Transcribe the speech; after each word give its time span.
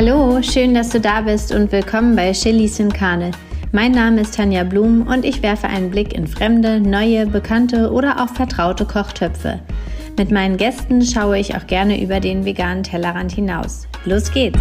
Hallo, 0.00 0.40
schön, 0.42 0.74
dass 0.74 0.90
du 0.90 1.00
da 1.00 1.22
bist 1.22 1.50
und 1.50 1.72
willkommen 1.72 2.14
bei 2.14 2.30
Chilis 2.30 2.78
in 2.78 2.92
Karne. 2.92 3.32
Mein 3.72 3.90
Name 3.90 4.20
ist 4.20 4.36
Tanja 4.36 4.62
Blum 4.62 5.04
und 5.08 5.24
ich 5.24 5.42
werfe 5.42 5.66
einen 5.66 5.90
Blick 5.90 6.12
in 6.12 6.28
fremde, 6.28 6.80
neue, 6.80 7.26
bekannte 7.26 7.90
oder 7.90 8.22
auch 8.22 8.28
vertraute 8.28 8.86
Kochtöpfe. 8.86 9.58
Mit 10.16 10.30
meinen 10.30 10.56
Gästen 10.56 11.04
schaue 11.04 11.40
ich 11.40 11.56
auch 11.56 11.66
gerne 11.66 12.00
über 12.00 12.20
den 12.20 12.44
veganen 12.44 12.84
Tellerrand 12.84 13.32
hinaus. 13.32 13.88
Los 14.04 14.30
geht's! 14.30 14.60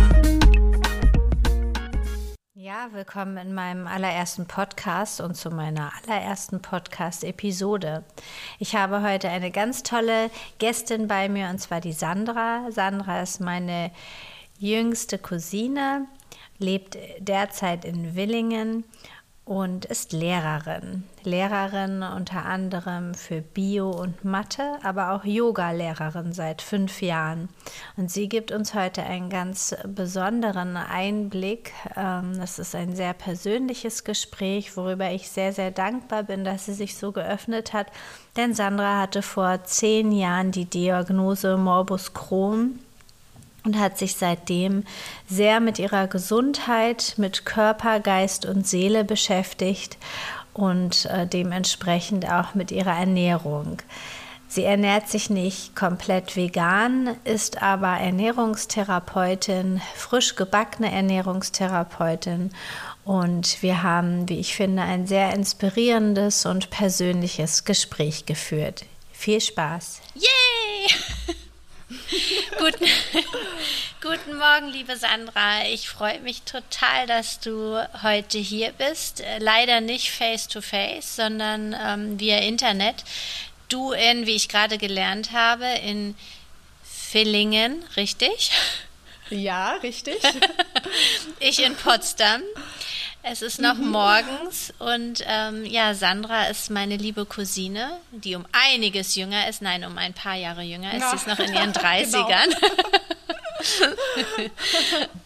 Ja, 2.56 2.88
willkommen 2.94 3.38
in 3.38 3.54
meinem 3.54 3.86
allerersten 3.86 4.48
Podcast 4.48 5.22
und 5.22 5.36
zu 5.36 5.52
meiner 5.52 5.92
allerersten 6.04 6.64
Podcast-Episode. 6.64 8.04
Ich 8.58 8.76
habe 8.76 9.04
heute 9.04 9.30
eine 9.30 9.52
ganz 9.52 9.84
tolle 9.84 10.32
Gästin 10.58 11.08
bei 11.08 11.30
mir 11.30 11.50
und 11.50 11.60
zwar 11.60 11.80
die 11.80 11.94
Sandra. 11.94 12.72
Sandra 12.72 13.22
ist 13.22 13.40
meine 13.40 13.92
jüngste 14.60 15.18
Cousine, 15.18 16.08
lebt 16.60 16.98
derzeit 17.20 17.86
in 17.86 18.16
Willingen 18.16 18.84
und 19.48 19.86
ist 19.86 20.12
Lehrerin. 20.12 21.04
Lehrerin 21.24 22.04
unter 22.04 22.46
anderem 22.46 23.14
für 23.14 23.42
Bio 23.42 23.90
und 23.90 24.26
Mathe, 24.26 24.78
aber 24.84 25.12
auch 25.12 25.24
Yoga-Lehrerin 25.24 26.34
seit 26.34 26.62
fünf 26.62 27.02
Jahren. 27.02 27.48
Und 27.96 28.12
sie 28.12 28.28
gibt 28.28 28.52
uns 28.52 28.74
heute 28.74 29.04
einen 29.04 29.30
ganz 29.30 29.74
besonderen 29.88 30.76
Einblick. 30.76 31.72
Ähm, 31.96 32.34
das 32.38 32.60
ist 32.60 32.76
ein 32.76 32.94
sehr 32.94 33.14
persönliches 33.14 34.04
Gespräch, 34.04 34.76
worüber 34.76 35.12
ich 35.12 35.30
sehr, 35.30 35.54
sehr 35.54 35.72
dankbar 35.72 36.24
bin, 36.24 36.44
dass 36.44 36.66
sie 36.66 36.74
sich 36.74 36.98
so 36.98 37.14
geöffnet 37.14 37.72
hat. 37.72 37.88
Denn 38.36 38.54
Sandra 38.54 39.00
hatte 39.00 39.22
vor 39.22 39.64
zehn 39.64 40.12
Jahren 40.12 40.52
die 40.52 40.66
Diagnose 40.66 41.56
Morbus 41.56 42.14
Crohn 42.14 42.80
und 43.68 43.78
hat 43.78 43.98
sich 43.98 44.16
seitdem 44.16 44.86
sehr 45.28 45.60
mit 45.60 45.78
ihrer 45.78 46.08
Gesundheit, 46.08 47.16
mit 47.18 47.46
Körper, 47.46 48.00
Geist 48.00 48.46
und 48.46 48.66
Seele 48.66 49.04
beschäftigt 49.04 49.98
und 50.54 51.06
äh, 51.08 51.28
dementsprechend 51.28 52.32
auch 52.32 52.56
mit 52.56 52.72
ihrer 52.72 52.98
Ernährung. 52.98 53.82
Sie 54.48 54.64
ernährt 54.64 55.10
sich 55.10 55.30
nicht 55.30 55.76
komplett 55.76 56.38
vegan, 56.38 57.18
ist 57.26 57.62
aber 57.62 57.98
Ernährungstherapeutin, 58.00 59.82
frisch 59.96 60.38
gebackene 60.38 60.90
Ernährungstherapeutin 60.90 62.52
und 63.04 63.62
wir 63.62 63.84
haben, 63.84 64.30
wie 64.30 64.40
ich 64.40 64.56
finde, 64.56 64.84
ein 64.84 65.06
sehr 65.08 65.34
inspirierendes 65.34 66.46
und 66.46 66.70
persönliches 66.70 67.66
Gespräch 67.66 68.26
geführt. 68.26 68.86
Viel 69.12 69.42
Spaß! 69.42 70.00
Yay! 70.16 71.36
guten, 72.60 72.86
guten 74.02 74.38
Morgen, 74.38 74.68
liebe 74.68 74.98
Sandra. 74.98 75.66
Ich 75.68 75.88
freue 75.88 76.20
mich 76.20 76.42
total, 76.42 77.08
dass 77.08 77.40
du 77.40 77.82
heute 78.04 78.38
hier 78.38 78.74
bist. 78.74 79.24
Leider 79.40 79.80
nicht 79.80 80.12
face 80.12 80.50
to 80.50 80.60
face, 80.60 81.16
sondern 81.16 81.74
ähm, 81.80 82.20
via 82.20 82.40
Internet. 82.40 83.06
Du 83.70 83.94
in, 83.94 84.26
wie 84.26 84.36
ich 84.36 84.50
gerade 84.50 84.78
gelernt 84.78 85.32
habe, 85.32 85.66
in 85.66 86.16
Villingen, 86.84 87.86
richtig? 87.96 88.52
Ja, 89.30 89.76
richtig. 89.76 90.18
ich 91.40 91.64
in 91.64 91.76
Potsdam. 91.76 92.42
Es 93.24 93.42
ist 93.42 93.60
noch 93.60 93.76
mhm. 93.76 93.90
morgens 93.90 94.74
und 94.80 95.24
ähm, 95.26 95.66
ja, 95.66 95.94
Sandra 95.94 96.46
ist 96.46 96.70
meine 96.70 96.96
liebe 96.96 97.26
Cousine, 97.26 97.98
die 98.12 98.36
um 98.36 98.46
einiges 98.52 99.16
jünger 99.16 99.50
ist, 99.50 99.62
nein, 99.62 99.84
um 99.84 99.98
ein 99.98 100.14
paar 100.14 100.36
Jahre 100.36 100.62
jünger 100.62 100.94
ist. 100.94 101.02
Ja. 101.02 101.10
Sie 101.10 101.16
ist 101.18 101.28
noch 101.28 101.40
in 101.40 101.54
ihren 101.54 101.74
30ern. 101.74 102.56
Genau. 102.56 104.52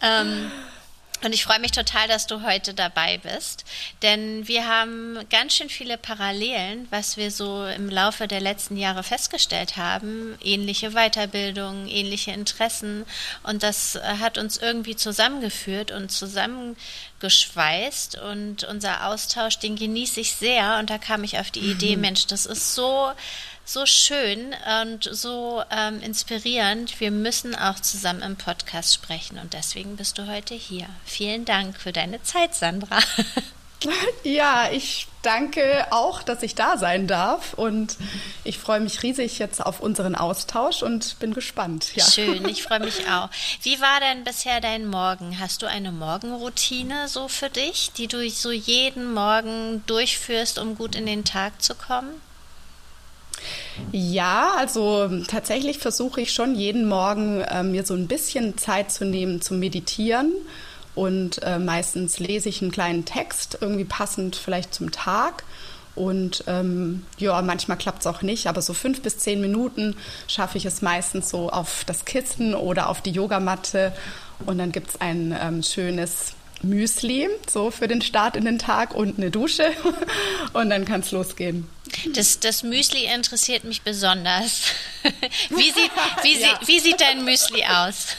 ähm, 0.00 0.50
und 1.24 1.32
ich 1.32 1.44
freue 1.44 1.60
mich 1.60 1.70
total, 1.70 2.08
dass 2.08 2.26
du 2.26 2.42
heute 2.42 2.74
dabei 2.74 3.18
bist, 3.18 3.64
denn 4.02 4.48
wir 4.48 4.66
haben 4.66 5.18
ganz 5.30 5.54
schön 5.54 5.68
viele 5.68 5.96
Parallelen, 5.96 6.88
was 6.90 7.16
wir 7.16 7.30
so 7.30 7.64
im 7.64 7.88
Laufe 7.88 8.26
der 8.26 8.40
letzten 8.40 8.76
Jahre 8.76 9.04
festgestellt 9.04 9.76
haben. 9.76 10.36
Ähnliche 10.42 10.90
Weiterbildung, 10.90 11.86
ähnliche 11.86 12.32
Interessen. 12.32 13.06
Und 13.44 13.62
das 13.62 14.00
hat 14.02 14.36
uns 14.36 14.56
irgendwie 14.56 14.96
zusammengeführt 14.96 15.92
und 15.92 16.10
zusammengeschweißt. 17.22 18.18
Und 18.18 18.64
unser 18.64 19.06
Austausch, 19.06 19.58
den 19.58 19.76
genieße 19.76 20.20
ich 20.20 20.32
sehr. 20.34 20.78
Und 20.78 20.90
da 20.90 20.98
kam 20.98 21.24
ich 21.24 21.38
auf 21.38 21.50
die 21.50 21.60
Idee, 21.60 21.96
Mensch, 21.96 22.26
das 22.26 22.46
ist 22.46 22.74
so 22.74 23.12
so 23.64 23.86
schön 23.86 24.56
und 24.82 25.08
so 25.12 25.62
ähm, 25.70 26.00
inspirierend. 26.00 26.98
Wir 26.98 27.12
müssen 27.12 27.54
auch 27.54 27.78
zusammen 27.78 28.20
im 28.20 28.34
Podcast 28.34 28.92
sprechen 28.92 29.38
und 29.38 29.52
deswegen 29.52 29.94
bist 29.94 30.18
du 30.18 30.26
heute 30.26 30.54
hier. 30.54 30.88
Vielen 31.04 31.44
Dank 31.44 31.80
für 31.80 31.92
deine 31.92 32.20
Zeit, 32.24 32.56
Sandra. 32.56 32.98
Ja, 34.24 34.70
ich 34.72 35.06
danke 35.22 35.86
auch, 35.90 36.22
dass 36.22 36.42
ich 36.42 36.54
da 36.54 36.76
sein 36.76 37.06
darf 37.06 37.54
und 37.54 37.96
ich 38.44 38.58
freue 38.58 38.80
mich 38.80 39.02
riesig 39.02 39.38
jetzt 39.38 39.64
auf 39.64 39.80
unseren 39.80 40.14
Austausch 40.14 40.82
und 40.82 41.18
bin 41.18 41.34
gespannt. 41.34 41.94
Ja. 41.94 42.04
Schön, 42.04 42.48
ich 42.48 42.62
freue 42.62 42.80
mich 42.80 43.08
auch. 43.10 43.28
Wie 43.62 43.80
war 43.80 44.00
denn 44.00 44.24
bisher 44.24 44.60
dein 44.60 44.86
Morgen? 44.86 45.38
Hast 45.38 45.62
du 45.62 45.66
eine 45.66 45.92
Morgenroutine 45.92 47.08
so 47.08 47.28
für 47.28 47.50
dich, 47.50 47.92
die 47.92 48.08
du 48.08 48.28
so 48.30 48.50
jeden 48.50 49.12
Morgen 49.14 49.82
durchführst, 49.86 50.58
um 50.58 50.76
gut 50.76 50.94
in 50.94 51.06
den 51.06 51.24
Tag 51.24 51.62
zu 51.62 51.74
kommen? 51.74 52.20
Ja, 53.90 54.52
also 54.56 55.08
tatsächlich 55.26 55.78
versuche 55.78 56.20
ich 56.20 56.32
schon 56.32 56.54
jeden 56.54 56.86
Morgen 56.86 57.40
äh, 57.40 57.62
mir 57.62 57.84
so 57.84 57.94
ein 57.94 58.06
bisschen 58.06 58.56
Zeit 58.58 58.92
zu 58.92 59.04
nehmen 59.04 59.40
zum 59.40 59.58
Meditieren. 59.58 60.32
Und 60.94 61.42
äh, 61.42 61.58
meistens 61.58 62.18
lese 62.18 62.48
ich 62.48 62.60
einen 62.60 62.70
kleinen 62.70 63.04
Text, 63.04 63.58
irgendwie 63.60 63.84
passend 63.84 64.36
vielleicht 64.36 64.74
zum 64.74 64.90
Tag. 64.90 65.44
Und 65.94 66.44
ähm, 66.46 67.04
ja, 67.18 67.40
manchmal 67.42 67.76
klappt 67.76 68.00
es 68.00 68.06
auch 68.06 68.22
nicht, 68.22 68.46
aber 68.46 68.62
so 68.62 68.72
fünf 68.72 69.02
bis 69.02 69.18
zehn 69.18 69.40
Minuten 69.40 69.96
schaffe 70.26 70.56
ich 70.56 70.64
es 70.64 70.80
meistens 70.80 71.28
so 71.28 71.50
auf 71.50 71.84
das 71.84 72.04
Kissen 72.04 72.54
oder 72.54 72.88
auf 72.88 73.02
die 73.02 73.10
Yogamatte. 73.10 73.92
Und 74.46 74.58
dann 74.58 74.72
gibt 74.72 74.90
es 74.90 75.00
ein 75.00 75.36
ähm, 75.38 75.62
schönes 75.62 76.34
Müsli, 76.62 77.28
so 77.48 77.70
für 77.70 77.88
den 77.88 78.02
Start 78.02 78.36
in 78.36 78.44
den 78.44 78.58
Tag 78.58 78.94
und 78.94 79.18
eine 79.18 79.30
Dusche. 79.30 79.72
Und 80.52 80.70
dann 80.70 80.84
kann 80.84 81.00
es 81.00 81.10
losgehen. 81.10 81.68
Das, 82.14 82.40
das 82.40 82.62
Müsli 82.62 83.06
interessiert 83.12 83.64
mich 83.64 83.82
besonders. 83.82 84.62
Wie 85.50 85.70
sieht, 85.70 85.90
wie, 86.22 86.32
ja. 86.40 86.58
sie, 86.60 86.68
wie 86.68 86.80
sieht 86.80 87.00
dein 87.00 87.24
Müsli 87.24 87.64
aus? 87.64 88.16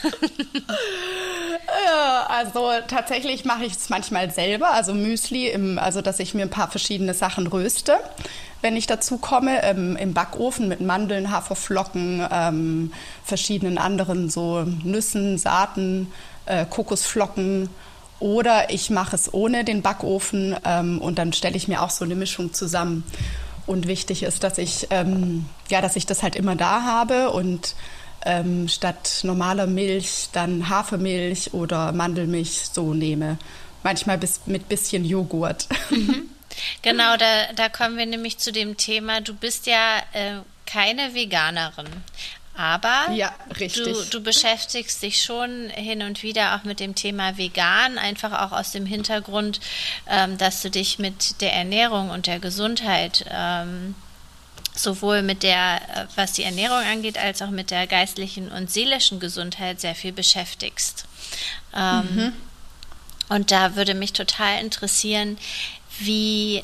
Also 2.27 2.69
tatsächlich 2.87 3.45
mache 3.45 3.65
ich 3.65 3.73
es 3.73 3.89
manchmal 3.89 4.31
selber, 4.31 4.71
also 4.71 4.93
Müsli, 4.93 5.49
im, 5.49 5.77
also 5.77 6.01
dass 6.01 6.19
ich 6.19 6.33
mir 6.33 6.43
ein 6.43 6.49
paar 6.49 6.69
verschiedene 6.69 7.13
Sachen 7.13 7.47
röste, 7.47 7.97
wenn 8.61 8.77
ich 8.77 8.87
dazu 8.87 9.17
komme, 9.17 9.63
ähm, 9.63 9.97
im 9.97 10.13
Backofen 10.13 10.67
mit 10.67 10.81
Mandeln, 10.81 11.31
Haferflocken, 11.31 12.25
ähm, 12.31 12.93
verschiedenen 13.23 13.77
anderen 13.77 14.29
so 14.29 14.63
Nüssen, 14.83 15.37
Saaten, 15.37 16.11
äh, 16.45 16.65
Kokosflocken 16.65 17.69
oder 18.19 18.69
ich 18.69 18.89
mache 18.89 19.15
es 19.15 19.33
ohne 19.33 19.65
den 19.65 19.81
Backofen 19.81 20.55
ähm, 20.63 21.01
und 21.01 21.19
dann 21.19 21.33
stelle 21.33 21.57
ich 21.57 21.67
mir 21.67 21.81
auch 21.81 21.89
so 21.89 22.05
eine 22.05 22.15
Mischung 22.15 22.53
zusammen. 22.53 23.03
Und 23.65 23.87
wichtig 23.87 24.23
ist, 24.23 24.43
dass 24.43 24.57
ich, 24.57 24.87
ähm, 24.89 25.45
ja, 25.69 25.81
dass 25.81 25.95
ich 25.95 26.05
das 26.05 26.23
halt 26.23 26.35
immer 26.35 26.55
da 26.55 26.83
habe 26.83 27.31
und 27.31 27.75
ähm, 28.25 28.67
statt 28.67 29.21
normaler 29.23 29.67
Milch 29.67 30.29
dann 30.31 30.69
Hafermilch 30.69 31.53
oder 31.53 31.91
Mandelmilch 31.91 32.69
so 32.71 32.93
nehme. 32.93 33.37
Manchmal 33.83 34.17
bis, 34.17 34.41
mit 34.45 34.69
bisschen 34.69 35.05
Joghurt. 35.05 35.67
Mhm. 35.89 36.29
Genau, 36.83 37.17
da, 37.17 37.51
da 37.55 37.67
kommen 37.67 37.97
wir 37.97 38.05
nämlich 38.05 38.37
zu 38.37 38.51
dem 38.51 38.77
Thema, 38.77 39.21
du 39.21 39.33
bist 39.33 39.65
ja 39.65 39.97
äh, 40.13 40.35
keine 40.67 41.15
Veganerin. 41.15 41.87
Aber 42.55 43.11
ja, 43.11 43.33
du, 43.57 44.05
du, 44.11 44.21
beschäftigst 44.21 45.01
dich 45.01 45.23
schon 45.23 45.71
hin 45.71 46.03
und 46.03 46.21
wieder 46.21 46.55
auch 46.55 46.63
mit 46.63 46.79
dem 46.79 46.93
Thema 46.93 47.35
vegan, 47.37 47.97
einfach 47.97 48.31
auch 48.43 48.51
aus 48.51 48.71
dem 48.71 48.85
Hintergrund, 48.85 49.59
ähm, 50.07 50.37
dass 50.37 50.61
du 50.61 50.69
dich 50.69 50.99
mit 50.99 51.41
der 51.41 51.53
Ernährung 51.53 52.11
und 52.11 52.27
der 52.27 52.39
Gesundheit 52.39 53.25
ähm, 53.31 53.95
sowohl 54.75 55.21
mit 55.21 55.43
der, 55.43 55.81
äh, 55.95 56.05
was 56.15 56.33
die 56.33 56.43
Ernährung 56.43 56.79
angeht, 56.79 57.17
als 57.17 57.41
auch 57.41 57.49
mit 57.49 57.71
der 57.71 57.87
geistlichen 57.87 58.51
und 58.51 58.71
seelischen 58.71 59.19
Gesundheit 59.19 59.79
sehr 59.79 59.95
viel 59.95 60.11
beschäftigst. 60.11 61.05
Ähm, 61.75 62.07
mhm. 62.15 62.33
Und 63.29 63.51
da 63.51 63.75
würde 63.75 63.93
mich 63.93 64.13
total 64.13 64.59
interessieren, 64.59 65.37
wie, 65.99 66.63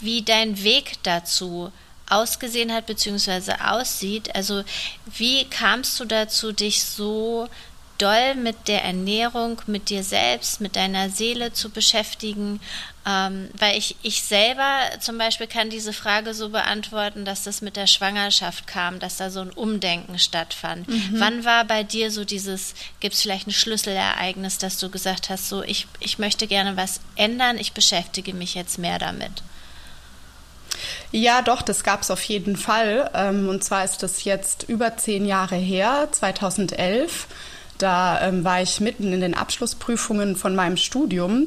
wie 0.00 0.22
dein 0.22 0.62
Weg 0.62 0.94
dazu 1.02 1.72
ausgesehen 2.08 2.72
hat 2.72 2.86
bzw. 2.86 3.52
aussieht. 3.62 4.34
Also 4.34 4.64
wie 5.06 5.44
kamst 5.44 5.98
du 6.00 6.04
dazu, 6.04 6.52
dich 6.52 6.84
so 6.84 7.48
doll 8.00 8.34
mit 8.34 8.68
der 8.68 8.84
Ernährung, 8.84 9.60
mit 9.66 9.90
dir 9.90 10.02
selbst, 10.02 10.60
mit 10.60 10.76
deiner 10.76 11.10
Seele 11.10 11.52
zu 11.52 11.70
beschäftigen? 11.70 12.60
Ähm, 13.06 13.48
weil 13.58 13.78
ich, 13.78 13.96
ich 14.02 14.22
selber 14.22 14.78
zum 15.00 15.16
Beispiel 15.16 15.46
kann 15.46 15.70
diese 15.70 15.92
Frage 15.92 16.34
so 16.34 16.50
beantworten, 16.50 17.24
dass 17.24 17.44
das 17.44 17.62
mit 17.62 17.76
der 17.76 17.86
Schwangerschaft 17.86 18.66
kam, 18.66 18.98
dass 18.98 19.16
da 19.16 19.30
so 19.30 19.40
ein 19.40 19.50
Umdenken 19.50 20.18
stattfand. 20.18 20.88
Mhm. 20.88 21.14
Wann 21.14 21.44
war 21.44 21.64
bei 21.64 21.82
dir 21.82 22.10
so 22.10 22.24
dieses, 22.24 22.74
gibt 23.00 23.14
es 23.14 23.22
vielleicht 23.22 23.46
ein 23.46 23.52
Schlüsselereignis, 23.52 24.58
dass 24.58 24.78
du 24.78 24.90
gesagt 24.90 25.30
hast, 25.30 25.48
so 25.48 25.62
ich, 25.62 25.86
ich 25.98 26.18
möchte 26.18 26.46
gerne 26.46 26.76
was 26.76 27.00
ändern, 27.16 27.56
ich 27.58 27.72
beschäftige 27.72 28.34
mich 28.34 28.54
jetzt 28.54 28.78
mehr 28.78 28.98
damit? 28.98 29.42
Ja, 31.12 31.42
doch, 31.42 31.62
das 31.62 31.82
gab 31.82 32.02
es 32.02 32.10
auf 32.10 32.22
jeden 32.24 32.56
Fall. 32.56 33.10
Ähm, 33.14 33.48
und 33.48 33.64
zwar 33.64 33.84
ist 33.84 34.02
das 34.02 34.24
jetzt 34.24 34.64
über 34.68 34.96
zehn 34.96 35.26
Jahre 35.26 35.56
her, 35.56 36.08
2011. 36.10 37.26
Da 37.82 38.20
ähm, 38.20 38.44
war 38.44 38.60
ich 38.60 38.80
mitten 38.80 39.12
in 39.12 39.20
den 39.20 39.34
Abschlussprüfungen 39.34 40.36
von 40.36 40.54
meinem 40.54 40.76
Studium. 40.76 41.46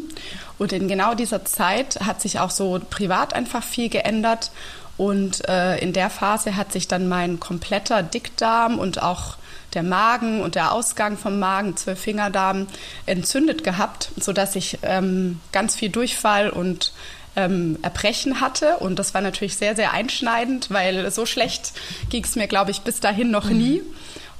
Und 0.57 0.74
in 0.74 0.88
genau 0.88 1.13
dieser 1.13 1.45
Zeit 1.45 2.00
hat 2.06 2.21
sich 2.21 2.39
auch 2.39 2.50
so 2.50 2.81
privat 2.89 3.33
einfach 3.33 3.63
viel 3.63 3.89
geändert. 3.89 4.51
Und 4.97 5.47
äh, 5.47 5.77
in 5.77 5.94
der 5.94 6.09
Phase 6.09 6.56
hat 6.56 6.71
sich 6.71 6.88
dann 6.88 7.07
mein 7.07 7.39
kompletter 7.39 8.03
Dickdarm 8.03 8.80
und 8.80 9.01
auch 9.01 9.38
der 9.74 9.83
Magen 9.83 10.41
und 10.41 10.56
der 10.56 10.71
Ausgang 10.71 11.18
vom 11.18 11.39
Magen, 11.39 11.77
Zwölffingerdarm, 11.77 12.68
entzündet 13.06 13.63
gehabt, 13.63 14.12
sodass 14.19 14.56
ich 14.56 14.80
ähm, 14.83 15.39
ganz 15.51 15.75
viel 15.75 15.89
Durchfall 15.89 16.50
und 16.50 16.94
ähm, 17.35 17.77
Erbrechen 17.81 18.41
hatte. 18.41 18.77
Und 18.77 19.00
das 19.00 19.13
war 19.13 19.21
natürlich 19.21 19.57
sehr, 19.57 19.75
sehr 19.75 19.94
einschneidend, 19.94 20.69
weil 20.69 21.09
so 21.12 21.25
schlecht 21.25 21.74
ging 22.09 22.24
es 22.24 22.35
mir, 22.35 22.47
glaube 22.47 22.71
ich, 22.71 22.81
bis 22.81 23.00
dahin 23.00 23.31
noch 23.31 23.50
nie. 23.50 23.81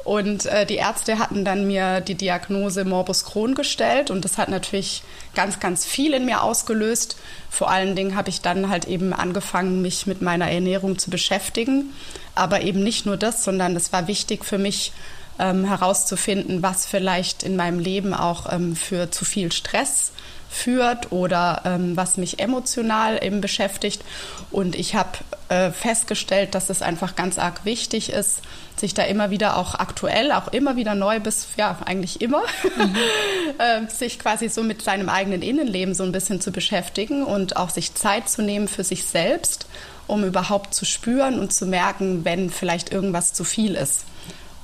Und 0.04 0.46
äh, 0.48 0.66
die 0.66 0.76
Ärzte 0.76 1.18
hatten 1.18 1.46
dann 1.46 1.66
mir 1.66 2.02
die 2.02 2.16
Diagnose 2.16 2.84
Morbus 2.84 3.24
Crohn 3.24 3.56
gestellt 3.56 4.12
und 4.12 4.26
das 4.26 4.38
hat 4.38 4.50
natürlich 4.50 5.04
ganz, 5.34 5.60
ganz 5.60 5.86
viel 5.86 6.14
in 6.14 6.26
mir 6.26 6.44
ausgelöst. 6.44 7.16
Vor 7.50 7.70
allen 7.70 7.96
Dingen 7.96 8.16
habe 8.16 8.30
ich 8.30 8.42
dann 8.42 8.70
halt 8.70 8.86
eben 8.86 9.14
angefangen, 9.14 9.82
mich 9.82 10.06
mit 10.06 10.22
meiner 10.22 10.52
Ernährung 10.52 10.98
zu 10.98 11.10
beschäftigen. 11.10 11.94
Aber 12.36 12.62
eben 12.62 12.84
nicht 12.84 13.06
nur 13.06 13.16
das, 13.16 13.44
sondern 13.44 13.76
es 13.76 13.94
war 13.94 14.08
wichtig 14.08 14.44
für 14.44 14.58
mich 14.58 14.92
ähm, 15.40 15.66
herauszufinden, 15.66 16.62
was 16.62 16.86
vielleicht 16.86 17.44
in 17.44 17.56
meinem 17.56 17.80
Leben 17.80 18.14
auch 18.14 18.52
ähm, 18.52 18.76
für 18.76 19.10
zu 19.10 19.24
viel 19.24 19.52
Stress 19.52 20.12
führt 20.54 21.12
oder 21.12 21.62
ähm, 21.66 21.98
was 21.98 22.18
mich 22.18 22.40
emotional 22.40 23.24
eben 23.24 23.42
beschäftigt. 23.42 24.04
Und 24.52 24.76
ich 24.76 24.96
habe 24.96 25.10
äh, 25.50 25.72
festgestellt, 25.72 26.56
dass 26.56 26.70
es 26.70 26.82
einfach 26.82 27.16
ganz 27.16 27.40
arg 27.40 27.66
wichtig 27.66 28.12
ist, 28.12 28.42
sich 28.78 28.94
da 28.94 29.04
immer 29.04 29.30
wieder 29.30 29.58
auch 29.58 29.76
aktuell, 29.76 30.32
auch 30.32 30.48
immer 30.50 30.76
wieder 30.76 30.96
neu 30.96 31.20
bis, 31.20 31.48
ja, 31.58 31.78
eigentlich 31.86 32.22
immer, 32.22 32.44
mhm. 32.78 32.96
äh, 33.58 33.90
sich 33.90 34.20
quasi 34.20 34.50
so 34.50 34.64
mit 34.64 34.82
seinem 34.82 35.10
eigenen 35.10 35.42
Innenleben 35.42 35.94
so 35.94 36.04
ein 36.04 36.12
bisschen 36.12 36.42
zu 36.42 36.52
beschäftigen 36.52 37.24
und 37.24 37.58
auch 37.58 37.70
sich 37.70 37.96
Zeit 37.96 38.30
zu 38.30 38.42
nehmen 38.42 38.68
für 38.68 38.84
sich 38.84 39.06
selbst, 39.06 39.68
um 40.08 40.24
überhaupt 40.24 40.74
zu 40.74 40.86
spüren 40.86 41.40
und 41.40 41.54
zu 41.54 41.66
merken, 41.66 42.26
wenn 42.26 42.50
vielleicht 42.50 42.92
irgendwas 42.92 43.34
zu 43.34 43.44
viel 43.44 43.76
ist 43.76 44.06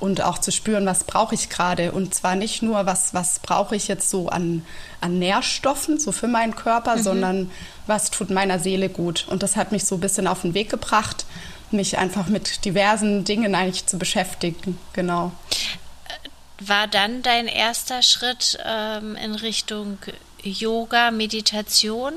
und 0.00 0.22
auch 0.22 0.38
zu 0.38 0.50
spüren, 0.50 0.86
was 0.86 1.04
brauche 1.04 1.34
ich 1.34 1.50
gerade. 1.50 1.92
Und 1.92 2.14
zwar 2.14 2.34
nicht 2.34 2.62
nur, 2.62 2.86
was, 2.86 3.14
was 3.14 3.38
brauche 3.38 3.76
ich 3.76 3.86
jetzt 3.86 4.10
so 4.10 4.28
an, 4.28 4.64
an 5.00 5.18
Nährstoffen, 5.18 6.00
so 6.00 6.10
für 6.10 6.26
meinen 6.26 6.56
Körper, 6.56 6.96
mhm. 6.96 7.02
sondern 7.02 7.50
was 7.86 8.10
tut 8.10 8.30
meiner 8.30 8.58
Seele 8.58 8.88
gut. 8.88 9.26
Und 9.28 9.42
das 9.42 9.56
hat 9.56 9.72
mich 9.72 9.84
so 9.84 9.96
ein 9.96 10.00
bisschen 10.00 10.26
auf 10.26 10.42
den 10.42 10.54
Weg 10.54 10.70
gebracht, 10.70 11.26
mich 11.70 11.98
einfach 11.98 12.26
mit 12.26 12.64
diversen 12.64 13.24
Dingen 13.24 13.54
eigentlich 13.54 13.86
zu 13.86 13.98
beschäftigen. 13.98 14.78
Genau. 14.94 15.32
War 16.58 16.88
dann 16.88 17.22
dein 17.22 17.46
erster 17.46 18.02
Schritt 18.02 18.58
ähm, 18.66 19.16
in 19.16 19.34
Richtung 19.34 19.98
Yoga, 20.42 21.10
Meditation? 21.10 22.12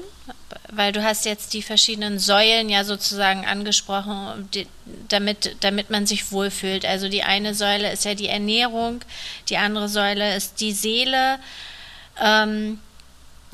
Weil 0.75 0.91
du 0.91 1.03
hast 1.03 1.25
jetzt 1.25 1.53
die 1.53 1.61
verschiedenen 1.61 2.19
Säulen 2.19 2.69
ja 2.69 2.83
sozusagen 2.83 3.45
angesprochen, 3.45 4.49
die, 4.53 4.67
damit, 5.09 5.57
damit 5.61 5.89
man 5.89 6.05
sich 6.05 6.31
wohlfühlt. 6.31 6.85
Also 6.85 7.09
die 7.09 7.23
eine 7.23 7.53
Säule 7.53 7.91
ist 7.91 8.05
ja 8.05 8.15
die 8.15 8.27
Ernährung, 8.27 9.01
die 9.49 9.57
andere 9.57 9.89
Säule 9.89 10.35
ist 10.35 10.59
die 10.61 10.73
Seele, 10.73 11.39
ähm, 12.21 12.79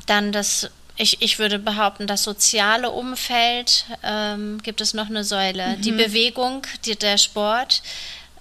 dann 0.06 0.32
das 0.32 0.70
ich, 0.96 1.22
ich 1.22 1.38
würde 1.38 1.58
behaupten, 1.58 2.06
das 2.06 2.24
soziale 2.24 2.90
Umfeld 2.90 3.86
ähm, 4.02 4.60
gibt 4.62 4.82
es 4.82 4.92
noch 4.92 5.08
eine 5.08 5.24
Säule. 5.24 5.78
Mhm. 5.78 5.80
Die 5.80 5.92
Bewegung, 5.92 6.66
die, 6.84 6.94
der 6.94 7.16
Sport. 7.16 7.82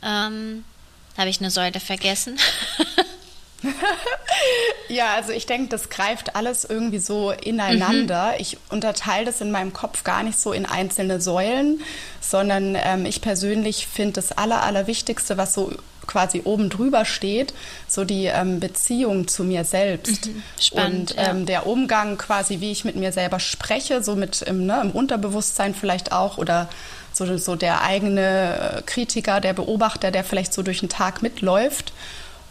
Ähm, 0.04 0.66
Habe 1.18 1.30
ich 1.30 1.40
eine 1.40 1.52
Säule 1.52 1.80
vergessen? 1.80 2.38
ja, 4.90 5.14
also 5.16 5.32
ich 5.32 5.46
denke, 5.46 5.70
das 5.70 5.90
greift 5.90 6.36
alles 6.36 6.66
irgendwie 6.66 7.00
so 7.00 7.32
ineinander. 7.32 8.34
Mhm. 8.34 8.36
Ich 8.40 8.58
unterteile 8.70 9.26
das 9.26 9.42
in 9.42 9.52
meinem 9.52 9.74
Kopf 9.74 10.04
gar 10.04 10.24
nicht 10.24 10.40
so 10.40 10.54
in 10.54 10.66
einzelne 10.66 11.22
Säulen, 11.22 11.82
sondern 12.22 12.76
ähm, 12.76 13.06
ich 13.06 13.22
persönlich 13.22 13.88
finde 13.88 14.14
das 14.14 14.32
Aller, 14.32 14.64
Allerwichtigste, 14.64 15.38
was 15.38 15.54
so 15.54 15.72
quasi 16.08 16.42
oben 16.44 16.70
drüber 16.70 17.06
steht, 17.06 17.54
so 17.88 18.04
die 18.04 18.26
ähm, 18.26 18.60
Beziehung 18.60 19.28
zu 19.28 19.44
mir 19.44 19.64
selbst. 19.64 20.28
Mhm. 20.28 20.44
Spannend, 20.60 21.12
und 21.12 21.20
ähm, 21.20 21.40
ja. 21.40 21.46
der 21.46 21.68
Umgang 21.68 22.18
quasi, 22.18 22.62
wie 22.62 22.72
ich 22.72 22.84
mit 22.84 22.96
mir 22.96 23.12
selber 23.12 23.40
spreche, 23.40 24.02
so 24.02 24.16
mit 24.16 24.42
im, 24.42 24.66
ne, 24.66 24.82
im 24.82 24.92
Unterbewusstsein 24.92 25.76
vielleicht 25.76 26.12
auch 26.12 26.40
oder 26.40 26.68
so, 27.14 27.38
so 27.38 27.56
der 27.56 27.84
eigene 27.84 28.78
äh, 28.78 28.82
Kritiker, 28.84 29.40
der 29.40 29.54
Beobachter, 29.54 30.10
der 30.10 30.24
vielleicht 30.24 30.54
so 30.54 30.64
durch 30.64 30.80
den 30.80 30.90
Tag 30.90 31.22
mitläuft 31.22 31.94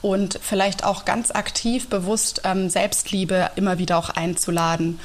und 0.02 0.38
vielleicht 0.42 0.84
auch 0.84 1.04
ganz 1.04 1.30
aktiv 1.30 1.88
bewusst 1.88 2.42
ähm, 2.44 2.70
Selbstliebe 2.70 3.50
immer 3.56 3.78
wieder 3.78 3.98
auch 3.98 4.10
einzuladen. 4.10 4.98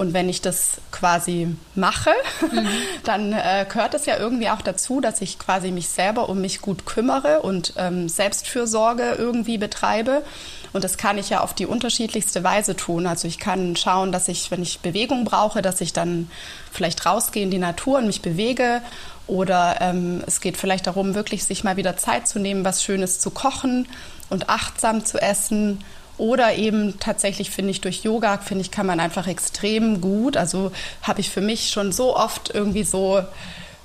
Und 0.00 0.14
wenn 0.14 0.30
ich 0.30 0.40
das 0.40 0.78
quasi 0.92 1.54
mache, 1.74 2.10
mhm. 2.50 2.68
dann 3.04 3.34
äh, 3.34 3.66
gehört 3.68 3.92
es 3.92 4.06
ja 4.06 4.16
irgendwie 4.16 4.48
auch 4.48 4.62
dazu, 4.62 5.02
dass 5.02 5.20
ich 5.20 5.38
quasi 5.38 5.70
mich 5.70 5.90
selber 5.90 6.30
um 6.30 6.40
mich 6.40 6.62
gut 6.62 6.86
kümmere 6.86 7.42
und 7.42 7.74
ähm, 7.76 8.08
Selbstfürsorge 8.08 9.16
irgendwie 9.18 9.58
betreibe. 9.58 10.22
Und 10.72 10.84
das 10.84 10.96
kann 10.96 11.18
ich 11.18 11.28
ja 11.28 11.40
auf 11.40 11.52
die 11.52 11.66
unterschiedlichste 11.66 12.42
Weise 12.42 12.76
tun. 12.76 13.06
Also 13.06 13.28
ich 13.28 13.38
kann 13.38 13.76
schauen, 13.76 14.10
dass 14.10 14.28
ich, 14.28 14.50
wenn 14.50 14.62
ich 14.62 14.80
Bewegung 14.80 15.26
brauche, 15.26 15.60
dass 15.60 15.82
ich 15.82 15.92
dann 15.92 16.30
vielleicht 16.72 17.04
rausgehe 17.04 17.42
in 17.42 17.50
die 17.50 17.58
Natur 17.58 17.98
und 17.98 18.06
mich 18.06 18.22
bewege. 18.22 18.80
Oder 19.26 19.82
ähm, 19.82 20.24
es 20.26 20.40
geht 20.40 20.56
vielleicht 20.56 20.86
darum, 20.86 21.14
wirklich 21.14 21.44
sich 21.44 21.62
mal 21.62 21.76
wieder 21.76 21.98
Zeit 21.98 22.26
zu 22.26 22.38
nehmen, 22.38 22.64
was 22.64 22.82
Schönes 22.82 23.20
zu 23.20 23.30
kochen 23.30 23.86
und 24.30 24.48
achtsam 24.48 25.04
zu 25.04 25.20
essen. 25.20 25.84
Oder 26.16 26.54
eben 26.56 26.98
tatsächlich 27.00 27.50
finde 27.50 27.70
ich 27.70 27.80
durch 27.80 28.02
Yoga, 28.02 28.38
finde 28.38 28.62
ich, 28.62 28.70
kann 28.70 28.86
man 28.86 29.00
einfach 29.00 29.26
extrem 29.26 30.00
gut. 30.00 30.36
Also 30.36 30.70
habe 31.02 31.20
ich 31.20 31.30
für 31.30 31.40
mich 31.40 31.70
schon 31.70 31.92
so 31.92 32.16
oft 32.16 32.50
irgendwie 32.54 32.84
so 32.84 33.22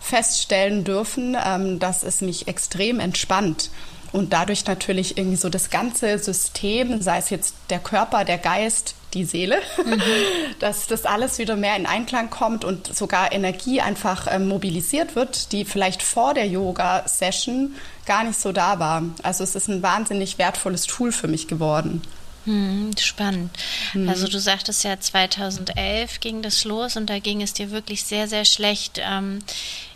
feststellen 0.01 0.83
dürfen, 0.83 1.35
ähm, 1.43 1.79
dass 1.79 2.03
es 2.03 2.21
mich 2.21 2.47
extrem 2.47 2.99
entspannt. 2.99 3.69
Und 4.15 4.31
dadurch 4.31 4.65
natürlich 4.65 5.17
irgendwie 5.17 5.35
so 5.35 5.49
das 5.49 5.69
ganze 5.69 6.17
System, 6.19 7.01
sei 7.01 7.17
es 7.17 7.29
jetzt 7.29 7.53
der 7.69 7.79
Körper, 7.79 8.23
der 8.23 8.37
Geist, 8.37 8.95
die 9.13 9.25
Seele, 9.25 9.57
mhm. 9.85 10.01
dass 10.59 10.87
das 10.87 11.03
alles 11.03 11.37
wieder 11.37 11.57
mehr 11.57 11.75
in 11.75 11.85
Einklang 11.85 12.29
kommt 12.29 12.63
und 12.63 12.95
sogar 12.95 13.33
Energie 13.33 13.81
einfach 13.81 14.27
ähm, 14.31 14.47
mobilisiert 14.47 15.17
wird, 15.17 15.51
die 15.51 15.65
vielleicht 15.65 16.01
vor 16.01 16.33
der 16.33 16.47
Yoga-Session 16.47 17.75
gar 18.05 18.23
nicht 18.23 18.39
so 18.39 18.53
da 18.53 18.79
war. 18.79 19.03
Also 19.21 19.43
es 19.43 19.53
ist 19.53 19.67
ein 19.67 19.83
wahnsinnig 19.83 20.37
wertvolles 20.37 20.83
Tool 20.83 21.11
für 21.11 21.27
mich 21.27 21.49
geworden. 21.49 22.01
Hm, 22.45 22.91
spannend. 22.97 23.51
Hm. 23.91 24.07
Also 24.07 24.29
du 24.29 24.39
sagtest 24.39 24.85
ja, 24.85 24.97
2011 24.97 26.21
ging 26.21 26.41
das 26.41 26.63
los 26.63 26.95
und 26.95 27.09
da 27.09 27.19
ging 27.19 27.41
es 27.41 27.51
dir 27.51 27.69
wirklich 27.69 28.05
sehr, 28.05 28.29
sehr 28.29 28.45
schlecht. 28.45 29.01
Ähm, 29.03 29.39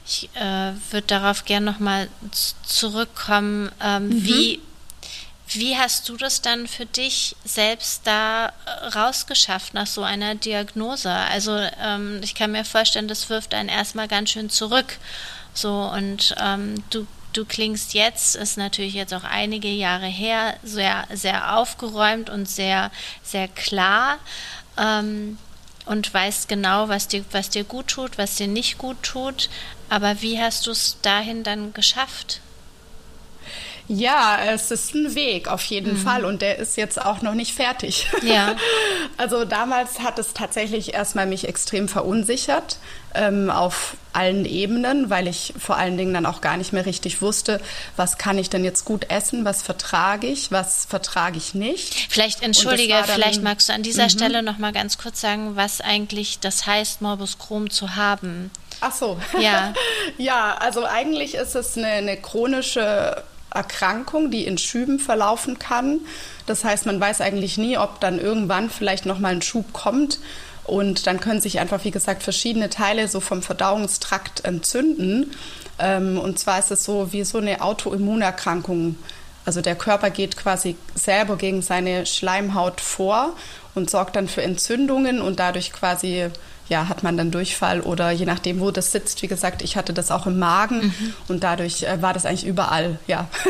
ich 0.09 0.29
äh, 0.35 0.73
würde 0.91 1.07
darauf 1.07 1.45
gerne 1.45 1.65
nochmal 1.65 2.07
zurückkommen. 2.63 3.71
Ähm, 3.81 4.09
mhm. 4.09 4.25
Wie 4.25 4.59
wie 5.51 5.75
hast 5.75 6.07
du 6.07 6.15
das 6.15 6.41
dann 6.41 6.67
für 6.67 6.85
dich 6.85 7.35
selbst 7.43 8.01
da 8.05 8.47
äh, 8.47 8.87
rausgeschafft 8.89 9.73
nach 9.73 9.87
so 9.87 10.03
einer 10.03 10.35
Diagnose? 10.35 11.11
Also 11.11 11.57
ähm, 11.83 12.21
ich 12.23 12.35
kann 12.35 12.51
mir 12.51 12.65
vorstellen, 12.65 13.07
das 13.07 13.29
wirft 13.29 13.55
einen 13.55 13.69
erstmal 13.69 14.07
ganz 14.07 14.29
schön 14.29 14.49
zurück. 14.49 14.97
So 15.53 15.91
und 15.91 16.35
ähm, 16.39 16.83
du 16.91 17.07
du 17.33 17.45
klingst 17.45 17.93
jetzt, 17.93 18.35
ist 18.35 18.57
natürlich 18.57 18.95
jetzt 18.95 19.13
auch 19.13 19.23
einige 19.23 19.67
Jahre 19.67 20.07
her, 20.07 20.55
sehr, 20.63 21.07
sehr 21.13 21.55
aufgeräumt 21.57 22.29
und 22.29 22.49
sehr, 22.49 22.89
sehr 23.21 23.47
klar 23.47 24.17
ähm, 24.77 25.37
und 25.85 26.11
weißt 26.13 26.47
genau, 26.47 26.89
was 26.89 27.07
dir, 27.07 27.23
was 27.31 27.49
dir 27.49 27.63
gut 27.63 27.87
tut, 27.87 28.17
was 28.17 28.35
dir 28.35 28.47
nicht 28.47 28.77
gut 28.77 29.01
tut. 29.03 29.49
Aber 29.89 30.21
wie 30.21 30.39
hast 30.39 30.67
du 30.67 30.71
es 30.71 30.97
dahin 31.01 31.43
dann 31.43 31.73
geschafft? 31.73 32.41
Ja, 33.91 34.37
es 34.45 34.69
ist 34.69 34.93
ein 34.93 35.15
Weg 35.15 35.47
auf 35.47 35.63
jeden 35.63 35.93
mhm. 35.93 35.97
Fall 35.97 36.23
und 36.23 36.43
der 36.43 36.59
ist 36.59 36.77
jetzt 36.77 37.03
auch 37.03 37.23
noch 37.23 37.33
nicht 37.33 37.53
fertig. 37.53 38.07
Ja. 38.21 38.55
Also 39.17 39.43
damals 39.43 39.99
hat 39.99 40.17
es 40.17 40.33
tatsächlich 40.33 40.93
erstmal 40.93 41.25
mich 41.25 41.45
extrem 41.45 41.89
verunsichert 41.89 42.77
ähm, 43.13 43.49
auf 43.49 43.97
allen 44.13 44.45
Ebenen, 44.45 45.09
weil 45.09 45.27
ich 45.27 45.53
vor 45.59 45.75
allen 45.75 45.97
Dingen 45.97 46.13
dann 46.13 46.25
auch 46.25 46.39
gar 46.39 46.55
nicht 46.55 46.71
mehr 46.71 46.85
richtig 46.85 47.21
wusste, 47.21 47.59
was 47.97 48.17
kann 48.17 48.37
ich 48.37 48.49
denn 48.49 48.63
jetzt 48.63 48.85
gut 48.85 49.09
essen, 49.09 49.43
was 49.43 49.61
vertrage 49.61 50.27
ich, 50.27 50.53
was 50.53 50.85
vertrage 50.85 51.37
ich 51.37 51.53
nicht. 51.53 52.07
Vielleicht 52.09 52.41
entschuldige, 52.41 52.93
dann, 52.93 53.05
vielleicht 53.05 53.43
magst 53.43 53.67
du 53.67 53.73
an 53.73 53.83
dieser 53.83 54.05
mhm. 54.05 54.09
Stelle 54.09 54.41
noch 54.41 54.57
mal 54.57 54.71
ganz 54.71 54.97
kurz 54.97 55.19
sagen, 55.19 55.57
was 55.57 55.81
eigentlich 55.81 56.39
das 56.39 56.65
heißt, 56.65 57.01
Morbus 57.01 57.39
Crohn 57.39 57.69
zu 57.69 57.97
haben. 57.97 58.51
Ach 58.81 58.93
so. 58.93 59.19
Ja. 59.39 59.73
ja, 60.17 60.55
also 60.59 60.85
eigentlich 60.85 61.35
ist 61.35 61.55
es 61.55 61.77
eine, 61.77 61.87
eine 61.87 62.17
chronische 62.17 63.23
Erkrankung, 63.51 64.31
die 64.31 64.45
in 64.45 64.57
Schüben 64.57 64.99
verlaufen 64.99 65.59
kann. 65.59 66.01
Das 66.45 66.63
heißt, 66.63 66.85
man 66.85 66.99
weiß 66.99 67.21
eigentlich 67.21 67.57
nie, 67.57 67.77
ob 67.77 67.99
dann 67.99 68.19
irgendwann 68.19 68.69
vielleicht 68.69 69.05
noch 69.05 69.19
mal 69.19 69.31
ein 69.31 69.41
Schub 69.41 69.73
kommt. 69.73 70.19
Und 70.65 71.07
dann 71.07 71.19
können 71.19 71.41
sich 71.41 71.59
einfach, 71.59 71.83
wie 71.83 71.91
gesagt, 71.91 72.21
verschiedene 72.21 72.69
Teile 72.69 73.07
so 73.07 73.19
vom 73.19 73.41
Verdauungstrakt 73.41 74.45
entzünden. 74.45 75.31
Ähm, 75.79 76.19
und 76.19 76.37
zwar 76.37 76.59
ist 76.59 76.69
es 76.69 76.83
so 76.83 77.11
wie 77.11 77.23
so 77.23 77.39
eine 77.39 77.61
Autoimmunerkrankung. 77.61 78.95
Also 79.45 79.61
der 79.61 79.75
Körper 79.75 80.11
geht 80.11 80.37
quasi 80.37 80.75
selber 80.93 81.37
gegen 81.37 81.63
seine 81.63 82.05
Schleimhaut 82.05 82.81
vor 82.81 83.33
und 83.73 83.89
sorgt 83.89 84.15
dann 84.15 84.27
für 84.27 84.43
Entzündungen 84.43 85.21
und 85.21 85.39
dadurch 85.39 85.71
quasi 85.71 86.27
ja, 86.69 86.87
hat 86.87 87.03
man 87.03 87.17
dann 87.17 87.31
Durchfall 87.31 87.81
oder 87.81 88.11
je 88.11 88.25
nachdem, 88.25 88.59
wo 88.59 88.71
das 88.71 88.91
sitzt. 88.91 89.21
Wie 89.21 89.27
gesagt, 89.27 89.63
ich 89.63 89.75
hatte 89.75 89.91
das 89.91 90.11
auch 90.11 90.27
im 90.27 90.39
Magen 90.39 90.85
mhm. 90.85 91.13
und 91.27 91.43
dadurch 91.43 91.83
äh, 91.83 92.01
war 92.01 92.13
das 92.13 92.25
eigentlich 92.25 92.45
überall, 92.45 92.99
ja. 93.07 93.27
Oh, 93.45 93.49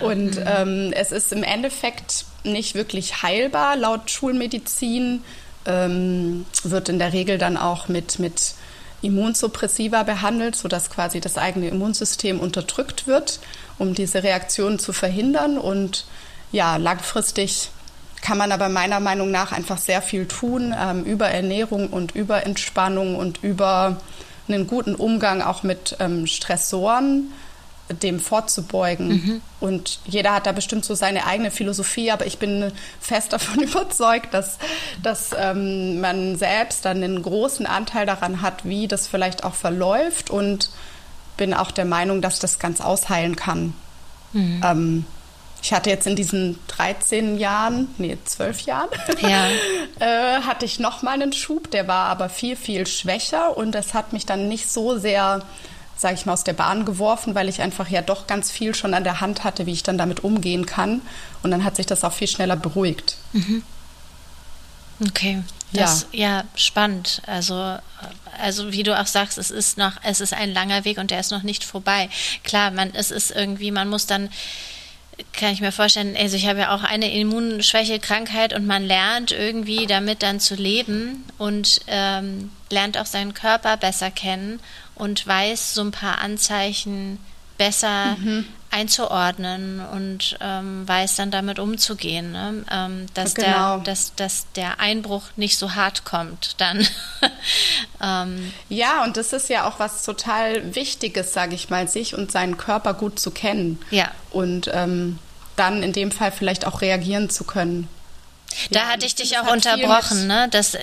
ja. 0.00 0.06
und 0.08 0.36
mhm. 0.36 0.44
ähm, 0.46 0.92
es 0.94 1.12
ist 1.12 1.32
im 1.32 1.42
Endeffekt 1.42 2.24
nicht 2.42 2.74
wirklich 2.74 3.22
heilbar 3.22 3.76
laut 3.76 4.10
Schulmedizin. 4.10 5.22
Ähm, 5.66 6.44
wird 6.62 6.90
in 6.90 6.98
der 6.98 7.14
Regel 7.14 7.38
dann 7.38 7.56
auch 7.56 7.88
mit, 7.88 8.18
mit 8.18 8.54
Immunsuppressiva 9.00 10.02
behandelt, 10.02 10.56
sodass 10.56 10.90
quasi 10.90 11.20
das 11.20 11.38
eigene 11.38 11.68
Immunsystem 11.68 12.40
unterdrückt 12.40 13.06
wird, 13.06 13.40
um 13.78 13.94
diese 13.94 14.22
Reaktion 14.22 14.78
zu 14.78 14.92
verhindern. 14.92 15.56
Und 15.56 16.04
ja, 16.52 16.76
langfristig 16.76 17.70
kann 18.24 18.38
man 18.38 18.52
aber 18.52 18.70
meiner 18.70 19.00
Meinung 19.00 19.30
nach 19.30 19.52
einfach 19.52 19.76
sehr 19.76 20.00
viel 20.00 20.26
tun 20.26 20.74
ähm, 20.76 21.04
über 21.04 21.28
Ernährung 21.28 21.88
und 21.90 22.16
über 22.16 22.46
Entspannung 22.46 23.16
und 23.16 23.44
über 23.44 24.00
einen 24.48 24.66
guten 24.66 24.94
Umgang 24.94 25.42
auch 25.42 25.62
mit 25.62 25.96
ähm, 26.00 26.26
Stressoren 26.26 27.30
dem 27.90 28.18
vorzubeugen. 28.18 29.08
Mhm. 29.08 29.42
Und 29.60 30.00
jeder 30.06 30.32
hat 30.32 30.46
da 30.46 30.52
bestimmt 30.52 30.86
so 30.86 30.94
seine 30.94 31.26
eigene 31.26 31.50
Philosophie, 31.50 32.10
aber 32.10 32.26
ich 32.26 32.38
bin 32.38 32.72
fest 32.98 33.34
davon 33.34 33.62
überzeugt, 33.62 34.32
dass, 34.32 34.56
dass 35.02 35.32
ähm, 35.38 36.00
man 36.00 36.36
selbst 36.36 36.86
dann 36.86 37.04
einen 37.04 37.22
großen 37.22 37.66
Anteil 37.66 38.06
daran 38.06 38.40
hat, 38.40 38.64
wie 38.64 38.88
das 38.88 39.06
vielleicht 39.06 39.44
auch 39.44 39.54
verläuft 39.54 40.30
und 40.30 40.70
bin 41.36 41.52
auch 41.52 41.70
der 41.70 41.84
Meinung, 41.84 42.22
dass 42.22 42.38
das 42.38 42.58
ganz 42.58 42.80
ausheilen 42.80 43.36
kann. 43.36 43.74
Mhm. 44.32 44.60
Ähm, 44.64 45.04
ich 45.64 45.72
hatte 45.72 45.88
jetzt 45.88 46.06
in 46.06 46.14
diesen 46.14 46.58
13 46.68 47.38
Jahren, 47.38 47.88
nee, 47.96 48.18
12 48.22 48.60
Jahren, 48.66 48.90
ja. 49.22 49.48
äh, 49.98 50.42
hatte 50.42 50.66
ich 50.66 50.78
noch 50.78 51.00
mal 51.00 51.14
einen 51.14 51.32
Schub, 51.32 51.70
der 51.70 51.88
war 51.88 52.10
aber 52.10 52.28
viel, 52.28 52.54
viel 52.54 52.86
schwächer 52.86 53.56
und 53.56 53.72
das 53.72 53.94
hat 53.94 54.12
mich 54.12 54.26
dann 54.26 54.46
nicht 54.46 54.70
so 54.70 54.98
sehr, 54.98 55.40
sage 55.96 56.16
ich 56.16 56.26
mal, 56.26 56.34
aus 56.34 56.44
der 56.44 56.52
Bahn 56.52 56.84
geworfen, 56.84 57.34
weil 57.34 57.48
ich 57.48 57.62
einfach 57.62 57.88
ja 57.88 58.02
doch 58.02 58.26
ganz 58.26 58.50
viel 58.50 58.74
schon 58.74 58.92
an 58.92 59.04
der 59.04 59.22
Hand 59.22 59.42
hatte, 59.42 59.64
wie 59.64 59.72
ich 59.72 59.82
dann 59.82 59.96
damit 59.96 60.22
umgehen 60.22 60.66
kann. 60.66 61.00
Und 61.42 61.50
dann 61.50 61.64
hat 61.64 61.76
sich 61.76 61.86
das 61.86 62.04
auch 62.04 62.12
viel 62.12 62.28
schneller 62.28 62.56
beruhigt. 62.56 63.16
Mhm. 63.32 63.62
Okay, 65.08 65.42
das, 65.72 66.08
ja. 66.12 66.40
ja, 66.40 66.44
spannend. 66.56 67.22
Also, 67.26 67.78
also 68.38 68.70
wie 68.70 68.82
du 68.82 69.00
auch 69.00 69.06
sagst, 69.06 69.38
es 69.38 69.50
ist 69.50 69.78
noch, 69.78 69.92
es 70.02 70.20
ist 70.20 70.34
ein 70.34 70.52
langer 70.52 70.84
Weg 70.84 70.98
und 70.98 71.10
der 71.10 71.20
ist 71.20 71.30
noch 71.30 71.42
nicht 71.42 71.64
vorbei. 71.64 72.10
Klar, 72.42 72.70
man, 72.70 72.94
es 72.94 73.10
ist 73.10 73.30
irgendwie, 73.30 73.70
man 73.70 73.88
muss 73.88 74.04
dann 74.04 74.28
kann 75.32 75.52
ich 75.52 75.60
mir 75.60 75.72
vorstellen, 75.72 76.16
also 76.16 76.36
ich 76.36 76.46
habe 76.46 76.60
ja 76.60 76.74
auch 76.74 76.82
eine 76.82 77.12
Immunschwäche-Krankheit 77.14 78.54
und 78.54 78.66
man 78.66 78.84
lernt 78.84 79.32
irgendwie 79.32 79.86
damit 79.86 80.22
dann 80.22 80.40
zu 80.40 80.54
leben 80.54 81.24
und 81.38 81.80
ähm, 81.86 82.50
lernt 82.70 82.98
auch 82.98 83.06
seinen 83.06 83.34
Körper 83.34 83.76
besser 83.76 84.10
kennen 84.10 84.60
und 84.94 85.26
weiß 85.26 85.74
so 85.74 85.82
ein 85.82 85.92
paar 85.92 86.18
Anzeichen 86.18 87.18
besser 87.58 88.16
mhm 88.18 88.46
einzuordnen 88.74 89.80
und 89.80 90.36
ähm, 90.40 90.86
weiß 90.86 91.14
dann 91.16 91.30
damit 91.30 91.60
umzugehen, 91.60 92.32
ne? 92.32 92.64
ähm, 92.70 93.06
dass, 93.14 93.34
genau. 93.34 93.76
der, 93.76 93.84
dass, 93.84 94.14
dass 94.16 94.46
der 94.56 94.80
Einbruch 94.80 95.22
nicht 95.36 95.56
so 95.56 95.74
hart 95.74 96.04
kommt 96.04 96.60
dann. 96.60 96.86
ähm. 98.02 98.52
Ja, 98.68 99.04
und 99.04 99.16
das 99.16 99.32
ist 99.32 99.48
ja 99.48 99.68
auch 99.68 99.78
was 99.78 100.02
total 100.02 100.74
Wichtiges, 100.74 101.32
sage 101.32 101.54
ich 101.54 101.70
mal, 101.70 101.86
sich 101.88 102.16
und 102.16 102.32
seinen 102.32 102.56
Körper 102.56 102.94
gut 102.94 103.20
zu 103.20 103.30
kennen. 103.30 103.78
Ja. 103.90 104.10
Und 104.30 104.68
ähm, 104.74 105.20
dann 105.54 105.84
in 105.84 105.92
dem 105.92 106.10
Fall 106.10 106.32
vielleicht 106.32 106.66
auch 106.66 106.80
reagieren 106.80 107.30
zu 107.30 107.44
können. 107.44 107.88
Da 108.70 108.80
ja, 108.80 108.86
hatte 108.86 109.06
ich 109.06 109.14
dich 109.14 109.38
auch 109.38 109.46
unterbrochen, 109.50 110.26
ne? 110.26 110.48
Das, 110.50 110.76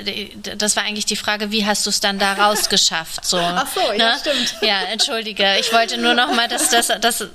das 0.57 0.75
war 0.75 0.83
eigentlich 0.83 1.05
die 1.05 1.15
Frage, 1.15 1.51
wie 1.51 1.65
hast 1.65 1.85
du 1.85 1.89
es 1.89 1.99
dann 1.99 2.19
da 2.19 2.33
rausgeschafft? 2.45 3.25
So, 3.25 3.37
Ach 3.39 3.67
so, 3.73 3.91
ne? 3.91 3.97
ja, 3.97 4.17
stimmt. 4.17 4.55
Ja, 4.61 4.81
entschuldige. 4.91 5.57
Ich 5.59 5.73
wollte 5.73 5.97
nur 5.97 6.13
noch 6.13 6.33
mal, 6.33 6.47
dass, 6.47 6.69
dass, 6.69 6.87
dass, 6.87 7.25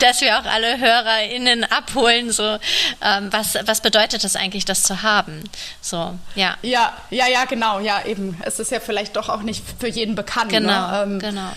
dass 0.00 0.20
wir 0.20 0.38
auch 0.38 0.44
alle 0.44 0.78
HörerInnen 0.78 1.64
abholen, 1.64 2.32
so, 2.32 2.58
ähm, 3.02 3.32
was, 3.32 3.54
was 3.64 3.80
bedeutet 3.80 4.24
das 4.24 4.36
eigentlich, 4.36 4.64
das 4.64 4.82
zu 4.82 5.02
haben? 5.02 5.44
So, 5.80 6.18
ja. 6.34 6.56
Ja, 6.62 6.96
ja, 7.10 7.28
ja, 7.28 7.44
genau, 7.44 7.80
ja, 7.80 8.04
eben. 8.04 8.40
Es 8.44 8.58
ist 8.58 8.70
ja 8.70 8.80
vielleicht 8.80 9.16
doch 9.16 9.28
auch 9.28 9.42
nicht 9.42 9.62
für 9.78 9.88
jeden 9.88 10.14
bekannt. 10.14 10.52
Ne? 10.52 10.60
Genau, 10.60 10.90
ne? 10.90 11.02
ähm, 11.02 11.18
genau 11.18 11.50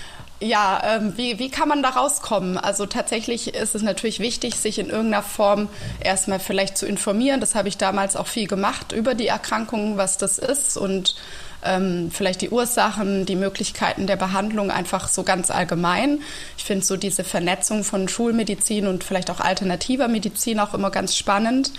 ja, 0.44 0.82
ähm, 0.86 1.14
wie, 1.18 1.40
wie 1.40 1.50
kann 1.50 1.70
man 1.70 1.82
da 1.82 1.90
rauskommen? 1.90 2.58
Also 2.58 2.86
tatsächlich 2.86 3.54
ist 3.54 3.76
es 3.76 3.82
natürlich 3.82 4.20
wichtig, 4.20 4.56
sich 4.56 4.78
in 4.78 4.90
irgendeiner 4.90 5.24
Form 5.24 5.70
erstmal 6.00 6.40
vielleicht 6.40 6.78
zu 6.78 6.86
informieren. 6.86 7.40
Das 7.40 7.56
habe 7.56 7.68
ich 7.68 7.78
damals 7.78 8.16
auch 8.16 8.28
viel 8.28 8.48
gemacht 8.48 8.92
über 8.92 9.16
die 9.16 9.28
Erkrankungen, 9.28 9.98
was 9.98 10.18
das 10.18 10.38
ist 10.38 10.78
und 10.78 11.16
ähm, 11.64 12.12
vielleicht 12.12 12.42
die 12.42 12.50
Ursachen, 12.50 13.26
die 13.26 13.36
Möglichkeiten 13.36 14.06
der 14.06 14.18
Behandlung 14.18 14.70
einfach 14.70 15.08
so 15.08 15.24
ganz 15.24 15.50
allgemein. 15.50 16.22
Ich 16.58 16.66
finde 16.66 16.86
so 16.86 16.98
diese 16.98 17.24
Vernetzung 17.24 17.84
von 17.84 18.10
Schulmedizin 18.10 18.88
und 18.88 19.04
vielleicht 19.04 19.32
auch 19.32 19.40
alternativer 19.40 20.08
Medizin 20.08 20.60
auch 20.60 20.74
immer 20.74 20.92
ganz 20.92 21.16
spannend. 21.16 21.72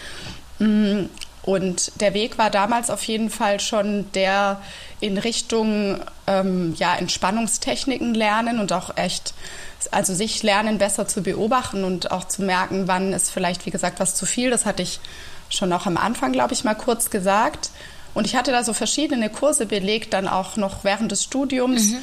Und 1.45 2.01
der 2.01 2.15
Weg 2.15 2.39
war 2.39 2.51
damals 2.51 2.89
auf 2.89 3.03
jeden 3.05 3.29
Fall 3.29 3.61
schon 3.61 4.11
der 4.13 4.61
in 5.01 5.19
Richtung 5.19 6.01
ähm, 6.27 6.75
ja, 6.79 6.95
Entspannungstechniken 6.97 8.15
lernen 8.15 8.59
und 8.59 8.73
auch 8.73 8.97
echt, 8.97 9.35
also 9.91 10.15
sich 10.15 10.43
lernen, 10.43 10.79
besser 10.79 11.07
zu 11.07 11.23
beobachten 11.23 11.85
und 11.85 12.11
auch 12.11 12.25
zu 12.25 12.43
merken, 12.43 12.89
wann 12.89 13.13
ist 13.13 13.31
vielleicht, 13.31 13.67
wie 13.67 13.71
gesagt, 13.71 14.01
was 14.01 14.15
zu 14.15 14.25
viel. 14.25 14.51
Das 14.51 14.65
hatte 14.65 14.83
ich 14.83 15.01
schon 15.51 15.71
auch 15.75 15.85
am 15.85 15.99
Anfang, 15.99 16.33
glaube 16.33 16.55
ich, 16.55 16.65
mal 16.65 16.75
kurz 16.75 17.11
gesagt. 17.11 17.69
Und 18.15 18.27
ich 18.27 18.37
hatte 18.37 18.53
da 18.53 18.65
so 18.65 18.73
verschiedene 18.73 19.29
Kurse 19.29 19.67
belegt, 19.67 20.15
dann 20.15 20.29
auch 20.29 20.57
noch 20.57 20.85
während 20.85 21.13
des 21.13 21.25
Studiums. 21.25 21.91
Mhm 21.91 21.99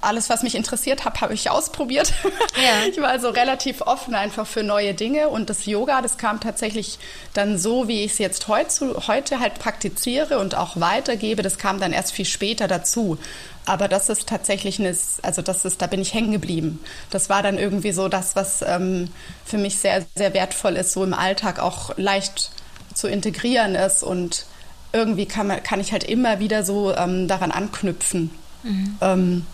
alles, 0.00 0.30
was 0.30 0.42
mich 0.42 0.54
interessiert 0.54 1.04
habe, 1.04 1.20
habe 1.20 1.34
ich 1.34 1.50
ausprobiert. 1.50 2.12
Ja. 2.56 2.88
Ich 2.88 3.00
war 3.00 3.08
also 3.08 3.30
relativ 3.30 3.80
offen 3.82 4.14
einfach 4.14 4.46
für 4.46 4.62
neue 4.62 4.94
Dinge 4.94 5.28
und 5.28 5.50
das 5.50 5.66
Yoga, 5.66 6.00
das 6.02 6.18
kam 6.18 6.40
tatsächlich 6.40 6.98
dann 7.32 7.58
so, 7.58 7.88
wie 7.88 8.04
ich 8.04 8.12
es 8.12 8.18
jetzt 8.18 8.46
heute, 8.46 8.94
heute 9.08 9.40
halt 9.40 9.58
praktiziere 9.58 10.38
und 10.38 10.54
auch 10.54 10.78
weitergebe, 10.80 11.42
das 11.42 11.58
kam 11.58 11.80
dann 11.80 11.92
erst 11.92 12.12
viel 12.12 12.24
später 12.24 12.68
dazu. 12.68 13.18
Aber 13.66 13.88
das 13.88 14.08
ist 14.08 14.28
tatsächlich 14.28 14.78
eine, 14.78 14.96
also 15.22 15.42
das 15.42 15.64
ist, 15.64 15.82
da 15.82 15.86
bin 15.86 16.00
ich 16.00 16.14
hängen 16.14 16.32
geblieben. 16.32 16.80
Das 17.10 17.28
war 17.28 17.42
dann 17.42 17.58
irgendwie 17.58 17.92
so 17.92 18.08
das, 18.08 18.36
was 18.36 18.62
ähm, 18.62 19.08
für 19.44 19.58
mich 19.58 19.78
sehr, 19.78 20.04
sehr 20.14 20.32
wertvoll 20.32 20.76
ist, 20.76 20.92
so 20.92 21.02
im 21.02 21.14
Alltag 21.14 21.58
auch 21.58 21.96
leicht 21.96 22.50
zu 22.94 23.08
integrieren 23.08 23.74
ist 23.74 24.02
und 24.02 24.46
irgendwie 24.92 25.26
kann, 25.26 25.48
man, 25.48 25.62
kann 25.62 25.80
ich 25.80 25.92
halt 25.92 26.04
immer 26.04 26.38
wieder 26.38 26.64
so 26.64 26.94
ähm, 26.94 27.26
daran 27.26 27.50
anknüpfen. 27.50 28.30
Mhm. 28.62 28.96
Ähm, 29.00 29.46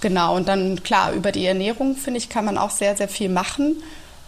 Genau, 0.00 0.36
und 0.36 0.48
dann 0.48 0.82
klar, 0.82 1.12
über 1.12 1.30
die 1.30 1.44
Ernährung, 1.44 1.96
finde 1.96 2.18
ich, 2.18 2.28
kann 2.28 2.44
man 2.44 2.56
auch 2.56 2.70
sehr, 2.70 2.96
sehr 2.96 3.08
viel 3.08 3.28
machen. 3.28 3.82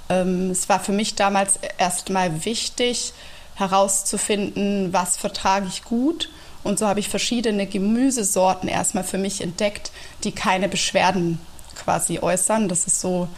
Ähm, 0.09 0.50
es 0.50 0.69
war 0.69 0.81
für 0.81 0.93
mich 0.93 1.14
damals 1.14 1.59
erstmal 1.79 2.45
wichtig, 2.45 3.12
herauszufinden, 3.55 4.93
was 4.93 5.17
vertrage 5.17 5.67
ich 5.69 5.85
gut. 5.85 6.31
Und 6.62 6.79
so 6.79 6.87
habe 6.87 7.00
ich 7.00 7.09
verschiedene 7.09 7.67
Gemüsesorten 7.67 8.69
erstmal 8.69 9.05
für 9.05 9.19
mich 9.19 9.41
entdeckt, 9.41 9.91
die 10.25 10.33
keine 10.33 10.69
Beschwerden 10.69 11.38
quasi 11.75 12.19
äußern. 12.21 12.69
Das 12.69 12.87
ist 12.87 13.00
so 13.00 13.29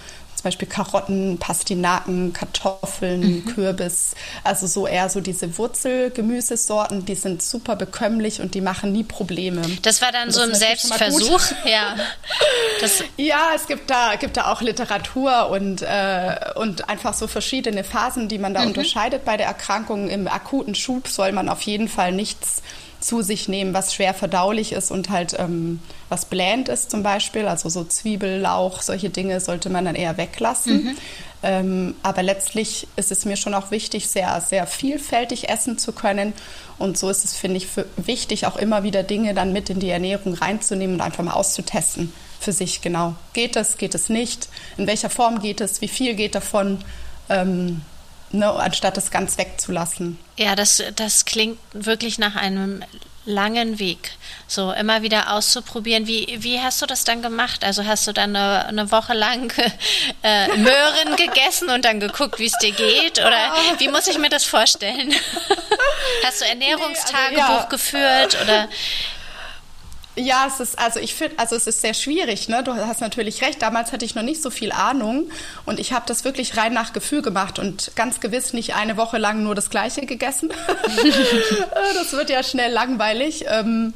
zum 0.44 0.50
Beispiel 0.50 0.68
Karotten, 0.68 1.38
Pastinaken, 1.38 2.34
Kartoffeln, 2.34 3.20
mhm. 3.20 3.44
Kürbis. 3.46 4.14
Also 4.42 4.66
so 4.66 4.86
eher 4.86 5.08
so 5.08 5.22
diese 5.22 5.56
Wurzelgemüsesorten, 5.56 7.06
die 7.06 7.14
sind 7.14 7.42
super 7.42 7.76
bekömmlich 7.76 8.42
und 8.42 8.54
die 8.54 8.60
machen 8.60 8.92
nie 8.92 9.04
Probleme. 9.04 9.62
Das 9.80 10.02
war 10.02 10.12
dann 10.12 10.26
das 10.26 10.36
so 10.36 10.42
ein 10.42 10.54
Selbstversuch, 10.54 11.40
ja. 11.64 11.96
Ja, 13.16 13.52
es 13.56 13.66
gibt 13.66 13.88
da, 13.88 14.16
gibt 14.16 14.36
da 14.36 14.52
auch 14.52 14.60
Literatur 14.60 15.48
und, 15.48 15.80
äh, 15.80 16.36
und 16.56 16.90
einfach 16.90 17.14
so 17.14 17.26
verschiedene 17.26 17.82
Phasen, 17.82 18.28
die 18.28 18.36
man 18.36 18.52
da 18.52 18.60
mhm. 18.60 18.68
unterscheidet 18.68 19.24
bei 19.24 19.38
der 19.38 19.46
Erkrankung. 19.46 20.10
Im 20.10 20.28
akuten 20.28 20.74
Schub 20.74 21.08
soll 21.08 21.32
man 21.32 21.48
auf 21.48 21.62
jeden 21.62 21.88
Fall 21.88 22.12
nichts 22.12 22.60
zu 23.04 23.20
sich 23.20 23.48
nehmen, 23.48 23.74
was 23.74 23.92
schwer 23.92 24.14
verdaulich 24.14 24.72
ist 24.72 24.90
und 24.90 25.10
halt 25.10 25.36
ähm, 25.38 25.80
was 26.08 26.24
blähend 26.24 26.70
ist 26.70 26.90
zum 26.90 27.02
Beispiel. 27.02 27.46
Also 27.46 27.68
so 27.68 27.84
Zwiebel, 27.84 28.40
Lauch, 28.40 28.80
solche 28.80 29.10
Dinge 29.10 29.40
sollte 29.40 29.68
man 29.68 29.84
dann 29.84 29.94
eher 29.94 30.16
weglassen. 30.16 30.84
Mhm. 30.84 30.96
Ähm, 31.42 31.94
aber 32.02 32.22
letztlich 32.22 32.88
ist 32.96 33.12
es 33.12 33.26
mir 33.26 33.36
schon 33.36 33.52
auch 33.52 33.70
wichtig, 33.70 34.08
sehr, 34.08 34.40
sehr 34.40 34.66
vielfältig 34.66 35.50
essen 35.50 35.76
zu 35.76 35.92
können. 35.92 36.32
Und 36.78 36.96
so 36.96 37.10
ist 37.10 37.24
es, 37.24 37.36
finde 37.36 37.58
ich, 37.58 37.68
wichtig, 37.96 38.46
auch 38.46 38.56
immer 38.56 38.82
wieder 38.82 39.02
Dinge 39.02 39.34
dann 39.34 39.52
mit 39.52 39.68
in 39.68 39.80
die 39.80 39.90
Ernährung 39.90 40.32
reinzunehmen 40.32 40.96
und 40.96 41.02
einfach 41.02 41.22
mal 41.22 41.34
auszutesten 41.34 42.10
für 42.40 42.52
sich 42.52 42.80
genau. 42.80 43.14
Geht 43.34 43.56
es, 43.56 43.76
geht 43.76 43.94
es 43.94 44.08
nicht? 44.08 44.48
In 44.78 44.86
welcher 44.86 45.10
Form 45.10 45.40
geht 45.40 45.60
es? 45.60 45.82
Wie 45.82 45.88
viel 45.88 46.14
geht 46.14 46.34
davon? 46.34 46.78
Ähm, 47.28 47.82
ne, 48.34 48.50
anstatt 48.50 48.98
es 48.98 49.10
ganz 49.10 49.38
wegzulassen. 49.38 50.18
Ja, 50.36 50.54
das, 50.54 50.82
das 50.96 51.24
klingt 51.24 51.58
wirklich 51.72 52.18
nach 52.18 52.36
einem 52.36 52.84
langen 53.26 53.78
Weg. 53.78 54.12
So 54.46 54.72
immer 54.72 55.02
wieder 55.02 55.32
auszuprobieren. 55.32 56.06
Wie, 56.06 56.36
wie 56.40 56.60
hast 56.60 56.82
du 56.82 56.86
das 56.86 57.04
dann 57.04 57.22
gemacht? 57.22 57.64
Also 57.64 57.84
hast 57.86 58.06
du 58.06 58.12
dann 58.12 58.36
eine, 58.36 58.66
eine 58.66 58.90
Woche 58.90 59.14
lang 59.14 59.52
äh, 60.22 60.48
Möhren 60.56 61.16
gegessen 61.16 61.70
und 61.70 61.84
dann 61.84 62.00
geguckt, 62.00 62.38
wie 62.38 62.46
es 62.46 62.58
dir 62.58 62.72
geht? 62.72 63.18
Oder 63.20 63.54
wie 63.78 63.88
muss 63.88 64.06
ich 64.06 64.18
mir 64.18 64.28
das 64.28 64.44
vorstellen? 64.44 65.14
hast 66.24 66.42
du 66.42 66.44
Ernährungstagebuch 66.44 67.36
nee, 67.36 67.42
also, 67.42 67.60
ja. 67.60 67.66
geführt? 67.66 68.38
Oder 68.42 68.68
ja, 70.16 70.46
es 70.46 70.60
ist, 70.60 70.78
also 70.78 71.00
ich 71.00 71.14
finde, 71.14 71.38
also 71.38 71.56
es 71.56 71.66
ist 71.66 71.80
sehr 71.80 71.94
schwierig, 71.94 72.48
ne? 72.48 72.62
Du 72.62 72.74
hast 72.74 73.00
natürlich 73.00 73.42
recht, 73.42 73.60
damals 73.62 73.92
hatte 73.92 74.04
ich 74.04 74.14
noch 74.14 74.22
nicht 74.22 74.42
so 74.42 74.50
viel 74.50 74.70
Ahnung 74.70 75.30
und 75.66 75.80
ich 75.80 75.92
habe 75.92 76.04
das 76.06 76.24
wirklich 76.24 76.56
rein 76.56 76.72
nach 76.72 76.92
Gefühl 76.92 77.22
gemacht 77.22 77.58
und 77.58 77.92
ganz 77.96 78.20
gewiss 78.20 78.52
nicht 78.52 78.76
eine 78.76 78.96
Woche 78.96 79.18
lang 79.18 79.42
nur 79.42 79.54
das 79.54 79.70
Gleiche 79.70 80.06
gegessen. 80.06 80.50
das 81.94 82.12
wird 82.12 82.30
ja 82.30 82.42
schnell 82.42 82.72
langweilig. 82.72 83.46
Ähm, 83.48 83.92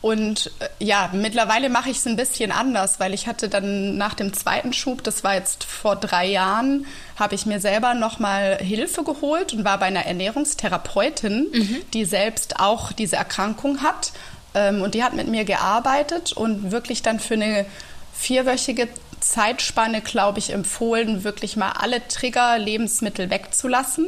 und 0.00 0.52
äh, 0.60 0.68
ja, 0.84 1.10
mittlerweile 1.12 1.70
mache 1.70 1.90
ich 1.90 1.98
es 1.98 2.06
ein 2.06 2.16
bisschen 2.16 2.52
anders, 2.52 3.00
weil 3.00 3.14
ich 3.14 3.26
hatte 3.26 3.48
dann 3.48 3.96
nach 3.96 4.14
dem 4.14 4.32
zweiten 4.32 4.72
Schub, 4.72 5.02
das 5.02 5.24
war 5.24 5.34
jetzt 5.34 5.64
vor 5.64 5.96
drei 5.96 6.26
Jahren, 6.26 6.86
habe 7.16 7.34
ich 7.34 7.46
mir 7.46 7.60
selber 7.60 7.94
nochmal 7.94 8.58
Hilfe 8.58 9.02
geholt 9.02 9.52
und 9.52 9.64
war 9.64 9.78
bei 9.78 9.86
einer 9.86 10.06
Ernährungstherapeutin, 10.06 11.48
mhm. 11.52 11.76
die 11.94 12.04
selbst 12.04 12.60
auch 12.60 12.92
diese 12.92 13.16
Erkrankung 13.16 13.82
hat 13.82 14.12
ähm, 14.54 14.82
und 14.82 14.94
die 14.94 15.02
hat 15.04 15.14
mit 15.14 15.28
mir 15.28 15.44
gearbeitet 15.44 16.32
und 16.32 16.70
wirklich 16.70 17.02
dann 17.02 17.20
für 17.20 17.34
eine 17.34 17.66
vierwöchige 18.14 18.88
Zeitspanne, 19.20 20.00
glaube 20.00 20.38
ich, 20.38 20.52
empfohlen, 20.52 21.24
wirklich 21.24 21.56
mal 21.56 21.72
alle 21.72 22.06
Trigger-Lebensmittel 22.06 23.30
wegzulassen. 23.30 24.06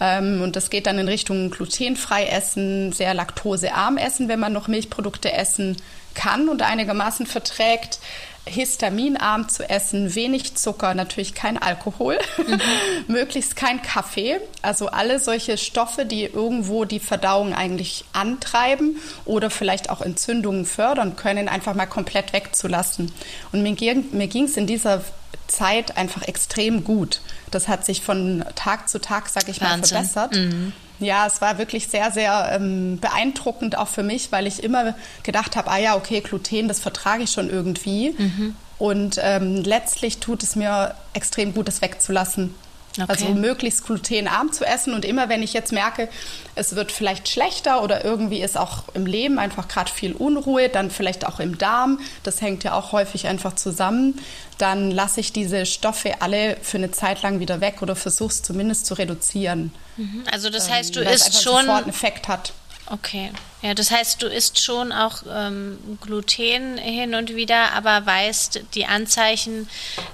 Ähm, 0.00 0.42
und 0.42 0.56
das 0.56 0.70
geht 0.70 0.86
dann 0.86 0.98
in 0.98 1.08
Richtung 1.08 1.50
glutenfrei 1.50 2.26
essen, 2.26 2.92
sehr 2.92 3.14
laktosearm 3.14 3.98
essen, 3.98 4.28
wenn 4.28 4.40
man 4.40 4.52
noch 4.52 4.68
Milchprodukte 4.68 5.32
essen 5.32 5.76
kann 6.14 6.48
und 6.48 6.62
einigermaßen 6.62 7.26
verträgt 7.26 7.98
histaminarm 8.44 9.48
zu 9.48 9.68
essen, 9.68 10.14
wenig 10.14 10.56
Zucker, 10.56 10.94
natürlich 10.94 11.34
kein 11.34 11.58
Alkohol, 11.58 12.18
mhm. 12.38 12.60
möglichst 13.12 13.56
kein 13.56 13.82
Kaffee. 13.82 14.40
Also 14.62 14.88
alle 14.88 15.20
solche 15.20 15.56
Stoffe, 15.56 16.04
die 16.04 16.24
irgendwo 16.24 16.84
die 16.84 17.00
Verdauung 17.00 17.54
eigentlich 17.54 18.04
antreiben 18.12 18.96
oder 19.24 19.50
vielleicht 19.50 19.90
auch 19.90 20.00
Entzündungen 20.00 20.64
fördern 20.64 21.16
können, 21.16 21.48
einfach 21.48 21.74
mal 21.74 21.86
komplett 21.86 22.32
wegzulassen. 22.32 23.12
Und 23.52 23.62
mir, 23.62 23.74
ging 23.74 24.44
es 24.44 24.56
in 24.56 24.66
dieser 24.66 25.02
Zeit 25.46 25.96
einfach 25.96 26.22
extrem 26.22 26.82
gut. 26.82 27.20
Das 27.54 27.68
hat 27.68 27.84
sich 27.84 28.02
von 28.02 28.44
Tag 28.54 28.88
zu 28.88 29.00
Tag, 29.00 29.28
sage 29.28 29.50
ich 29.50 29.60
Wahnsinn. 29.60 29.96
mal, 29.96 30.04
verbessert. 30.04 30.34
Mhm. 30.34 30.72
Ja, 30.98 31.26
es 31.26 31.40
war 31.40 31.58
wirklich 31.58 31.88
sehr, 31.88 32.10
sehr 32.12 32.50
ähm, 32.52 32.98
beeindruckend 33.00 33.76
auch 33.76 33.88
für 33.88 34.02
mich, 34.02 34.30
weil 34.30 34.46
ich 34.46 34.62
immer 34.62 34.94
gedacht 35.22 35.56
habe, 35.56 35.70
ah 35.70 35.78
ja, 35.78 35.96
okay, 35.96 36.20
Gluten, 36.20 36.68
das 36.68 36.80
vertrage 36.80 37.24
ich 37.24 37.30
schon 37.30 37.50
irgendwie. 37.50 38.14
Mhm. 38.16 38.56
Und 38.78 39.20
ähm, 39.22 39.56
letztlich 39.56 40.18
tut 40.18 40.42
es 40.42 40.56
mir 40.56 40.94
extrem 41.12 41.54
gut, 41.54 41.68
das 41.68 41.82
wegzulassen. 41.82 42.54
Okay. 42.98 43.06
Also 43.08 43.28
möglichst 43.28 43.84
glutenarm 43.86 44.52
zu 44.52 44.64
essen. 44.64 44.92
Und 44.94 45.04
immer 45.04 45.28
wenn 45.28 45.42
ich 45.42 45.52
jetzt 45.52 45.72
merke, 45.72 46.08
es 46.54 46.74
wird 46.74 46.92
vielleicht 46.92 47.28
schlechter 47.28 47.82
oder 47.82 48.04
irgendwie 48.04 48.42
ist 48.42 48.58
auch 48.58 48.84
im 48.94 49.06
Leben 49.06 49.38
einfach 49.38 49.68
gerade 49.68 49.90
viel 49.90 50.12
Unruhe, 50.12 50.68
dann 50.68 50.90
vielleicht 50.90 51.26
auch 51.26 51.40
im 51.40 51.56
Darm, 51.56 52.00
das 52.22 52.40
hängt 52.40 52.64
ja 52.64 52.74
auch 52.74 52.92
häufig 52.92 53.26
einfach 53.26 53.54
zusammen, 53.54 54.18
dann 54.58 54.90
lasse 54.90 55.20
ich 55.20 55.32
diese 55.32 55.64
Stoffe 55.64 56.20
alle 56.20 56.56
für 56.60 56.76
eine 56.76 56.90
Zeit 56.90 57.22
lang 57.22 57.40
wieder 57.40 57.60
weg 57.60 57.80
oder 57.80 57.96
versuche 57.96 58.30
es 58.30 58.42
zumindest 58.42 58.86
zu 58.86 58.94
reduzieren. 58.94 59.72
Mhm. 59.96 60.24
Also 60.30 60.50
das 60.50 60.70
heißt, 60.70 60.94
du 60.94 61.00
ähm, 61.00 61.08
isst 61.08 61.42
schon... 61.42 61.62
Sofort 61.62 61.82
einen 61.84 61.88
Effekt 61.88 62.28
hat. 62.28 62.52
Okay. 62.86 63.30
Ja, 63.62 63.74
das 63.74 63.92
heißt, 63.92 64.20
du 64.20 64.26
isst 64.26 64.60
schon 64.60 64.90
auch 64.90 65.22
ähm, 65.32 65.78
Gluten 66.00 66.78
hin 66.78 67.14
und 67.14 67.34
wieder, 67.34 67.72
aber 67.72 68.04
weißt 68.04 68.60
die 68.74 68.86
Anzeichen 68.86 69.68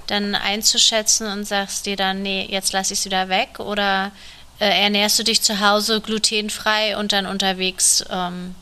dann 0.05 0.35
einzuschätzen 0.35 1.27
und 1.27 1.45
sagst 1.45 1.87
dir 1.87 1.95
dann, 1.95 2.21
nee, 2.21 2.47
jetzt 2.49 2.73
lasse 2.73 2.93
ich 2.93 2.99
es 2.99 3.05
wieder 3.05 3.27
weg 3.27 3.59
oder 3.59 4.11
äh, 4.59 4.83
ernährst 4.83 5.17
du 5.17 5.23
dich 5.23 5.41
zu 5.41 5.59
Hause 5.59 5.99
glutenfrei 5.99 6.95
und 6.95 7.11
dann 7.11 7.25
unterwegs 7.25 8.05
ähm, 8.11 8.53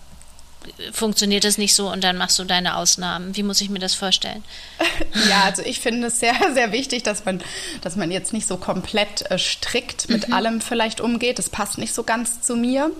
funktioniert 0.91 1.45
es 1.45 1.57
nicht 1.57 1.73
so 1.73 1.91
und 1.91 2.03
dann 2.03 2.17
machst 2.17 2.39
du 2.39 2.43
deine 2.43 2.77
Ausnahmen. 2.77 3.35
Wie 3.35 3.43
muss 3.43 3.61
ich 3.61 3.69
mir 3.69 3.79
das 3.79 3.93
vorstellen? 3.93 4.43
Ja, 5.29 5.43
also 5.43 5.61
ich 5.63 5.79
finde 5.79 6.07
es 6.07 6.19
sehr, 6.19 6.35
sehr 6.53 6.71
wichtig, 6.71 7.03
dass 7.03 7.25
man, 7.25 7.41
dass 7.81 7.95
man 7.95 8.11
jetzt 8.11 8.33
nicht 8.33 8.47
so 8.47 8.57
komplett 8.57 9.29
äh, 9.31 9.37
strikt 9.37 10.09
mit 10.09 10.27
mhm. 10.27 10.33
allem 10.33 10.61
vielleicht 10.61 11.01
umgeht. 11.01 11.39
Das 11.39 11.49
passt 11.49 11.77
nicht 11.77 11.93
so 11.93 12.03
ganz 12.03 12.41
zu 12.41 12.55
mir. 12.55 12.91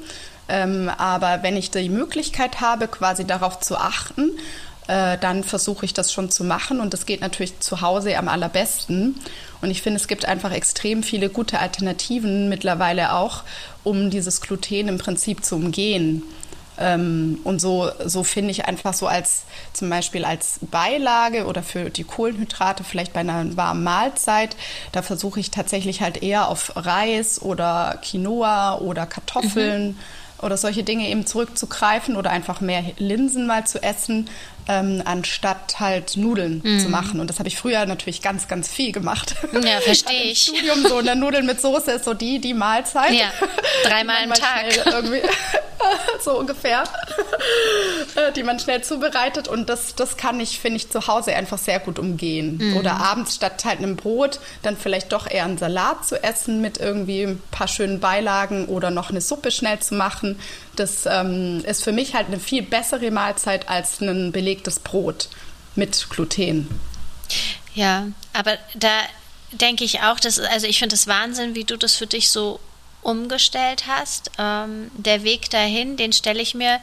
Ähm, 0.50 0.90
aber 0.98 1.44
wenn 1.44 1.58
ich 1.58 1.72
die 1.72 1.90
Möglichkeit 1.90 2.62
habe, 2.62 2.88
quasi 2.88 3.26
darauf 3.26 3.60
zu 3.60 3.78
achten, 3.78 4.32
äh, 4.88 5.18
dann 5.18 5.44
versuche 5.44 5.86
ich 5.86 5.94
das 5.94 6.14
schon 6.14 6.32
zu 6.32 6.44
machen. 6.44 6.80
Und 6.80 6.94
das 6.94 7.06
geht 7.06 7.22
natürlich 7.22 7.60
zu 7.60 7.82
Hause 7.82 8.18
am 8.18 8.28
allerbesten. 8.28 9.16
Und 9.62 9.72
ich 9.72 9.82
finde, 9.82 10.00
es 10.00 10.08
gibt 10.08 10.26
einfach 10.26 10.52
extrem 10.52 11.04
viele 11.04 11.30
gute 11.30 11.60
Alternativen 11.60 12.48
mittlerweile 12.48 13.14
auch, 13.14 13.44
um 13.84 14.10
dieses 14.10 14.42
Gluten 14.42 14.88
im 14.88 14.98
Prinzip 14.98 15.44
zu 15.44 15.56
umgehen. 15.56 16.24
Ähm, 16.80 17.40
und 17.44 17.60
so, 17.60 17.90
so 18.06 18.24
finde 18.24 18.52
ich 18.52 18.66
einfach 18.66 18.94
so 18.94 19.08
als 19.08 19.42
zum 19.74 19.90
Beispiel 19.90 20.24
als 20.24 20.60
Beilage 20.62 21.48
oder 21.48 21.64
für 21.64 21.90
die 21.90 22.04
Kohlenhydrate, 22.04 22.84
vielleicht 22.84 23.14
bei 23.14 23.22
einer 23.22 23.58
warmen 23.58 23.84
Mahlzeit, 23.84 24.56
da 24.92 25.02
versuche 25.02 25.40
ich 25.40 25.50
tatsächlich 25.50 26.02
halt 26.02 26.22
eher 26.22 26.48
auf 26.48 26.74
Reis 26.76 27.42
oder 27.42 28.00
Quinoa 28.04 28.78
oder 28.78 29.06
Kartoffeln. 29.06 29.88
Mhm 29.88 29.98
oder 30.42 30.58
solche 30.58 30.84
Dinge 30.84 31.08
eben 31.10 31.26
zurückzugreifen 31.26 32.16
oder 32.16 32.30
einfach 32.30 32.62
mehr 32.62 32.84
Linsen 32.98 33.48
mal 33.48 33.66
zu 33.66 33.82
essen, 33.82 34.30
ähm, 34.68 35.02
anstatt 35.06 35.80
halt 35.80 36.18
Nudeln 36.18 36.62
mhm. 36.64 36.80
zu 36.80 36.90
machen. 36.90 37.20
Und 37.20 37.30
das 37.30 37.40
habe 37.40 37.48
ich 37.48 37.58
früher 37.58 37.86
natürlich 37.86 38.22
ganz, 38.22 38.48
ganz 38.48 38.68
viel 38.68 38.92
gemacht. 38.92 39.36
Ja, 39.54 39.80
verstehe 39.82 40.24
ich. 40.32 40.50
Im 40.50 40.56
Studium 40.56 40.88
so, 40.88 40.98
eine 40.98 41.16
Nudeln 41.16 41.46
mit 41.46 41.62
Soße 41.62 41.92
ist 41.92 42.06
so 42.06 42.14
die, 42.14 42.40
die 42.40 42.54
Mahlzeit. 42.54 43.14
Ja, 43.14 43.32
dreimal 43.84 44.24
am 44.24 44.34
Tag. 44.34 44.66
Irgendwie 44.86 45.22
so 46.24 46.38
ungefähr, 46.38 46.84
äh, 48.16 48.32
die 48.34 48.44
man 48.44 48.60
schnell 48.60 48.84
zubereitet. 48.84 49.48
Und 49.48 49.70
das, 49.70 49.96
das 49.96 50.18
kann 50.18 50.40
ich, 50.40 50.60
finde 50.60 50.78
ich, 50.78 50.90
zu 50.90 51.08
Hause 51.08 51.36
einfach 51.36 51.58
sehr 51.58 51.80
gut 51.80 52.00
umgehen. 52.00 52.58
Mhm. 52.58 52.78
Oder 52.78 52.98
abends 52.98 53.36
statt 53.36 53.64
halt 53.66 53.80
einem 53.80 53.96
Brot 53.96 54.40
dann 54.64 54.76
vielleicht 54.78 55.12
doch 55.12 55.30
eher 55.30 55.46
einen 55.46 55.58
Salat 55.58 56.06
zu 56.06 56.22
essen 56.24 56.62
mit 56.62 56.78
irgendwie 56.80 57.24
ein 57.24 57.42
paar 57.52 57.68
schönen 57.68 58.00
Beilagen 58.00 58.66
oder 58.66 58.92
noch 58.92 59.10
eine 59.10 59.22
Suppe 59.22 59.52
schnell 59.52 59.80
zu 59.80 59.96
machen. 59.96 60.40
Das 60.78 61.06
ähm, 61.06 61.64
ist 61.66 61.84
für 61.84 61.92
mich 61.92 62.14
halt 62.14 62.28
eine 62.28 62.40
viel 62.40 62.62
bessere 62.62 63.12
Mahlzeit 63.12 63.68
als 63.68 64.00
ein 64.00 64.32
belegtes 64.32 64.80
Brot 64.80 65.28
mit 65.76 66.10
Gluten. 66.10 66.68
Ja, 67.74 68.08
aber 68.34 68.58
da 68.76 68.90
denke 69.52 69.84
ich 69.84 70.02
auch, 70.02 70.20
dass, 70.20 70.40
also 70.40 70.68
ich 70.68 70.80
finde 70.80 70.96
es 70.96 71.08
Wahnsinn, 71.08 71.56
wie 71.56 71.64
du 71.64 71.78
das 71.78 71.96
für 71.96 72.08
dich 72.08 72.30
so 72.30 72.60
umgestellt 73.02 73.86
hast. 73.88 74.32
Ähm, 74.38 74.92
der 74.96 75.24
Weg 75.24 75.50
dahin, 75.50 75.98
den 75.98 76.14
stelle 76.14 76.42
ich 76.42 76.56
mir 76.56 76.80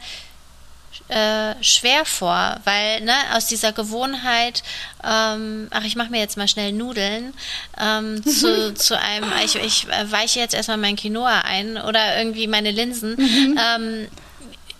äh, 1.07 1.55
schwer 1.61 2.05
vor, 2.05 2.59
weil 2.63 3.01
ne, 3.01 3.13
aus 3.33 3.47
dieser 3.47 3.71
Gewohnheit, 3.71 4.63
ähm, 5.03 5.67
ach, 5.71 5.83
ich 5.83 5.95
mache 5.95 6.09
mir 6.09 6.19
jetzt 6.19 6.37
mal 6.37 6.47
schnell 6.47 6.71
Nudeln, 6.71 7.33
ähm, 7.79 8.23
zu, 8.25 8.73
zu 8.73 8.99
einem, 8.99 9.31
ich, 9.43 9.55
ich 9.55 9.87
weiche 9.87 10.39
jetzt 10.39 10.53
erstmal 10.53 10.77
mein 10.77 10.95
Quinoa 10.95 11.41
ein 11.41 11.77
oder 11.77 12.17
irgendwie 12.17 12.47
meine 12.47 12.71
Linsen. 12.71 13.15
Mhm. 13.17 13.59
Ähm, 13.59 14.07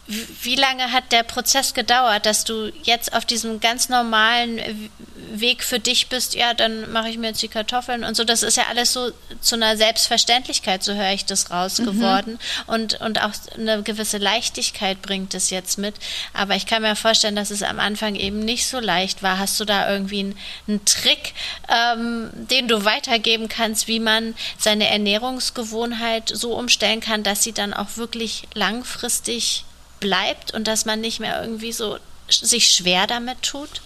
wie 0.07 0.55
lange 0.55 0.91
hat 0.91 1.11
der 1.11 1.23
Prozess 1.23 1.73
gedauert, 1.73 2.25
dass 2.27 2.43
du 2.43 2.71
jetzt 2.83 3.13
auf 3.13 3.25
diesem 3.25 3.59
ganz 3.59 3.89
normalen 3.89 4.89
Weg 5.33 5.63
für 5.63 5.79
dich 5.79 6.09
bist, 6.09 6.35
ja, 6.35 6.53
dann 6.53 6.91
mache 6.91 7.09
ich 7.09 7.17
mir 7.17 7.27
jetzt 7.27 7.41
die 7.41 7.47
Kartoffeln 7.47 8.03
und 8.03 8.15
so. 8.15 8.23
Das 8.23 8.43
ist 8.43 8.55
ja 8.55 8.65
alles 8.69 8.93
so 8.93 9.11
zu 9.41 9.55
einer 9.55 9.77
Selbstverständlichkeit, 9.77 10.83
so 10.83 10.93
höre 10.93 11.11
ich 11.11 11.25
das 11.25 11.49
raus 11.49 11.79
mhm. 11.79 11.85
geworden. 11.85 12.39
Und, 12.67 13.01
und 13.01 13.21
auch 13.23 13.31
eine 13.57 13.81
gewisse 13.81 14.19
Leichtigkeit 14.19 15.01
bringt 15.01 15.33
es 15.33 15.49
jetzt 15.49 15.79
mit. 15.79 15.95
Aber 16.33 16.55
ich 16.55 16.67
kann 16.67 16.83
mir 16.83 16.95
vorstellen, 16.95 17.35
dass 17.35 17.49
es 17.49 17.63
am 17.63 17.79
Anfang 17.79 18.15
eben 18.15 18.39
nicht 18.39 18.67
so 18.67 18.79
leicht 18.79 19.23
war. 19.23 19.39
Hast 19.39 19.59
du 19.59 19.65
da 19.65 19.91
irgendwie 19.91 20.19
einen, 20.19 20.37
einen 20.67 20.85
Trick, 20.85 21.33
ähm, 21.67 22.29
den 22.33 22.67
du 22.67 22.85
weitergeben 22.85 23.49
kannst, 23.49 23.87
wie 23.87 23.99
man 23.99 24.35
seine 24.59 24.87
Ernährungsgewohnheit 24.87 26.29
so 26.29 26.55
umstellen 26.55 26.99
kann, 26.99 27.23
dass 27.23 27.41
sie 27.41 27.53
dann 27.53 27.73
auch 27.73 27.97
wirklich 27.97 28.43
langfristig 28.53 29.65
bleibt 30.05 30.53
und 30.53 30.67
dass 30.67 30.85
man 30.85 31.01
nicht 31.01 31.19
mehr 31.19 31.41
irgendwie 31.41 31.71
so 31.71 31.97
sich 32.29 32.69
schwer 32.69 33.07
damit 33.07 33.41
tut? 33.41 33.81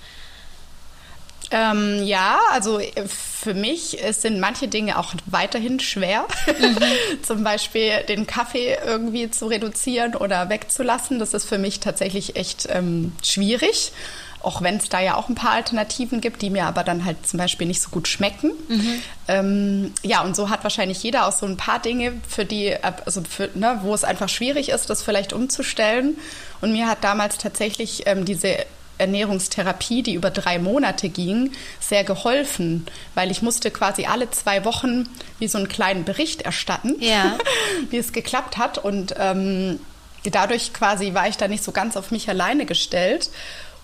Ähm, 1.51 2.03
ja, 2.03 2.39
also 2.51 2.79
äh, 2.79 3.08
für 3.08 3.53
mich 3.53 3.97
sind 4.12 4.39
manche 4.41 4.67
Dinge 4.67 4.99
auch 4.99 5.13
weiterhin 5.25 5.79
schwer. 5.79 6.27
Mhm. 6.45 6.77
Zum 7.23 7.43
Beispiel 7.43 8.03
den 8.08 8.27
Kaffee 8.27 8.77
irgendwie 8.86 9.32
zu 9.32 9.47
reduzieren 9.47 10.15
oder 10.15 10.49
wegzulassen. 10.49 11.19
Das 11.19 11.34
ist 11.34 11.45
für 11.45 11.58
mich 11.58 11.79
tatsächlich 11.79 12.36
echt 12.36 12.67
ähm, 12.69 13.13
schwierig. 13.23 13.93
Auch 14.41 14.62
wenn 14.62 14.78
es 14.78 14.88
da 14.89 14.99
ja 15.02 15.15
auch 15.15 15.28
ein 15.28 15.36
paar 15.36 15.52
Alternativen 15.52 16.21
gibt, 16.21 16.41
die 16.41 16.49
mir 16.49 16.65
aber 16.65 16.84
dann 16.84 17.04
halt 17.04 17.28
zum 17.28 17.38
Beispiel 17.38 17.67
nicht 17.67 17.82
so 17.82 17.89
gut 17.89 18.08
schmecken. 18.08 18.52
Mhm. 18.67 19.02
Ähm, 19.28 19.93
ja, 20.02 20.21
und 20.21 20.36
so 20.36 20.49
hat 20.49 20.63
wahrscheinlich 20.63 21.04
jeder 21.04 21.28
auch 21.28 21.34
so 21.34 21.45
ein 21.45 21.58
paar 21.58 21.80
Dinge, 21.80 22.13
für 22.28 22.45
die, 22.45 22.75
also 23.06 23.21
für, 23.23 23.49
ne, 23.56 23.80
wo 23.84 23.93
es 23.93 24.04
einfach 24.04 24.30
schwierig 24.30 24.69
ist, 24.69 24.89
das 24.89 25.04
vielleicht 25.04 25.34
umzustellen. 25.34 26.17
Und 26.62 26.71
mir 26.71 26.88
hat 26.88 27.04
damals 27.04 27.38
tatsächlich 27.38 28.04
ähm, 28.06 28.23
diese 28.23 28.65
Ernährungstherapie, 28.99 30.04
die 30.04 30.13
über 30.13 30.30
drei 30.30 30.60
Monate 30.60 31.10
ging, 31.10 31.52
sehr 31.80 32.04
geholfen, 32.04 32.86
weil 33.15 33.32
ich 33.32 33.41
musste 33.41 33.71
quasi 33.71 34.06
alle 34.06 34.30
zwei 34.30 34.65
Wochen 34.65 35.10
wie 35.39 35.47
so 35.47 35.58
einen 35.58 35.69
kleinen 35.69 36.04
Bericht 36.04 36.43
erstatten, 36.43 36.95
ja. 36.99 37.38
wie 37.89 37.97
es 37.97 38.13
geklappt 38.13 38.58
hat. 38.58 38.78
Und 38.78 39.15
ähm, 39.17 39.80
dadurch 40.23 40.73
quasi 40.73 41.13
war 41.13 41.28
ich 41.28 41.38
da 41.38 41.47
nicht 41.47 41.63
so 41.63 41.71
ganz 41.71 41.97
auf 41.97 42.12
mich 42.12 42.30
alleine 42.30 42.65
gestellt. 42.65 43.30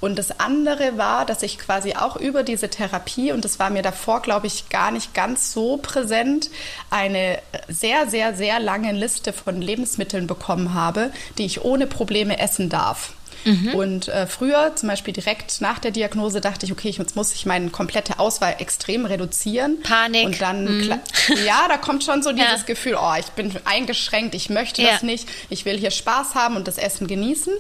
Und 0.02 0.18
das 0.20 0.40
andere 0.40 0.98
war, 0.98 1.26
dass 1.26 1.42
ich 1.42 1.58
quasi 1.58 1.96
auch 1.96 2.16
über 2.16 2.44
diese 2.44 2.70
Therapie, 2.70 3.32
und 3.32 3.46
das 3.46 3.60
war 3.60 3.70
mir 3.70 3.82
davor, 3.82 4.22
glaube 4.22 4.48
ich, 4.48 4.70
gar 4.70 4.92
nicht 4.92 5.14
ganz 5.14 5.52
so 5.52 5.78
präsent, 5.78 6.50
eine 6.90 7.40
sehr, 7.68 8.08
sehr, 8.08 8.36
sehr 8.36 8.60
lange 8.60 8.92
Liste 8.92 9.34
von 9.34 9.62
Lebensmitteln 9.62 10.28
bekommen 10.28 10.74
habe, 10.74 11.12
die 11.38 11.46
ich 11.46 11.64
ohne 11.64 11.88
Probleme 11.88 12.40
essen 12.40 12.70
darf. 12.70 13.14
Mhm. 13.46 13.76
Und 13.76 14.08
äh, 14.08 14.26
früher, 14.28 14.76
zum 14.76 14.90
Beispiel 14.90 15.14
direkt 15.14 15.62
nach 15.62 15.80
der 15.80 15.92
Diagnose, 15.92 16.42
dachte 16.42 16.66
ich, 16.66 16.72
okay, 16.72 16.90
jetzt 16.90 17.16
muss 17.16 17.34
ich 17.34 17.46
meine 17.46 17.70
komplette 17.70 18.20
Auswahl 18.20 18.56
extrem 18.60 19.06
reduzieren. 19.06 19.82
Panik. 19.82 20.26
Und 20.26 20.42
dann, 20.42 20.80
mhm. 20.80 21.00
ja, 21.46 21.68
da 21.70 21.78
kommt 21.78 22.04
schon 22.04 22.24
so 22.24 22.32
dieses 22.34 22.62
ja. 22.62 22.66
Gefühl, 22.66 22.98
oh, 23.00 23.14
ich 23.20 23.28
bin 23.28 23.54
eingeschränkt, 23.66 24.36
ich 24.36 24.50
möchte 24.50 24.82
ja. 24.82 24.92
das 24.92 25.04
nicht, 25.04 25.30
ich 25.50 25.66
will 25.66 25.78
hier 25.78 25.92
Spaß 25.92 26.34
haben 26.36 26.56
und 26.56 26.68
das 26.68 26.78
Essen 26.78 27.08
genießen. 27.08 27.54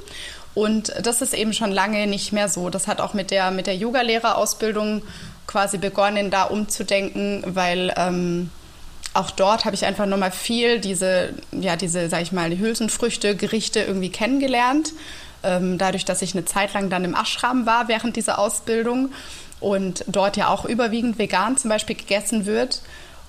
Und 0.55 0.93
das 1.03 1.21
ist 1.21 1.33
eben 1.33 1.53
schon 1.53 1.71
lange 1.71 2.07
nicht 2.07 2.31
mehr 2.31 2.49
so. 2.49 2.69
Das 2.69 2.87
hat 2.87 3.01
auch 3.01 3.13
mit 3.13 3.29
der, 3.29 3.51
mit 3.51 3.67
der 3.67 3.75
Yoga-Lehrerausbildung 3.75 5.03
quasi 5.45 5.77
begonnen, 5.77 6.31
da 6.31 6.45
umzudenken, 6.45 7.43
weil 7.45 7.93
ähm, 7.97 8.49
auch 9.13 9.31
dort 9.31 9.65
habe 9.65 9.75
ich 9.75 9.85
einfach 9.85 10.05
nochmal 10.05 10.31
viel 10.31 10.79
diese, 10.79 11.33
ja, 11.51 11.75
diese, 11.75 12.09
sag 12.09 12.21
ich 12.21 12.31
mal, 12.31 12.49
die 12.49 12.59
Hülsenfrüchte, 12.59 13.35
Gerichte 13.35 13.81
irgendwie 13.81 14.09
kennengelernt 14.09 14.93
ähm, 15.45 15.77
dadurch, 15.77 16.05
dass 16.05 16.21
ich 16.21 16.33
eine 16.33 16.45
Zeit 16.45 16.73
lang 16.73 16.89
dann 16.89 17.05
im 17.05 17.15
Ashram 17.15 17.65
war 17.65 17.87
während 17.87 18.15
dieser 18.15 18.39
Ausbildung 18.39 19.11
und 19.59 20.03
dort 20.07 20.37
ja 20.37 20.49
auch 20.49 20.65
überwiegend 20.65 21.17
vegan 21.17 21.57
zum 21.57 21.69
Beispiel 21.69 21.95
gegessen 21.95 22.45
wird 22.45 22.81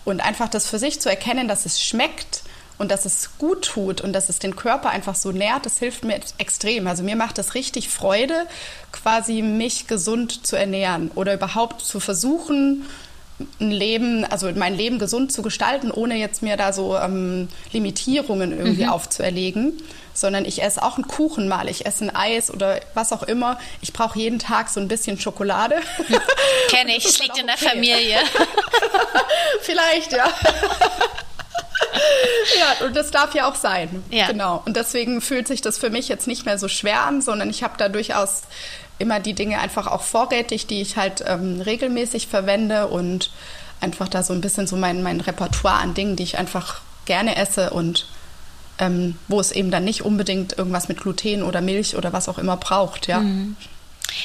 und 0.04 0.20
einfach 0.20 0.48
das 0.48 0.66
für 0.66 0.78
sich 0.78 1.00
zu 1.00 1.08
erkennen, 1.08 1.46
dass 1.46 1.66
es 1.66 1.82
schmeckt 1.82 2.42
und 2.78 2.90
dass 2.90 3.04
es 3.04 3.30
gut 3.38 3.64
tut 3.64 4.00
und 4.00 4.12
dass 4.12 4.28
es 4.28 4.38
den 4.38 4.56
Körper 4.56 4.90
einfach 4.90 5.14
so 5.14 5.32
nährt, 5.32 5.66
das 5.66 5.78
hilft 5.78 6.04
mir 6.04 6.20
extrem. 6.38 6.86
Also 6.86 7.02
mir 7.02 7.16
macht 7.16 7.38
das 7.38 7.54
richtig 7.54 7.88
Freude, 7.88 8.46
quasi 8.92 9.42
mich 9.42 9.86
gesund 9.86 10.46
zu 10.46 10.56
ernähren 10.56 11.10
oder 11.14 11.34
überhaupt 11.34 11.82
zu 11.82 12.00
versuchen, 12.00 12.84
ein 13.60 13.70
Leben, 13.70 14.24
also 14.24 14.50
mein 14.54 14.74
Leben 14.74 14.98
gesund 14.98 15.30
zu 15.30 15.42
gestalten, 15.42 15.90
ohne 15.90 16.16
jetzt 16.16 16.42
mir 16.42 16.56
da 16.56 16.72
so 16.72 16.96
ähm, 16.96 17.48
Limitierungen 17.72 18.52
irgendwie 18.52 18.84
mhm. 18.84 18.90
aufzuerlegen 18.90 19.74
sondern 20.16 20.44
ich 20.44 20.62
esse 20.62 20.82
auch 20.82 20.96
einen 20.96 21.06
Kuchen 21.06 21.48
mal, 21.48 21.68
ich 21.68 21.86
esse 21.86 22.04
ein 22.04 22.14
Eis 22.14 22.50
oder 22.50 22.80
was 22.94 23.12
auch 23.12 23.22
immer. 23.22 23.58
Ich 23.80 23.92
brauche 23.92 24.18
jeden 24.18 24.38
Tag 24.38 24.68
so 24.68 24.80
ein 24.80 24.88
bisschen 24.88 25.20
Schokolade. 25.20 25.76
Kenne 26.68 26.96
ich, 26.96 27.04
es 27.06 27.18
liegt 27.20 27.38
in 27.38 27.46
der 27.46 27.56
okay. 27.56 27.68
Familie. 27.68 28.18
Vielleicht, 29.60 30.12
ja. 30.12 30.28
ja, 32.58 32.86
und 32.86 32.96
das 32.96 33.10
darf 33.10 33.34
ja 33.34 33.48
auch 33.48 33.54
sein. 33.54 34.02
Ja. 34.10 34.26
Genau. 34.26 34.62
Und 34.64 34.76
deswegen 34.76 35.20
fühlt 35.20 35.48
sich 35.48 35.60
das 35.60 35.78
für 35.78 35.90
mich 35.90 36.08
jetzt 36.08 36.26
nicht 36.26 36.46
mehr 36.46 36.58
so 36.58 36.68
schwer 36.68 37.02
an, 37.02 37.20
sondern 37.20 37.50
ich 37.50 37.62
habe 37.62 37.74
da 37.76 37.88
durchaus 37.88 38.42
immer 38.98 39.20
die 39.20 39.34
Dinge 39.34 39.58
einfach 39.58 39.86
auch 39.86 40.02
vorrätig, 40.02 40.66
die 40.66 40.80
ich 40.80 40.96
halt 40.96 41.22
ähm, 41.26 41.60
regelmäßig 41.60 42.28
verwende 42.28 42.86
und 42.86 43.30
einfach 43.80 44.08
da 44.08 44.22
so 44.22 44.32
ein 44.32 44.40
bisschen 44.40 44.66
so 44.66 44.76
mein, 44.76 45.02
mein 45.02 45.20
Repertoire 45.20 45.80
an 45.80 45.94
Dingen, 45.94 46.16
die 46.16 46.22
ich 46.22 46.38
einfach 46.38 46.80
gerne 47.04 47.36
esse 47.36 47.70
und 47.70 48.08
ähm, 48.78 49.16
wo 49.28 49.40
es 49.40 49.52
eben 49.52 49.70
dann 49.70 49.84
nicht 49.84 50.02
unbedingt 50.02 50.56
irgendwas 50.56 50.88
mit 50.88 51.00
Gluten 51.00 51.42
oder 51.42 51.60
Milch 51.60 51.96
oder 51.96 52.12
was 52.12 52.28
auch 52.28 52.38
immer 52.38 52.56
braucht, 52.56 53.06
ja. 53.06 53.20
Mhm. 53.20 53.56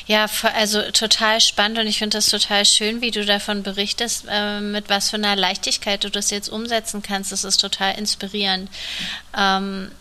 Ja, 0.05 0.27
also 0.55 0.81
total 0.91 1.41
spannend 1.41 1.79
und 1.79 1.87
ich 1.87 1.97
finde 1.97 2.17
das 2.17 2.27
total 2.27 2.65
schön, 2.65 3.01
wie 3.01 3.11
du 3.11 3.25
davon 3.25 3.63
berichtest, 3.63 4.25
äh, 4.29 4.59
mit 4.59 4.89
was 4.89 5.09
für 5.09 5.17
einer 5.17 5.35
Leichtigkeit 5.35 6.03
du 6.03 6.09
das 6.09 6.29
jetzt 6.29 6.49
umsetzen 6.49 7.01
kannst. 7.01 7.31
Das 7.31 7.43
ist 7.43 7.57
total 7.57 7.97
inspirierend. 7.97 8.69
Ähm, 9.37 9.91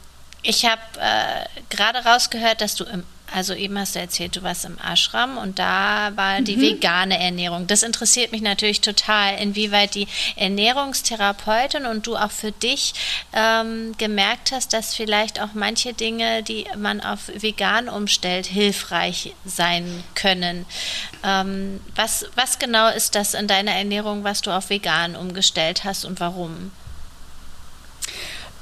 ich 0.43 0.65
habe 0.65 0.81
äh, 0.99 1.45
gerade 1.69 1.99
rausgehört, 2.01 2.61
dass 2.61 2.75
du 2.75 2.85
im 2.85 3.05
also 3.33 3.55
eben 3.55 3.79
hast 3.79 3.95
du 3.95 4.01
erzählt, 4.01 4.37
du 4.37 4.43
warst 4.43 4.65
im 4.65 4.77
Ashram 4.79 5.39
und 5.39 5.59
da 5.59 6.13
war 6.17 6.41
die 6.41 6.57
mhm. 6.57 6.63
vegane 6.63 7.19
Ernährung. 7.19 7.67
Das 7.67 7.83
interessiert 7.83 8.33
mich 8.33 8.43
natürlich 8.43 8.81
total, 8.81 9.39
inwieweit 9.39 9.95
die 9.95 10.09
Ernährungstherapeutin 10.37 11.87
und 11.87 12.07
du 12.07 12.17
auch 12.17 12.31
für 12.31 12.53
dich 12.53 12.95
ähm, 13.33 13.95
gemerkt 13.99 14.53
hast, 14.53 14.73
dass 14.73 14.95
vielleicht 14.95 15.41
auch 15.41 15.55
manche 15.55 15.93
Dinge, 15.93 16.43
die 16.43 16.67
man 16.77 17.01
auf 17.01 17.29
vegan 17.35 17.89
umstellt, 17.89 18.47
hilfreich 18.47 19.35
sein 19.45 20.03
können. 20.15 20.67
Ähm, 21.25 21.81
was, 21.95 22.27
was 22.35 22.59
genau 22.59 22.89
ist 22.89 23.15
das 23.15 23.35
in 23.35 23.47
deiner 23.47 23.73
Ernährung, 23.73 24.25
was 24.25 24.41
du 24.41 24.51
auf 24.51 24.71
vegan 24.71 25.15
umgestellt 25.17 25.85
hast 25.85 26.05
und 26.05 26.21
warum? 26.21 26.73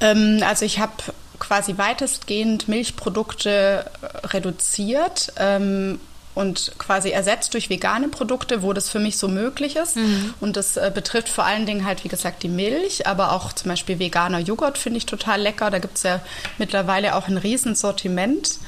Ähm, 0.01 0.41
also 0.45 0.65
ich 0.65 0.79
habe 0.79 0.93
quasi 1.39 1.77
weitestgehend 1.77 2.67
Milchprodukte 2.67 3.85
äh, 4.01 4.27
reduziert 4.27 5.33
ähm, 5.37 5.99
und 6.35 6.73
quasi 6.77 7.09
ersetzt 7.09 7.53
durch 7.53 7.69
vegane 7.69 8.07
Produkte, 8.07 8.61
wo 8.61 8.71
das 8.73 8.89
für 8.89 8.99
mich 8.99 9.17
so 9.17 9.27
möglich 9.27 9.75
ist. 9.75 9.95
Mhm. 9.95 10.33
Und 10.39 10.57
das 10.57 10.77
äh, 10.77 10.91
betrifft 10.93 11.29
vor 11.29 11.45
allen 11.45 11.65
Dingen 11.65 11.85
halt, 11.85 12.03
wie 12.03 12.07
gesagt, 12.07 12.43
die 12.43 12.49
Milch, 12.49 13.07
aber 13.07 13.33
auch 13.33 13.51
zum 13.53 13.69
Beispiel 13.69 13.99
veganer 13.99 14.39
Joghurt 14.39 14.77
finde 14.77 14.97
ich 14.99 15.05
total 15.05 15.41
lecker. 15.41 15.69
Da 15.69 15.79
gibt 15.79 15.97
es 15.97 16.03
ja 16.03 16.21
mittlerweile 16.57 17.15
auch 17.15 17.27
ein 17.27 17.37
Riesensortiment. 17.37 18.59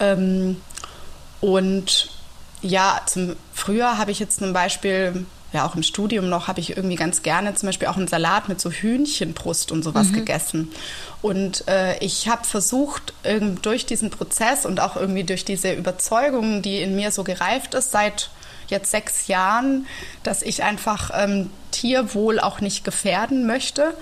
Ähm, 0.00 0.60
und 1.40 2.10
ja, 2.62 3.00
zum 3.06 3.36
Frühjahr 3.52 3.98
habe 3.98 4.10
ich 4.10 4.18
jetzt 4.18 4.38
zum 4.38 4.52
Beispiel 4.52 5.26
ja 5.52 5.66
auch 5.66 5.74
im 5.74 5.82
Studium 5.82 6.28
noch, 6.28 6.48
habe 6.48 6.60
ich 6.60 6.76
irgendwie 6.76 6.96
ganz 6.96 7.22
gerne 7.22 7.54
zum 7.54 7.68
Beispiel 7.68 7.88
auch 7.88 7.96
einen 7.96 8.08
Salat 8.08 8.48
mit 8.48 8.60
so 8.60 8.70
Hühnchenbrust 8.70 9.72
und 9.72 9.82
sowas 9.82 10.08
mhm. 10.08 10.14
gegessen. 10.14 10.72
Und 11.20 11.68
äh, 11.68 11.98
ich 11.98 12.28
habe 12.28 12.44
versucht, 12.44 13.12
durch 13.62 13.86
diesen 13.86 14.10
Prozess 14.10 14.66
und 14.66 14.80
auch 14.80 14.96
irgendwie 14.96 15.24
durch 15.24 15.44
diese 15.44 15.72
Überzeugung, 15.72 16.62
die 16.62 16.82
in 16.82 16.96
mir 16.96 17.12
so 17.12 17.22
gereift 17.22 17.74
ist 17.74 17.92
seit 17.92 18.30
jetzt 18.68 18.90
sechs 18.90 19.28
Jahren, 19.28 19.86
dass 20.22 20.42
ich 20.42 20.62
einfach 20.64 21.10
ähm, 21.14 21.50
Tierwohl 21.70 22.40
auch 22.40 22.60
nicht 22.60 22.84
gefährden 22.84 23.46
möchte, 23.46 23.94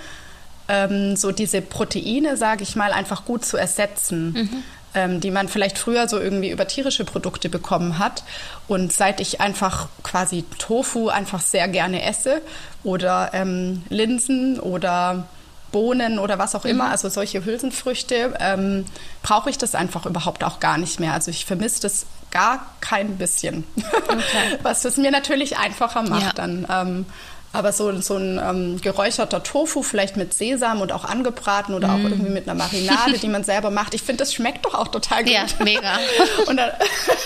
ähm, 0.69 1.17
so 1.17 1.33
diese 1.33 1.61
Proteine, 1.61 2.37
sage 2.37 2.63
ich 2.63 2.77
mal, 2.77 2.93
einfach 2.93 3.25
gut 3.25 3.45
zu 3.45 3.57
ersetzen. 3.57 4.33
Mhm 4.33 4.63
ähm, 4.95 5.21
die 5.21 5.31
man 5.31 5.49
vielleicht 5.49 5.79
früher 5.79 6.09
so 6.09 6.19
irgendwie 6.19 6.51
über 6.51 6.67
tierische 6.67 7.05
Produkte 7.05 7.49
bekommen 7.49 7.99
hat. 7.99 8.23
Und 8.69 8.93
seit 8.93 9.21
ich 9.21 9.41
einfach 9.41 9.89
quasi 10.03 10.45
Tofu 10.59 11.09
einfach 11.09 11.41
sehr 11.41 11.69
gerne 11.69 12.03
esse 12.03 12.43
oder 12.83 13.31
ähm, 13.33 13.83
Linsen 13.89 14.59
oder 14.59 15.27
Bohnen 15.73 16.19
oder 16.19 16.39
was 16.39 16.55
auch 16.55 16.65
immer, 16.65 16.87
mhm. 16.87 16.91
also 16.91 17.09
solche 17.09 17.45
Hülsenfrüchte, 17.45 18.35
ähm, 18.41 18.85
brauche 19.23 19.51
ich 19.51 19.59
das 19.59 19.75
einfach 19.75 20.07
überhaupt 20.07 20.43
auch 20.45 20.61
gar 20.61 20.79
nicht 20.79 21.01
mehr. 21.01 21.13
Also 21.13 21.31
ich 21.31 21.45
vermisse 21.45 21.83
das 21.83 22.07
gar 22.31 22.65
kein 22.81 23.19
bisschen, 23.19 23.65
okay. 24.09 24.59
was 24.63 24.85
es 24.85 24.97
mir 24.97 25.11
natürlich 25.11 25.59
einfacher 25.59 26.03
macht, 26.03 26.23
ja. 26.23 26.33
dann 26.33 26.67
ähm, 26.71 27.07
Aber 27.53 27.73
so, 27.73 28.01
so 28.01 28.17
ein 28.17 28.39
ähm, 28.39 28.81
geräucherter 28.81 29.43
Tofu, 29.43 29.83
vielleicht 29.83 30.17
mit 30.17 30.33
Sesam 30.33 30.81
und 30.81 30.93
auch 30.93 31.05
angebraten 31.05 31.75
oder 31.75 31.89
mm. 31.89 31.91
auch 31.91 32.11
irgendwie 32.11 32.31
mit 32.31 32.49
einer 32.49 32.55
Marinade, 32.55 33.19
die 33.19 33.27
man 33.27 33.43
selber 33.43 33.71
macht. 33.71 33.93
Ich 33.95 34.03
finde, 34.03 34.19
das 34.19 34.33
schmeckt 34.33 34.65
doch 34.67 34.75
auch 34.75 34.87
total 34.87 35.25
gut. 35.25 35.33
Ja, 35.33 35.47
mega. 35.59 35.99
und 36.47 36.57
dann, 36.57 36.71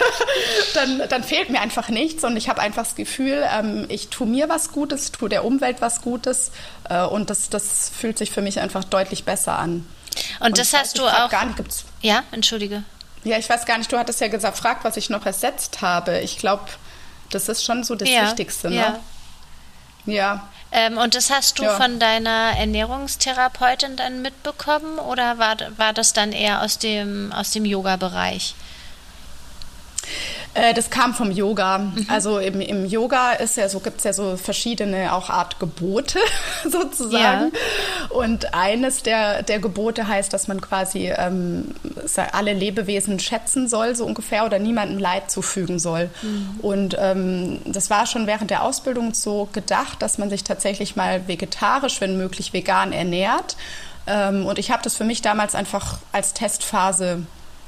dann, 0.74 1.02
dann, 1.10 1.24
fehlt 1.24 1.50
mir 1.50 1.60
einfach 1.60 1.90
nichts 1.90 2.24
und 2.24 2.38
ich 2.38 2.48
habe 2.48 2.62
einfach 2.62 2.84
das 2.84 2.94
Gefühl, 2.94 3.44
ähm, 3.52 3.84
ich 3.88 4.08
tue 4.08 4.26
mir 4.26 4.48
was 4.48 4.72
Gutes, 4.72 5.12
tue 5.12 5.28
der 5.28 5.44
Umwelt 5.44 5.82
was 5.82 6.00
Gutes 6.00 6.52
äh, 6.88 7.02
und 7.04 7.28
das, 7.28 7.50
das 7.50 7.90
fühlt 7.94 8.16
sich 8.16 8.30
für 8.30 8.40
mich 8.40 8.60
einfach 8.60 8.84
deutlich 8.84 9.24
besser 9.24 9.58
an. 9.58 9.86
Und, 10.40 10.46
und 10.46 10.58
das 10.58 10.72
hast 10.72 10.98
du 10.98 11.06
auch. 11.06 11.28
Gar 11.28 11.46
nicht, 11.46 11.56
gibt's, 11.56 11.84
ja, 12.00 12.22
entschuldige. 12.32 12.82
Ja, 13.24 13.38
ich 13.38 13.48
weiß 13.48 13.66
gar 13.66 13.76
nicht, 13.76 13.92
du 13.92 13.98
hattest 13.98 14.20
ja 14.20 14.28
gesagt, 14.28 14.56
frag, 14.56 14.84
was 14.84 14.96
ich 14.96 15.10
noch 15.10 15.26
ersetzt 15.26 15.82
habe. 15.82 16.20
Ich 16.20 16.38
glaube, 16.38 16.64
das 17.30 17.48
ist 17.48 17.64
schon 17.64 17.84
so 17.84 17.94
das 17.94 18.08
ja, 18.08 18.26
Wichtigste. 18.26 18.70
Ne? 18.70 18.76
Ja. 18.76 19.00
Ja. 20.06 20.48
Ähm, 20.72 20.98
und 20.98 21.14
das 21.14 21.30
hast 21.30 21.58
du 21.58 21.62
ja. 21.62 21.76
von 21.76 21.98
deiner 21.98 22.54
Ernährungstherapeutin 22.58 23.96
dann 23.96 24.22
mitbekommen 24.22 24.98
oder 24.98 25.38
war, 25.38 25.56
war 25.76 25.92
das 25.92 26.12
dann 26.12 26.32
eher 26.32 26.62
aus 26.62 26.78
dem, 26.78 27.32
aus 27.32 27.52
dem 27.52 27.64
Yoga-Bereich? 27.64 28.54
Äh, 30.54 30.72
das 30.72 30.90
kam 30.90 31.14
vom 31.14 31.30
Yoga. 31.30 31.78
Mhm. 31.78 32.06
Also 32.08 32.38
im, 32.38 32.60
im, 32.60 32.86
Yoga 32.86 33.32
ist 33.32 33.56
ja 33.56 33.68
so, 33.68 33.80
gibt 33.80 33.98
es 33.98 34.04
ja 34.04 34.12
so 34.12 34.36
verschiedene 34.36 35.12
auch 35.12 35.30
Art 35.30 35.58
Gebote 35.58 36.18
sozusagen. 36.64 37.52
Ja. 37.52 38.08
Und 38.10 38.54
eines 38.54 39.02
der, 39.02 39.42
der 39.42 39.58
Gebote 39.58 40.06
heißt, 40.06 40.32
dass 40.32 40.46
man 40.46 40.60
quasi 40.60 41.12
ähm, 41.16 41.74
alle 42.32 42.52
Lebewesen 42.52 43.18
schätzen 43.18 43.68
soll, 43.68 43.96
so 43.96 44.04
ungefähr, 44.04 44.44
oder 44.44 44.58
niemandem 44.58 44.98
Leid 44.98 45.30
zufügen 45.30 45.78
soll. 45.78 46.08
Mhm. 46.22 46.60
Und 46.62 46.96
ähm, 46.98 47.60
das 47.64 47.90
war 47.90 48.06
schon 48.06 48.26
während 48.26 48.50
der 48.50 48.62
Ausbildung 48.62 49.14
so 49.14 49.48
gedacht, 49.52 50.00
dass 50.02 50.18
man 50.18 50.30
sich 50.30 50.44
tatsächlich 50.44 50.94
mal 50.94 51.26
vegetarisch, 51.26 52.00
wenn 52.00 52.16
möglich 52.16 52.52
vegan 52.52 52.92
ernährt. 52.92 53.56
Ähm, 54.06 54.46
und 54.46 54.58
ich 54.58 54.70
habe 54.70 54.82
das 54.82 54.96
für 54.96 55.04
mich 55.04 55.22
damals 55.22 55.54
einfach 55.54 55.98
als 56.12 56.34
Testphase 56.34 57.22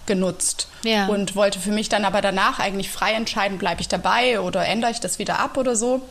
genutzt 0.06 0.68
ja. 0.84 1.06
und 1.06 1.36
wollte 1.36 1.58
für 1.58 1.70
mich 1.70 1.88
dann 1.88 2.04
aber 2.04 2.20
danach 2.20 2.58
eigentlich 2.58 2.90
frei 2.90 3.12
entscheiden, 3.12 3.58
bleibe 3.58 3.80
ich 3.80 3.88
dabei 3.88 4.40
oder 4.40 4.66
ändere 4.66 4.90
ich 4.90 5.00
das 5.00 5.18
wieder 5.18 5.38
ab 5.38 5.56
oder 5.56 5.76
so. 5.76 6.02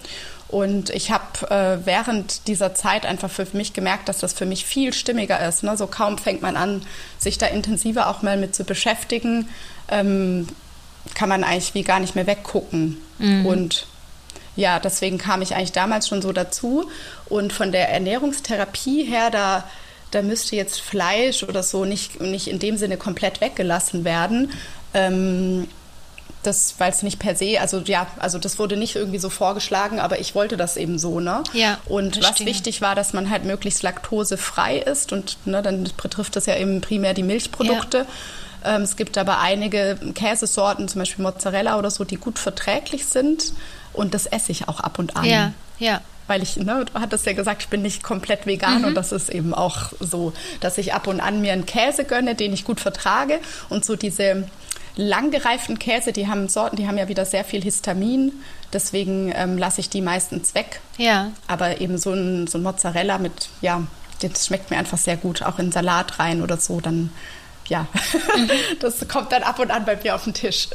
Und 0.47 0.91
ich 0.91 1.12
habe 1.12 1.49
äh, 1.49 1.86
während 1.86 2.47
dieser 2.47 2.75
Zeit 2.75 3.05
einfach 3.05 3.31
für 3.31 3.47
mich 3.53 3.73
gemerkt, 3.73 4.08
dass 4.08 4.19
das 4.19 4.34
für 4.34 4.45
mich 4.45 4.65
viel 4.65 4.93
stimmiger 4.93 5.45
ist. 5.47 5.63
Ne? 5.63 5.75
So 5.75 5.88
kaum 5.88 6.17
fängt 6.17 6.41
man 6.41 6.55
an, 6.55 6.86
sich 7.17 7.38
da 7.38 7.47
intensiver 7.47 8.08
auch 8.08 8.21
mal 8.21 8.38
mit 8.38 8.53
zu 8.53 8.63
beschäftigen, 8.63 9.49
ähm, 9.89 10.47
kann 11.15 11.29
man 11.29 11.43
eigentlich 11.43 11.73
wie 11.73 11.84
gar 11.84 11.99
nicht 11.99 12.15
mehr 12.15 12.27
weggucken. 12.27 12.97
Mhm. 13.17 13.45
Und 13.45 13.88
ja, 14.55 14.79
deswegen 14.79 15.17
kam 15.17 15.41
ich 15.41 15.55
eigentlich 15.55 15.71
damals 15.71 16.08
schon 16.08 16.21
so 16.21 16.31
dazu. 16.31 16.89
Und 17.27 17.51
von 17.51 17.71
der 17.71 17.89
Ernährungstherapie 17.89 19.03
her, 19.03 19.31
da 19.31 19.63
da 20.15 20.21
müsste 20.21 20.56
jetzt 20.56 20.80
Fleisch 20.80 21.43
oder 21.43 21.62
so 21.62 21.86
nicht, 21.86 22.21
nicht 22.21 22.47
in 22.47 22.60
dem 22.60 22.78
Sinne 22.78 22.97
komplett 22.97 23.41
weggelassen 23.41 24.06
werden. 24.06 24.51
Ähm, 24.93 25.67
das, 26.43 26.75
weil 26.78 26.91
es 26.91 27.01
nicht 27.01 27.17
per 27.17 27.36
se, 27.36 27.60
also 27.60 27.80
ja, 27.80 28.06
also 28.19 28.38
das 28.38 28.60
wurde 28.60 28.78
nicht 28.78 28.95
irgendwie 28.95 29.17
so 29.17 29.32
vorgeschlagen, 29.32 29.99
aber 29.99 30.19
ich 30.19 30.36
wollte 30.36 30.58
das 30.58 30.78
eben 30.78 30.99
so, 30.99 31.19
ne? 31.19 31.43
Ja. 31.54 31.80
Und 31.88 32.17
verstehe. 32.17 32.45
was 32.45 32.45
wichtig 32.45 32.82
war, 32.82 32.93
dass 32.93 33.13
man 33.13 33.32
halt 33.32 33.45
möglichst 33.45 33.82
laktosefrei 33.82 34.78
ist 34.78 35.12
und 35.12 35.38
ne, 35.45 35.63
dann 35.63 35.89
betrifft 36.01 36.36
das 36.36 36.45
ja 36.45 36.56
eben 36.56 36.82
primär 36.82 37.15
die 37.15 37.23
Milchprodukte. 37.23 38.06
Ja. 38.63 38.75
Ähm, 38.75 38.84
es 38.84 38.95
gibt 38.95 39.17
aber 39.17 39.39
einige 39.39 39.97
Käsesorten, 40.13 40.88
zum 40.88 40.99
Beispiel 40.99 41.23
Mozzarella 41.23 41.80
oder 41.80 41.89
so, 41.89 42.04
die 42.04 42.17
gut 42.17 42.38
verträglich 42.38 43.08
sind 43.08 43.54
und 43.91 44.13
das 44.13 44.28
esse 44.28 44.51
ich 44.51 44.67
auch 44.67 44.80
ab 44.80 44.99
und 44.99 45.17
an. 45.17 45.25
Ja, 45.25 45.51
ja 45.80 46.01
weil 46.28 46.42
ich, 46.42 46.58
ne, 46.58 46.86
du 46.86 47.00
hattest 47.00 47.26
ja 47.26 47.34
gesagt, 47.34 47.64
ich 47.64 47.68
bin 47.70 47.82
nicht 47.82 48.04
komplett 48.04 48.46
vegan 48.46 48.80
mhm. 48.80 48.88
und 48.90 48.96
das 48.96 49.12
ist 49.12 49.30
eben 49.30 49.54
auch 49.54 49.92
so, 50.00 50.34
dass 50.60 50.78
ich 50.78 50.94
ab 50.94 51.08
und 51.08 51.20
an 51.20 51.42
mir 51.42 51.54
einen 51.54 51.66
Käse 51.66 52.06
gönne, 52.06 52.36
den 52.36 52.54
ich 52.54 52.66
gut 52.66 52.80
vertrage 52.80 53.40
und 53.70 53.86
so 53.86 53.96
diese 53.96 54.48
langgereiften 54.96 55.78
Käse, 55.78 56.14
die 56.14 56.28
haben 56.28 56.48
Sorten, 56.48 56.78
die 56.78 56.88
haben 56.88 56.98
ja 56.98 57.08
wieder 57.08 57.26
sehr 57.26 57.44
viel 57.44 57.62
Histamin, 57.62 58.32
deswegen 58.72 59.32
ähm, 59.36 59.58
lasse 59.58 59.82
ich 59.82 59.90
die 59.90 60.02
meistens 60.02 60.56
weg. 60.56 60.80
Ja. 60.98 61.32
Aber 61.48 61.82
eben 61.82 61.98
so 61.98 62.14
ein, 62.14 62.48
so 62.48 62.58
ein 62.58 62.64
Mozzarella 62.64 63.18
mit, 63.18 63.50
ja, 63.62 63.84
das 64.22 64.48
schmeckt 64.48 64.72
mir 64.72 64.78
einfach 64.78 64.98
sehr 64.98 65.18
gut, 65.18 65.44
auch 65.44 65.60
in 65.60 65.72
Salat 65.72 66.20
rein 66.20 66.42
oder 66.42 66.58
so, 66.58 66.80
dann 66.80 67.10
ja, 67.67 67.88
mhm. 68.36 68.49
das 68.80 69.08
kommt 69.08 69.32
dann 69.32 69.43
ab 69.43 69.60
und 69.60 69.71
an 69.71 69.86
bei 69.86 69.95
mir 69.95 70.15
auf 70.15 70.23
den 70.23 70.34
Tisch. 70.34 70.67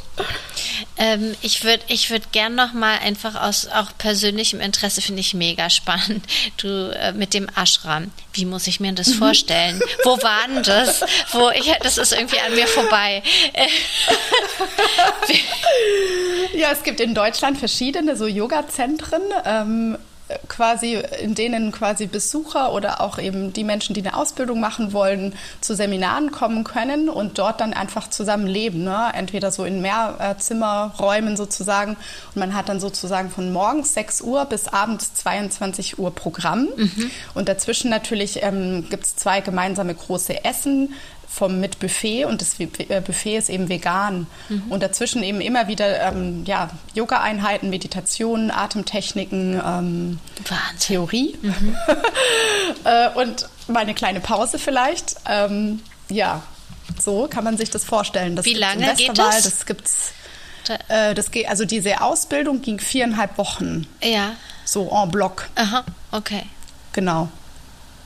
Ähm, 0.97 1.35
ich 1.43 1.65
würde 1.65 1.83
ich 1.89 2.11
würd 2.11 2.33
gern 2.33 2.55
noch 2.55 2.73
mal 2.73 2.99
einfach 2.99 3.41
aus 3.41 3.67
auch 3.67 3.91
persönlichem 3.99 4.61
Interesse, 4.61 5.01
finde 5.01 5.21
ich 5.21 5.35
mega 5.35 5.71
spannend, 5.71 6.25
du 6.59 6.95
äh, 6.95 7.13
mit 7.13 7.35
dem 7.35 7.49
Ashram. 7.57 8.11
Wie 8.33 8.45
muss 8.45 8.67
ich 8.67 8.81
mir 8.81 8.93
das 8.93 9.09
mhm. 9.09 9.15
vorstellen? 9.15 9.81
Wo 10.05 10.23
war 10.23 10.47
denn 10.49 10.63
das? 10.63 11.05
Wo 11.33 11.51
ich, 11.51 11.73
das 11.83 11.99
ist 11.99 12.13
irgendwie 12.13 12.41
an 12.41 12.55
mir 12.55 12.67
vorbei. 12.67 13.23
ja, 16.55 16.71
es 16.71 16.83
gibt 16.83 17.01
in 17.01 17.15
Deutschland 17.15 17.59
verschiedene 17.59 18.17
so 18.17 18.27
Yoga-Zentren. 18.27 19.23
Ähm, 19.45 19.99
quasi, 20.49 21.03
in 21.21 21.35
denen 21.35 21.73
quasi 21.73 22.07
Besucher 22.07 22.73
oder 22.73 23.01
auch 23.01 23.19
eben 23.19 23.53
die 23.53 23.65
Menschen, 23.65 23.95
die 23.95 24.01
eine 24.01 24.17
Ausbildung 24.17 24.61
machen 24.61 24.93
wollen, 24.93 25.35
zu 25.61 25.75
Seminaren 25.75 26.31
kommen 26.31 26.65
können 26.65 27.09
und 27.09 27.39
dort 27.39 27.61
dann 27.61 27.73
einfach 27.73 28.11
zusammen 28.11 28.47
leben. 28.47 28.85
Ne? 28.85 29.11
Entweder 29.15 29.51
so 29.51 29.65
in 29.65 29.81
Mehrzimmerräumen 29.81 31.37
sozusagen. 31.37 31.97
Und 32.35 32.37
man 32.37 32.55
hat 32.55 32.69
dann 32.69 32.81
sozusagen 32.81 33.31
von 33.31 33.53
morgens 33.53 33.95
6 33.95 34.23
Uhr 34.23 34.45
bis 34.45 34.69
abends 34.69 35.15
22 35.15 35.99
Uhr 35.99 36.15
Programm. 36.15 36.69
Mhm. 36.77 37.11
Und 37.35 37.49
dazwischen 37.49 37.91
natürlich 37.91 38.43
ähm, 38.43 38.87
gibt 38.91 39.05
es 39.05 39.17
zwei 39.17 39.41
gemeinsame 39.41 39.95
große 39.95 40.45
Essen 40.45 40.95
vom 41.31 41.61
mit 41.61 41.79
Buffet 41.79 42.25
und 42.25 42.41
das 42.41 42.59
äh, 42.59 43.01
Buffet 43.01 43.37
ist 43.37 43.51
eben 43.51 43.69
vegan. 43.69 44.27
Mhm. 44.49 44.65
Und 44.69 44.83
dazwischen 44.83 45.23
eben 45.23 45.41
immer 45.41 45.69
wieder 45.69 46.01
ähm, 46.01 46.45
ja, 46.45 46.71
Yoga-Einheiten, 46.95 47.71
Meditationen, 47.71 48.51
Atemtechniken, 48.51 49.61
ähm, 49.65 50.19
Theorie 50.81 51.39
mhm. 51.41 51.77
äh, 52.85 53.11
und 53.11 53.49
mal 53.69 53.81
eine 53.81 53.95
kleine 53.95 54.21
Pause 54.21 54.59
vielleicht. 54.59 55.17
Ähm, 55.27 55.81
ja, 56.09 56.43
so 56.99 57.29
kann 57.29 57.45
man 57.45 57.57
sich 57.57 57.71
das 57.71 57.85
vorstellen. 57.85 58.35
Das 58.35 58.45
Wie 58.45 58.55
lange 58.55 58.93
geht 58.97 59.17
das? 59.17 59.45
Das 59.45 59.67
gibt's. 59.67 60.13
Äh, 60.89 61.15
das 61.15 61.31
geht, 61.31 61.49
also 61.49 61.65
diese 61.65 62.01
Ausbildung 62.01 62.61
ging 62.61 62.81
viereinhalb 62.81 63.39
Wochen. 63.39 63.87
Ja. 64.03 64.33
So 64.65 64.91
en 64.91 65.11
bloc. 65.11 65.49
Aha, 65.55 65.85
okay. 66.11 66.43
Genau. 66.93 67.29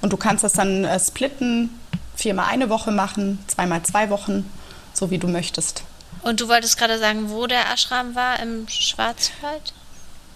Und 0.03 0.13
du 0.13 0.19
kannst 0.19 0.45
das 0.45 0.53
dann 0.53 0.85
äh, 0.85 1.01
splitten 1.01 1.71
viermal 2.17 2.47
eine 2.51 2.69
Woche 2.69 2.91
machen, 2.91 3.39
zweimal 3.47 3.83
zwei 3.83 4.11
Wochen, 4.11 4.51
so 4.93 5.11
wie 5.11 5.19
du 5.19 5.29
möchtest. 5.29 5.83
Und 6.23 6.41
du 6.41 6.49
wolltest 6.49 6.79
gerade 6.79 6.99
sagen, 6.99 7.31
wo 7.31 7.47
der 7.47 7.71
Ashram 7.73 8.15
war, 8.15 8.41
im 8.41 8.67
Schwarzwald? 8.69 9.75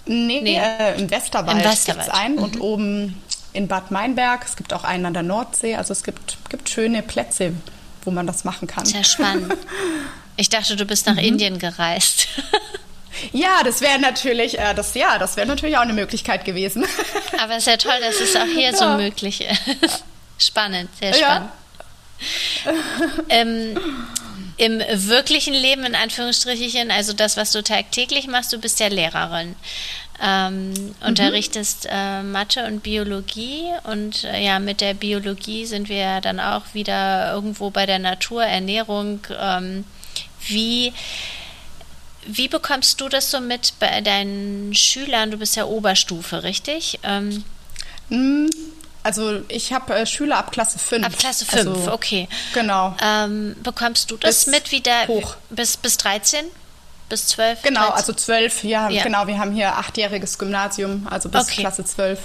Nee, 0.06 0.40
nee. 0.42 0.58
Äh, 0.58 0.98
im 0.98 1.10
Westerwald, 1.10 1.58
Im 1.58 1.64
Westerwald. 1.64 2.06
gibt 2.06 2.14
es 2.14 2.20
einen 2.20 2.36
mhm. 2.36 2.42
und 2.42 2.60
oben 2.60 3.22
in 3.52 3.68
Bad 3.68 3.90
Meinberg. 3.90 4.44
Es 4.44 4.56
gibt 4.56 4.72
auch 4.72 4.84
einen 4.84 5.06
an 5.06 5.14
der 5.14 5.22
Nordsee. 5.22 5.76
Also 5.76 5.92
es 5.92 6.02
gibt, 6.02 6.38
gibt 6.48 6.68
schöne 6.68 7.02
Plätze, 7.02 7.52
wo 8.04 8.10
man 8.10 8.26
das 8.26 8.44
machen 8.44 8.68
kann. 8.68 8.84
Sehr 8.84 9.04
spannend. 9.04 9.54
Ich 10.40 10.48
dachte, 10.48 10.76
du 10.76 10.84
bist 10.84 11.04
nach 11.06 11.14
mhm. 11.14 11.18
Indien 11.18 11.58
gereist. 11.58 12.28
Ja, 13.32 13.62
das 13.64 13.80
wäre 13.80 13.98
natürlich, 13.98 14.60
äh, 14.60 14.74
das 14.74 14.94
ja, 14.94 15.18
das 15.18 15.36
wäre 15.36 15.48
natürlich 15.48 15.76
auch 15.76 15.82
eine 15.82 15.92
Möglichkeit 15.92 16.44
gewesen. 16.44 16.86
Aber 17.42 17.54
es 17.54 17.66
ist 17.66 17.66
ja 17.66 17.76
toll, 17.76 18.00
dass 18.00 18.20
es 18.20 18.36
auch 18.36 18.44
hier 18.44 18.70
ja. 18.70 18.76
so 18.76 18.90
möglich 18.90 19.40
ist. 19.40 20.04
Spannend, 20.38 20.88
sehr 21.00 21.14
spannend. 21.14 21.50
Ja. 21.50 21.52
ähm, 23.28 23.78
Im 24.56 24.80
wirklichen 24.80 25.54
Leben, 25.54 25.84
in 25.84 25.94
Anführungsstrichen, 25.94 26.90
also 26.90 27.12
das, 27.12 27.36
was 27.36 27.52
du 27.52 27.62
tagtäglich 27.62 28.26
machst, 28.26 28.52
du 28.52 28.58
bist 28.58 28.80
ja 28.80 28.88
Lehrerin. 28.88 29.54
Ähm, 30.20 30.70
mhm. 30.70 30.94
unterrichtest 31.06 31.86
äh, 31.88 32.24
Mathe 32.24 32.66
und 32.66 32.82
Biologie 32.82 33.66
und 33.84 34.24
äh, 34.24 34.44
ja, 34.44 34.58
mit 34.58 34.80
der 34.80 34.94
Biologie 34.94 35.64
sind 35.64 35.88
wir 35.88 36.20
dann 36.20 36.40
auch 36.40 36.74
wieder 36.74 37.32
irgendwo 37.32 37.70
bei 37.70 37.86
der 37.86 38.00
Natur, 38.00 38.42
Ernährung. 38.42 39.20
Ähm, 39.38 39.84
wie, 40.48 40.92
wie 42.26 42.48
bekommst 42.48 43.00
du 43.00 43.08
das 43.08 43.30
so 43.30 43.38
mit 43.38 43.74
bei 43.78 44.00
deinen 44.00 44.74
Schülern? 44.74 45.30
Du 45.30 45.38
bist 45.38 45.54
ja 45.54 45.66
Oberstufe, 45.66 46.42
richtig? 46.42 46.98
Ähm, 47.04 47.44
mhm. 48.08 48.50
Also 49.02 49.40
ich 49.48 49.72
habe 49.72 49.94
äh, 49.94 50.06
Schüler 50.06 50.38
ab 50.38 50.52
Klasse 50.52 50.78
5. 50.78 51.06
Ab 51.06 51.12
Klasse 51.18 51.46
5, 51.46 51.68
also, 51.68 51.92
okay. 51.92 52.28
Genau. 52.52 52.94
Ähm, 53.02 53.56
bekommst 53.62 54.10
du 54.10 54.16
das 54.16 54.44
bis 54.44 54.46
mit 54.46 54.72
wieder 54.72 55.06
hoch. 55.06 55.36
bis 55.50 55.76
bis 55.76 55.96
13? 55.98 56.44
Bis 57.08 57.28
12? 57.28 57.62
Genau, 57.62 57.80
13? 57.80 57.94
also 57.94 58.12
12, 58.12 58.64
ja, 58.64 58.88
ja, 58.90 59.02
genau. 59.02 59.26
Wir 59.26 59.38
haben 59.38 59.52
hier 59.52 59.76
achtjähriges 59.76 60.38
Gymnasium, 60.38 61.06
also 61.10 61.28
bis 61.28 61.42
okay. 61.42 61.60
Klasse 61.60 61.84
12. 61.84 62.20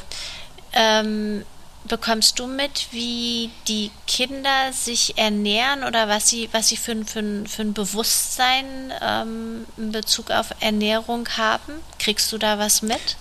Ähm, 0.74 1.46
bekommst 1.86 2.40
du 2.40 2.48
mit, 2.48 2.88
wie 2.92 3.50
die 3.68 3.92
Kinder 4.08 4.72
sich 4.74 5.18
ernähren 5.18 5.84
oder 5.84 6.08
was 6.08 6.30
sie, 6.30 6.50
was 6.52 6.70
sie 6.70 6.78
für, 6.78 6.96
für, 7.06 7.46
für 7.48 7.62
ein 7.62 7.74
Bewusstsein 7.74 8.94
ähm, 9.02 9.66
in 9.78 9.92
Bezug 9.92 10.32
auf 10.32 10.48
Ernährung 10.60 11.28
haben? 11.38 11.74
Kriegst 12.00 12.32
du 12.32 12.38
da 12.38 12.60
was 12.60 12.82
mit? 12.82 13.18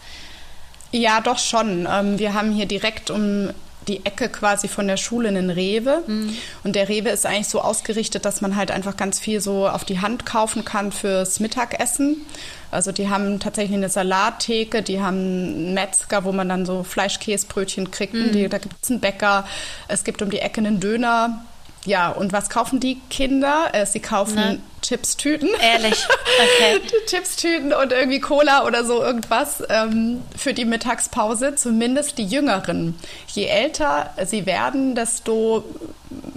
Ja, 0.93 1.21
doch 1.21 1.39
schon. 1.39 1.89
Ähm, 1.91 2.19
wir 2.19 2.35
haben 2.35 2.53
hier 2.53 2.67
direkt 2.67 3.11
um 3.11 3.51
die 3.89 4.05
Ecke 4.07 4.29
quasi 4.29 4.69
von 4.69 4.87
der 4.87 4.97
Schule 4.97 5.29
einen 5.29 5.51
Rewe. 5.51 6.03
Mhm. 6.07 6.37
Und 6.63 6.77
der 6.77 6.89
Rewe 6.89 7.09
ist 7.09 7.27
eigentlich 7.27 7.49
so 7.49 7.61
ausgerichtet, 7.61 8.25
dass 8.25 8.41
man 8.41 8.57
halt 8.57 8.71
einfach 8.71 8.97
ganz 8.97 9.19
viel 9.19 9.41
so 9.41 9.69
auf 9.69 9.85
die 9.85 10.01
Hand 10.01 10.25
kaufen 10.27 10.65
kann 10.65 10.93
fürs 10.93 11.41
Mittagessen. 11.41 12.25
Also 12.71 12.93
die 12.93 13.09
haben 13.09 13.41
tatsächlich 13.41 13.77
eine 13.77 13.89
Salattheke, 13.89 14.83
die 14.83 15.01
haben 15.01 15.17
einen 15.17 15.75
Metzger, 15.75 16.25
wo 16.25 16.33
man 16.33 16.49
dann 16.49 16.65
so 16.65 16.85
Fleischkäsebrötchen 16.85 17.91
kriegt. 17.91 18.15
Mhm. 18.15 18.33
Die, 18.33 18.49
da 18.49 18.59
gibt 18.59 18.77
es 18.81 18.91
einen 18.91 19.01
Bäcker. 19.01 19.47
Es 19.89 20.05
gibt 20.05 20.23
um 20.23 20.31
die 20.31 20.39
Ecke 20.39 20.61
einen 20.61 20.81
Döner. 20.81 21.45
Ja, 21.85 22.11
und 22.11 22.33
was 22.33 22.49
kaufen 22.49 22.79
die 22.79 23.01
Kinder? 23.11 23.71
Äh, 23.73 23.87
sie 23.87 24.01
kaufen 24.01 24.37
ne? 24.37 24.59
Chips-Tüten. 24.83 25.51
Ehrlich? 25.61 26.07
Okay. 26.57 26.81
Chips-Tüten 27.07 27.75
und 27.75 27.93
irgendwie 27.93 28.19
Cola 28.19 28.65
oder 28.65 28.85
so 28.85 29.03
irgendwas 29.03 29.63
ähm, 29.69 30.23
für 30.35 30.55
die 30.55 30.65
Mittagspause, 30.65 31.55
zumindest 31.57 32.17
die 32.17 32.25
Jüngeren. 32.25 32.99
Je 33.29 33.45
älter 33.45 34.11
sie 34.25 34.47
werden, 34.47 34.95
desto 34.95 35.63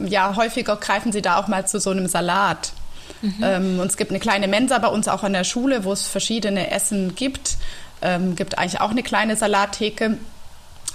ja, 0.06 0.36
häufiger 0.36 0.76
greifen 0.76 1.14
sie 1.14 1.22
da 1.22 1.38
auch 1.38 1.48
mal 1.48 1.66
zu 1.66 1.80
so 1.80 1.92
einem 1.92 2.08
Salat. 2.08 2.74
Mhm. 3.22 3.36
Ähm, 3.42 3.80
und 3.80 3.88
es 3.88 3.98
gibt 3.98 4.12
eine 4.12 4.20
kleine 4.20 4.48
Mensa 4.48 4.78
bei 4.80 4.88
uns 4.88 5.08
auch 5.08 5.24
an 5.24 5.34
der 5.34 5.44
Schule, 5.46 5.84
wo 5.86 5.94
es 5.94 6.06
verschiedene 6.06 6.72
Essen 6.72 7.16
gibt. 7.16 7.56
Ähm, 8.02 8.36
gibt 8.36 8.58
eigentlich 8.58 8.82
auch 8.82 8.92
eine 8.92 9.04
kleine 9.04 9.36
Salattheke. 9.36 10.18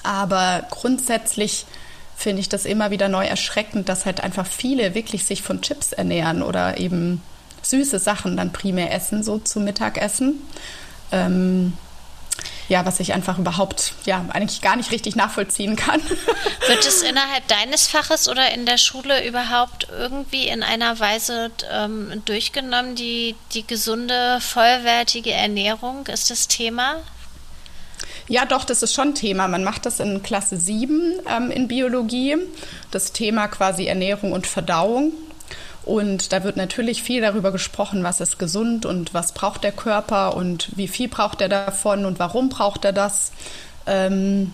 Aber 0.02 0.66
grundsätzlich 0.70 1.66
finde 2.16 2.40
ich 2.40 2.48
das 2.48 2.64
immer 2.64 2.90
wieder 2.90 3.08
neu 3.08 3.24
erschreckend, 3.24 3.88
dass 3.88 4.06
halt 4.06 4.22
einfach 4.22 4.46
viele 4.46 4.94
wirklich 4.94 5.24
sich 5.24 5.42
von 5.42 5.62
Chips 5.62 5.92
ernähren 5.92 6.42
oder 6.42 6.78
eben 6.78 7.22
süße 7.62 7.98
Sachen 7.98 8.36
dann 8.36 8.52
primär 8.52 8.92
essen, 8.92 9.22
so 9.22 9.38
zum 9.38 9.64
Mittagessen. 9.64 10.40
Ähm, 11.12 11.72
ja, 12.68 12.86
was 12.86 13.00
ich 13.00 13.12
einfach 13.12 13.38
überhaupt 13.38 13.94
ja 14.06 14.24
eigentlich 14.28 14.60
gar 14.60 14.76
nicht 14.76 14.92
richtig 14.92 15.16
nachvollziehen 15.16 15.74
kann. 15.74 16.00
Wird 16.68 16.86
es 16.86 17.02
innerhalb 17.02 17.46
deines 17.48 17.88
Faches 17.88 18.28
oder 18.28 18.54
in 18.54 18.64
der 18.64 18.78
Schule 18.78 19.26
überhaupt 19.26 19.88
irgendwie 19.90 20.46
in 20.46 20.62
einer 20.62 21.00
Weise 21.00 21.50
ähm, 21.70 22.22
durchgenommen, 22.26 22.94
die, 22.94 23.34
die 23.54 23.66
gesunde, 23.66 24.38
vollwertige 24.40 25.32
Ernährung? 25.32 26.06
Ist 26.06 26.30
das 26.30 26.46
Thema? 26.46 26.96
Ja, 28.28 28.44
doch, 28.44 28.64
das 28.64 28.84
ist 28.84 28.94
schon 28.94 29.16
Thema. 29.16 29.48
Man 29.48 29.64
macht 29.64 29.84
das 29.84 29.98
in 29.98 30.22
Klasse 30.22 30.56
7 30.56 31.14
ähm, 31.28 31.50
in 31.50 31.66
Biologie. 31.66 32.36
Das 32.92 33.12
Thema 33.12 33.48
quasi 33.48 33.86
Ernährung 33.86 34.30
und 34.30 34.46
Verdauung. 34.46 35.12
Und 35.84 36.32
da 36.32 36.44
wird 36.44 36.56
natürlich 36.56 37.02
viel 37.02 37.20
darüber 37.20 37.52
gesprochen, 37.52 38.04
was 38.04 38.20
ist 38.20 38.38
gesund 38.38 38.84
und 38.84 39.14
was 39.14 39.32
braucht 39.32 39.64
der 39.64 39.72
Körper 39.72 40.36
und 40.36 40.68
wie 40.76 40.88
viel 40.88 41.08
braucht 41.08 41.40
er 41.40 41.48
davon 41.48 42.04
und 42.04 42.18
warum 42.18 42.48
braucht 42.48 42.84
er 42.84 42.92
das. 42.92 43.32
Ähm, 43.86 44.52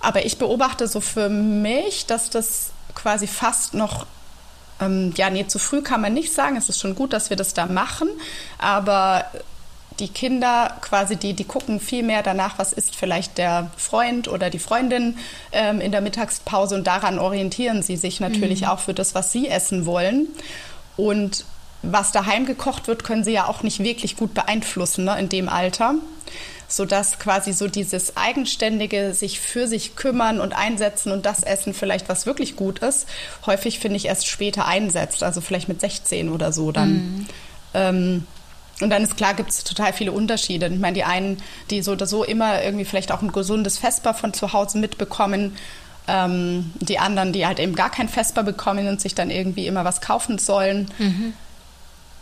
aber 0.00 0.26
ich 0.26 0.38
beobachte 0.38 0.86
so 0.88 1.00
für 1.00 1.28
mich, 1.28 2.06
dass 2.06 2.30
das 2.30 2.70
quasi 2.94 3.26
fast 3.26 3.74
noch 3.74 4.06
ähm, 4.80 5.12
ja, 5.16 5.30
nee, 5.30 5.46
zu 5.46 5.58
früh 5.58 5.82
kann 5.82 6.00
man 6.00 6.12
nicht 6.14 6.32
sagen. 6.34 6.56
Es 6.56 6.68
ist 6.68 6.80
schon 6.80 6.94
gut, 6.94 7.12
dass 7.12 7.30
wir 7.30 7.36
das 7.36 7.54
da 7.54 7.66
machen. 7.66 8.08
Aber 8.58 9.24
die 9.98 10.08
Kinder 10.08 10.76
quasi, 10.80 11.16
die, 11.16 11.34
die 11.34 11.44
gucken 11.44 11.80
viel 11.80 12.02
mehr 12.02 12.22
danach, 12.22 12.58
was 12.58 12.72
ist 12.72 12.94
vielleicht 12.94 13.38
der 13.38 13.70
Freund 13.76 14.28
oder 14.28 14.50
die 14.50 14.58
Freundin 14.58 15.18
ähm, 15.52 15.80
in 15.80 15.92
der 15.92 16.00
Mittagspause 16.00 16.74
und 16.74 16.86
daran 16.86 17.18
orientieren 17.18 17.82
sie 17.82 17.96
sich 17.96 18.20
natürlich 18.20 18.62
mhm. 18.62 18.68
auch 18.68 18.80
für 18.80 18.94
das, 18.94 19.14
was 19.14 19.32
sie 19.32 19.48
essen 19.48 19.86
wollen. 19.86 20.28
Und 20.96 21.44
was 21.82 22.12
daheim 22.12 22.46
gekocht 22.46 22.88
wird, 22.88 23.04
können 23.04 23.24
sie 23.24 23.32
ja 23.32 23.46
auch 23.46 23.62
nicht 23.62 23.80
wirklich 23.80 24.16
gut 24.16 24.34
beeinflussen 24.34 25.04
ne, 25.04 25.18
in 25.18 25.28
dem 25.28 25.48
Alter, 25.48 25.94
sodass 26.68 27.18
quasi 27.18 27.52
so 27.52 27.68
dieses 27.68 28.16
eigenständige 28.16 29.14
sich 29.14 29.40
für 29.40 29.68
sich 29.68 29.94
kümmern 29.94 30.40
und 30.40 30.52
einsetzen 30.52 31.12
und 31.12 31.26
das 31.26 31.42
Essen 31.42 31.74
vielleicht, 31.74 32.08
was 32.08 32.26
wirklich 32.26 32.56
gut 32.56 32.80
ist, 32.80 33.06
häufig 33.46 33.78
finde 33.78 33.96
ich 33.96 34.06
erst 34.06 34.26
später 34.26 34.66
einsetzt, 34.66 35.22
also 35.22 35.40
vielleicht 35.40 35.68
mit 35.68 35.80
16 35.80 36.30
oder 36.30 36.52
so 36.52 36.72
dann. 36.72 36.92
Mhm. 36.92 37.26
Ähm, 37.74 38.26
und 38.80 38.90
dann 38.90 39.02
ist 39.02 39.16
klar, 39.16 39.34
gibt 39.34 39.50
es 39.50 39.64
total 39.64 39.92
viele 39.92 40.12
Unterschiede. 40.12 40.66
Ich 40.66 40.78
meine, 40.78 40.94
die 40.94 41.04
einen, 41.04 41.42
die 41.70 41.82
so 41.82 41.92
oder 41.92 42.06
so 42.06 42.24
immer 42.24 42.62
irgendwie 42.62 42.84
vielleicht 42.84 43.10
auch 43.10 43.22
ein 43.22 43.32
gesundes 43.32 43.78
Vesper 43.78 44.12
von 44.12 44.34
zu 44.34 44.52
Hause 44.52 44.78
mitbekommen, 44.78 45.56
ähm, 46.08 46.72
die 46.80 46.98
anderen, 46.98 47.32
die 47.32 47.46
halt 47.46 47.58
eben 47.58 47.74
gar 47.74 47.90
kein 47.90 48.08
Vesper 48.08 48.42
bekommen 48.42 48.86
und 48.88 49.00
sich 49.00 49.14
dann 49.14 49.30
irgendwie 49.30 49.66
immer 49.66 49.84
was 49.84 50.00
kaufen 50.00 50.38
sollen. 50.38 50.90
Mhm. 50.98 51.32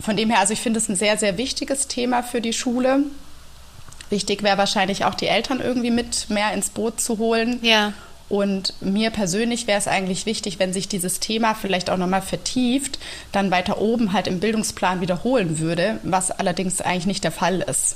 Von 0.00 0.16
dem 0.16 0.30
her, 0.30 0.38
also 0.38 0.52
ich 0.52 0.60
finde 0.60 0.78
es 0.78 0.88
ein 0.88 0.96
sehr, 0.96 1.18
sehr 1.18 1.36
wichtiges 1.38 1.88
Thema 1.88 2.22
für 2.22 2.40
die 2.40 2.52
Schule. 2.52 3.00
Wichtig 4.10 4.42
wäre 4.42 4.58
wahrscheinlich 4.58 5.04
auch 5.04 5.14
die 5.14 5.26
Eltern 5.26 5.60
irgendwie 5.60 5.90
mit 5.90 6.30
mehr 6.30 6.52
ins 6.52 6.70
Boot 6.70 7.00
zu 7.00 7.18
holen. 7.18 7.58
Ja. 7.62 7.92
Und 8.34 8.74
mir 8.80 9.10
persönlich 9.10 9.68
wäre 9.68 9.78
es 9.78 9.86
eigentlich 9.86 10.26
wichtig, 10.26 10.58
wenn 10.58 10.72
sich 10.72 10.88
dieses 10.88 11.20
Thema 11.20 11.54
vielleicht 11.54 11.88
auch 11.88 11.96
nochmal 11.96 12.20
vertieft, 12.20 12.98
dann 13.30 13.52
weiter 13.52 13.80
oben 13.80 14.12
halt 14.12 14.26
im 14.26 14.40
Bildungsplan 14.40 15.00
wiederholen 15.00 15.60
würde, 15.60 16.00
was 16.02 16.32
allerdings 16.32 16.80
eigentlich 16.80 17.06
nicht 17.06 17.22
der 17.22 17.30
Fall 17.30 17.60
ist. 17.60 17.94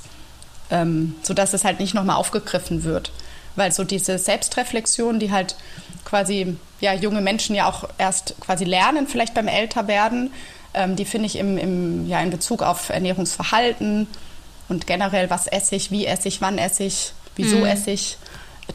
Ähm, 0.71 1.15
sodass 1.23 1.53
es 1.53 1.65
halt 1.65 1.81
nicht 1.81 1.93
nochmal 1.93 2.15
aufgegriffen 2.15 2.85
wird. 2.85 3.11
Weil 3.57 3.73
so 3.73 3.83
diese 3.83 4.17
Selbstreflexion, 4.17 5.19
die 5.19 5.29
halt 5.29 5.57
quasi 6.05 6.55
ja, 6.79 6.93
junge 6.93 7.19
Menschen 7.19 7.53
ja 7.53 7.67
auch 7.67 7.89
erst 7.97 8.35
quasi 8.39 8.63
lernen, 8.63 9.07
vielleicht 9.07 9.33
beim 9.33 9.49
Älterwerden, 9.49 10.31
ähm, 10.73 10.95
die 10.95 11.03
finde 11.03 11.25
ich 11.25 11.35
im, 11.35 11.57
im, 11.57 12.07
ja, 12.07 12.21
in 12.21 12.29
Bezug 12.29 12.63
auf 12.63 12.87
Ernährungsverhalten 12.87 14.07
und 14.69 14.87
generell, 14.87 15.29
was 15.29 15.47
esse 15.47 15.75
ich, 15.75 15.91
wie 15.91 16.05
esse 16.05 16.29
ich, 16.29 16.39
wann 16.39 16.57
esse 16.57 16.85
ich, 16.85 17.11
wieso 17.35 17.57
mhm. 17.57 17.65
esse 17.65 17.91
ich, 17.91 18.17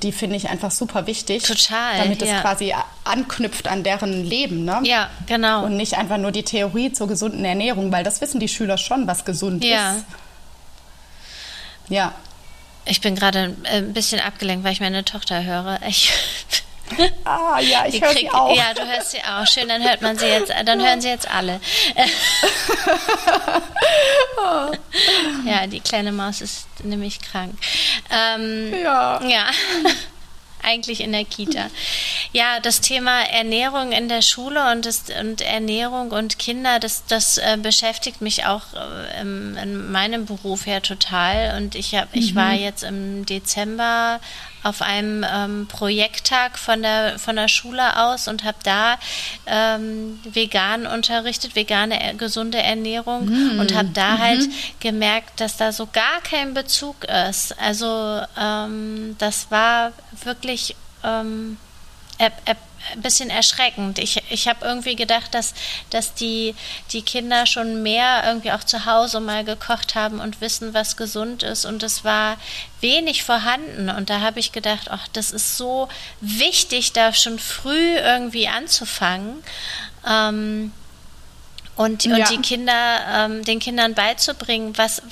die 0.03 0.13
finde 0.13 0.37
ich 0.37 0.49
einfach 0.49 0.71
super 0.71 1.07
wichtig. 1.07 1.45
Total. 1.45 1.99
Damit 1.99 2.23
es 2.23 2.29
ja. 2.29 2.41
quasi 2.41 2.75
anknüpft 3.05 3.69
an 3.69 3.83
deren 3.83 4.25
Leben. 4.25 4.65
Ne? 4.65 4.81
Ja, 4.85 5.11
genau. 5.27 5.65
Und 5.65 5.77
nicht 5.77 5.97
einfach 5.97 6.19
nur 6.19 6.33
die 6.33 6.43
Theorie 6.43 6.93
zur 6.93 7.09
gesunden 7.09 7.45
Ernährung, 7.45 7.93
weil 7.93 8.05
das 8.05 8.21
wissen 8.21 8.41
die 8.41 8.49
Schüler 8.49 8.79
schon, 8.79 9.07
was 9.07 9.25
gesund 9.25 9.65
ja. 9.65 9.97
ist. 9.97 10.05
Ja. 11.89 12.13
Ich 12.87 13.01
bin 13.01 13.15
gerade 13.15 13.57
ein 13.65 13.93
bisschen 13.95 14.21
abgelenkt, 14.21 14.65
weil 14.65 14.73
ich 14.73 14.81
meine 14.81 15.05
Tochter 15.05 15.43
höre. 15.43 15.81
Ich 15.89 16.13
Ah, 17.25 17.59
ja, 17.61 17.87
ich 17.87 18.01
höre 18.01 18.13
sie 18.13 18.31
auch. 18.31 18.55
Ja, 18.55 18.75
du 18.75 18.87
hörst 18.87 19.13
sie 19.13 19.23
auch. 19.23 19.47
Schön, 19.47 19.69
dann 19.69 19.83
hört 19.83 20.03
man 20.03 20.19
sie 20.19 20.27
jetzt, 20.27 20.53
dann 20.65 20.85
hören 20.85 21.01
sie 21.01 21.09
jetzt 21.09 21.31
alle. 21.31 21.61
ja, 25.47 25.67
die 25.67 25.81
kleine 25.81 26.13
Maus 26.13 26.41
ist 26.41 26.67
nämlich 26.83 27.21
krank. 27.21 27.55
Ähm, 28.11 28.75
ja. 28.83 29.23
Ja. 29.25 29.47
Eigentlich 30.63 31.01
in 31.01 31.13
der 31.13 31.27
Kita. 31.27 31.67
Ja, 32.33 32.59
das 32.59 32.81
Thema 32.81 33.21
Ernährung 33.21 33.93
in 33.93 34.09
der 34.09 34.23
Schule 34.23 34.73
und, 34.73 34.87
das, 34.87 35.05
und 35.21 35.43
Ernährung 35.43 36.11
und 36.11 36.39
Kinder, 36.39 36.79
das, 36.79 37.05
das 37.07 37.37
äh, 37.37 37.59
beschäftigt 37.61 38.23
mich 38.23 38.47
auch 38.47 38.63
äh, 38.73 39.21
in 39.21 39.93
meinem 39.93 40.25
Beruf 40.25 40.67
ja 40.67 40.81
total. 40.81 41.59
Und 41.59 41.75
ich, 41.75 41.95
hab, 41.95 42.17
ich 42.17 42.35
war 42.35 42.53
mhm. 42.53 42.61
jetzt 42.61 42.83
im 42.83 43.27
Dezember 43.27 44.21
auf 44.65 44.83
einem 44.83 45.25
ähm, 45.31 45.67
Projekttag 45.69 46.59
von 46.59 46.83
der, 46.83 47.19
von 47.19 47.37
der 47.37 47.49
Schule 47.49 47.97
aus 47.99 48.27
und 48.29 48.45
habe 48.45 48.57
da 48.65 48.97
ähm, 49.47 50.19
vegan 50.25 50.87
unterrichtet, 50.87 51.55
vegane, 51.55 52.03
äh, 52.03 52.15
gesunde 52.15 52.59
Ernährung 52.59 53.27
mm. 53.27 53.61
und 53.61 53.75
habe 53.75 53.91
da 53.93 54.15
mhm. 54.15 54.19
halt 54.19 54.49
gemerkt, 54.81 55.41
dass 55.41 55.57
da 55.59 55.71
so 55.71 55.87
gar 55.87 56.21
kein 56.23 56.55
Bezug 56.55 57.05
ist. 57.05 57.59
Also 57.61 58.23
ähm, 58.41 59.17
das 59.19 59.51
war 59.51 59.93
wirklich 60.25 60.75
ähm, 61.05 61.59
ein 62.93 63.03
bisschen 63.03 63.31
erschreckend. 63.31 63.99
Ich, 63.99 64.23
ich 64.31 64.49
habe 64.49 64.65
irgendwie 64.65 64.97
gedacht, 64.97 65.35
dass, 65.35 65.55
dass 65.91 66.15
die, 66.15 66.55
die 66.93 67.03
Kinder 67.03 67.47
schon 67.47 67.83
mehr 67.83 68.23
irgendwie 68.27 68.53
auch 68.53 68.65
zu 68.65 68.87
Hause 68.87 69.21
mal 69.21 69.45
gekocht 69.45 69.95
haben 69.95 70.21
und 70.21 70.41
wissen, 70.41 70.75
was 70.75 70.97
gesund 70.97 71.43
ist. 71.43 71.65
Und 71.65 71.83
es 71.83 72.05
war 72.05 72.37
wenig 72.81 73.25
vorhanden. 73.25 73.89
Und 73.91 74.11
da 74.11 74.21
habe 74.21 74.41
ich 74.41 74.53
gedacht, 74.53 74.91
ach, 74.91 75.09
das 75.13 75.31
ist 75.31 75.57
so 75.57 75.89
wichtig, 76.21 76.93
da 76.93 77.13
schon 77.13 77.39
früh 77.39 77.97
irgendwie 77.97 78.49
anzufangen. 78.49 79.43
Ähm, 80.07 80.73
und, 81.77 82.05
ja. 82.05 82.17
und 82.17 82.31
die 82.31 82.39
Kinder, 82.39 83.01
ähm, 83.09 83.45
den 83.45 83.59
Kindern 83.59 83.95
beizubringen, 83.95 84.77
was, 84.77 85.03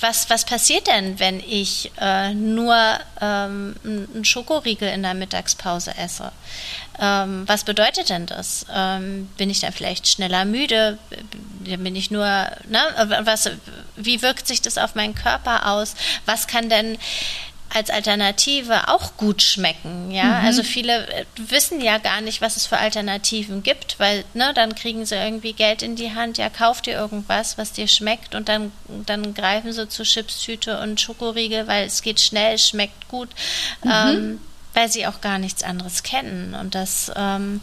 was, 0.00 0.30
was 0.30 0.44
passiert 0.44 0.86
denn, 0.86 1.18
wenn 1.18 1.40
ich 1.40 1.92
äh, 2.00 2.34
nur 2.34 2.76
ähm, 3.20 3.74
einen 3.84 4.24
Schokoriegel 4.24 4.88
in 4.88 5.02
der 5.02 5.14
Mittagspause 5.14 5.96
esse? 5.96 6.32
Ähm, 6.98 7.44
was 7.46 7.64
bedeutet 7.64 8.08
denn 8.10 8.26
das? 8.26 8.66
Ähm, 8.72 9.28
bin 9.36 9.50
ich 9.50 9.60
dann 9.60 9.72
vielleicht 9.72 10.06
schneller 10.08 10.44
müde? 10.44 10.98
Bin 11.60 11.96
ich 11.96 12.10
nur, 12.10 12.24
ne? 12.24 13.20
Was, 13.22 13.50
wie 13.96 14.22
wirkt 14.22 14.46
sich 14.46 14.62
das 14.62 14.78
auf 14.78 14.94
meinen 14.94 15.14
Körper 15.14 15.66
aus? 15.68 15.94
Was 16.26 16.46
kann 16.46 16.68
denn 16.68 16.98
als 17.74 17.90
Alternative 17.90 18.88
auch 18.88 19.16
gut 19.16 19.42
schmecken. 19.42 20.10
Ja, 20.10 20.40
mhm. 20.40 20.46
also 20.46 20.62
viele 20.62 21.06
äh, 21.08 21.24
wissen 21.36 21.80
ja 21.80 21.98
gar 21.98 22.20
nicht, 22.20 22.40
was 22.40 22.56
es 22.56 22.66
für 22.66 22.78
Alternativen 22.78 23.62
gibt, 23.62 23.98
weil 23.98 24.24
ne, 24.34 24.52
dann 24.54 24.74
kriegen 24.74 25.06
sie 25.06 25.14
irgendwie 25.14 25.52
Geld 25.52 25.82
in 25.82 25.96
die 25.96 26.14
Hand. 26.14 26.38
Ja, 26.38 26.50
kauf 26.50 26.82
dir 26.82 26.94
irgendwas, 26.94 27.58
was 27.58 27.72
dir 27.72 27.88
schmeckt 27.88 28.34
und 28.34 28.48
dann 28.48 28.72
dann 29.06 29.34
greifen 29.34 29.72
sie 29.72 29.88
zu 29.88 30.02
Chipstüte 30.04 30.80
und 30.80 31.00
Schokoriegel, 31.00 31.66
weil 31.66 31.86
es 31.86 32.02
geht 32.02 32.20
schnell, 32.20 32.54
es 32.54 32.68
schmeckt 32.68 33.08
gut, 33.08 33.30
mhm. 33.82 33.90
ähm, 33.90 34.40
weil 34.74 34.90
sie 34.90 35.06
auch 35.06 35.20
gar 35.20 35.38
nichts 35.38 35.62
anderes 35.62 36.02
kennen 36.02 36.54
und 36.54 36.74
das 36.74 37.10
ähm, 37.16 37.60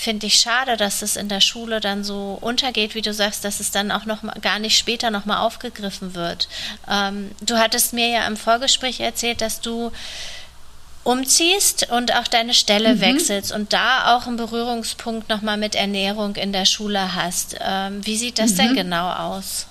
finde 0.00 0.26
ich 0.26 0.36
schade, 0.36 0.76
dass 0.76 1.02
es 1.02 1.16
in 1.16 1.28
der 1.28 1.40
Schule 1.40 1.80
dann 1.80 2.04
so 2.04 2.38
untergeht, 2.40 2.94
wie 2.94 3.02
du 3.02 3.12
sagst, 3.12 3.44
dass 3.44 3.60
es 3.60 3.70
dann 3.70 3.92
auch 3.92 4.06
noch 4.06 4.22
mal, 4.22 4.34
gar 4.40 4.58
nicht 4.58 4.78
später 4.78 5.10
nochmal 5.10 5.38
aufgegriffen 5.38 6.14
wird. 6.14 6.48
Ähm, 6.88 7.30
du 7.42 7.58
hattest 7.58 7.92
mir 7.92 8.08
ja 8.08 8.26
im 8.26 8.36
Vorgespräch 8.36 9.00
erzählt, 9.00 9.42
dass 9.42 9.60
du 9.60 9.92
umziehst 11.04 11.90
und 11.90 12.14
auch 12.14 12.26
deine 12.26 12.54
Stelle 12.54 12.94
mhm. 12.94 13.00
wechselst 13.00 13.52
und 13.52 13.72
da 13.72 14.16
auch 14.16 14.26
einen 14.26 14.36
Berührungspunkt 14.36 15.28
nochmal 15.28 15.58
mit 15.58 15.74
Ernährung 15.74 16.36
in 16.36 16.52
der 16.52 16.64
Schule 16.64 17.14
hast. 17.14 17.56
Ähm, 17.60 18.04
wie 18.04 18.16
sieht 18.16 18.38
das 18.38 18.52
mhm. 18.52 18.56
denn 18.56 18.74
genau 18.74 19.10
aus? 19.12 19.66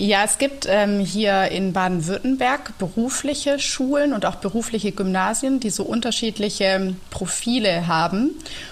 Ja, 0.00 0.22
es 0.22 0.38
gibt 0.38 0.66
ähm, 0.70 1.00
hier 1.00 1.48
in 1.50 1.72
Baden-Württemberg 1.72 2.78
berufliche 2.78 3.58
Schulen 3.58 4.12
und 4.12 4.26
auch 4.26 4.36
berufliche 4.36 4.92
Gymnasien, 4.92 5.58
die 5.58 5.70
so 5.70 5.82
unterschiedliche 5.82 6.94
Profile 7.10 7.88
haben. 7.88 8.30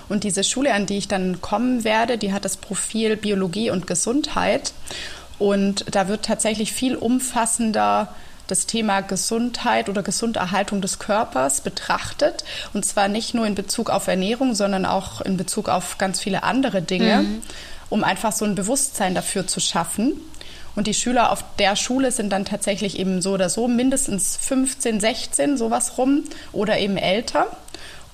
Und 0.08 0.22
diese 0.22 0.44
Schule, 0.44 0.72
an 0.72 0.86
die 0.86 0.98
ich 0.98 1.08
dann 1.08 1.40
kommen 1.40 1.82
werde, 1.82 2.16
die 2.16 2.32
hat 2.32 2.44
das 2.44 2.56
Profil 2.56 3.16
Biologie 3.16 3.70
und 3.70 3.88
Gesundheit. 3.88 4.72
Und 5.40 5.84
da 5.90 6.06
wird 6.06 6.24
tatsächlich 6.24 6.72
viel 6.72 6.94
umfassender 6.94 8.14
das 8.46 8.66
Thema 8.66 9.00
Gesundheit 9.00 9.88
oder 9.88 10.04
Gesunderhaltung 10.04 10.80
des 10.80 11.00
Körpers 11.00 11.60
betrachtet. 11.60 12.44
Und 12.72 12.86
zwar 12.86 13.08
nicht 13.08 13.34
nur 13.34 13.48
in 13.48 13.56
Bezug 13.56 13.90
auf 13.90 14.06
Ernährung, 14.06 14.54
sondern 14.54 14.86
auch 14.86 15.22
in 15.22 15.36
Bezug 15.36 15.68
auf 15.68 15.98
ganz 15.98 16.20
viele 16.20 16.44
andere 16.44 16.82
Dinge, 16.82 17.22
mhm. 17.22 17.42
um 17.90 18.04
einfach 18.04 18.30
so 18.30 18.44
ein 18.44 18.54
Bewusstsein 18.54 19.16
dafür 19.16 19.48
zu 19.48 19.58
schaffen. 19.58 20.20
Und 20.76 20.86
die 20.86 20.94
Schüler 20.94 21.32
auf 21.32 21.42
der 21.58 21.74
Schule 21.74 22.12
sind 22.12 22.30
dann 22.30 22.44
tatsächlich 22.44 22.98
eben 22.98 23.22
so 23.22 23.32
oder 23.32 23.48
so 23.48 23.66
mindestens 23.66 24.36
15, 24.36 25.00
16, 25.00 25.56
sowas 25.56 25.98
rum 25.98 26.24
oder 26.52 26.78
eben 26.78 26.98
älter. 26.98 27.46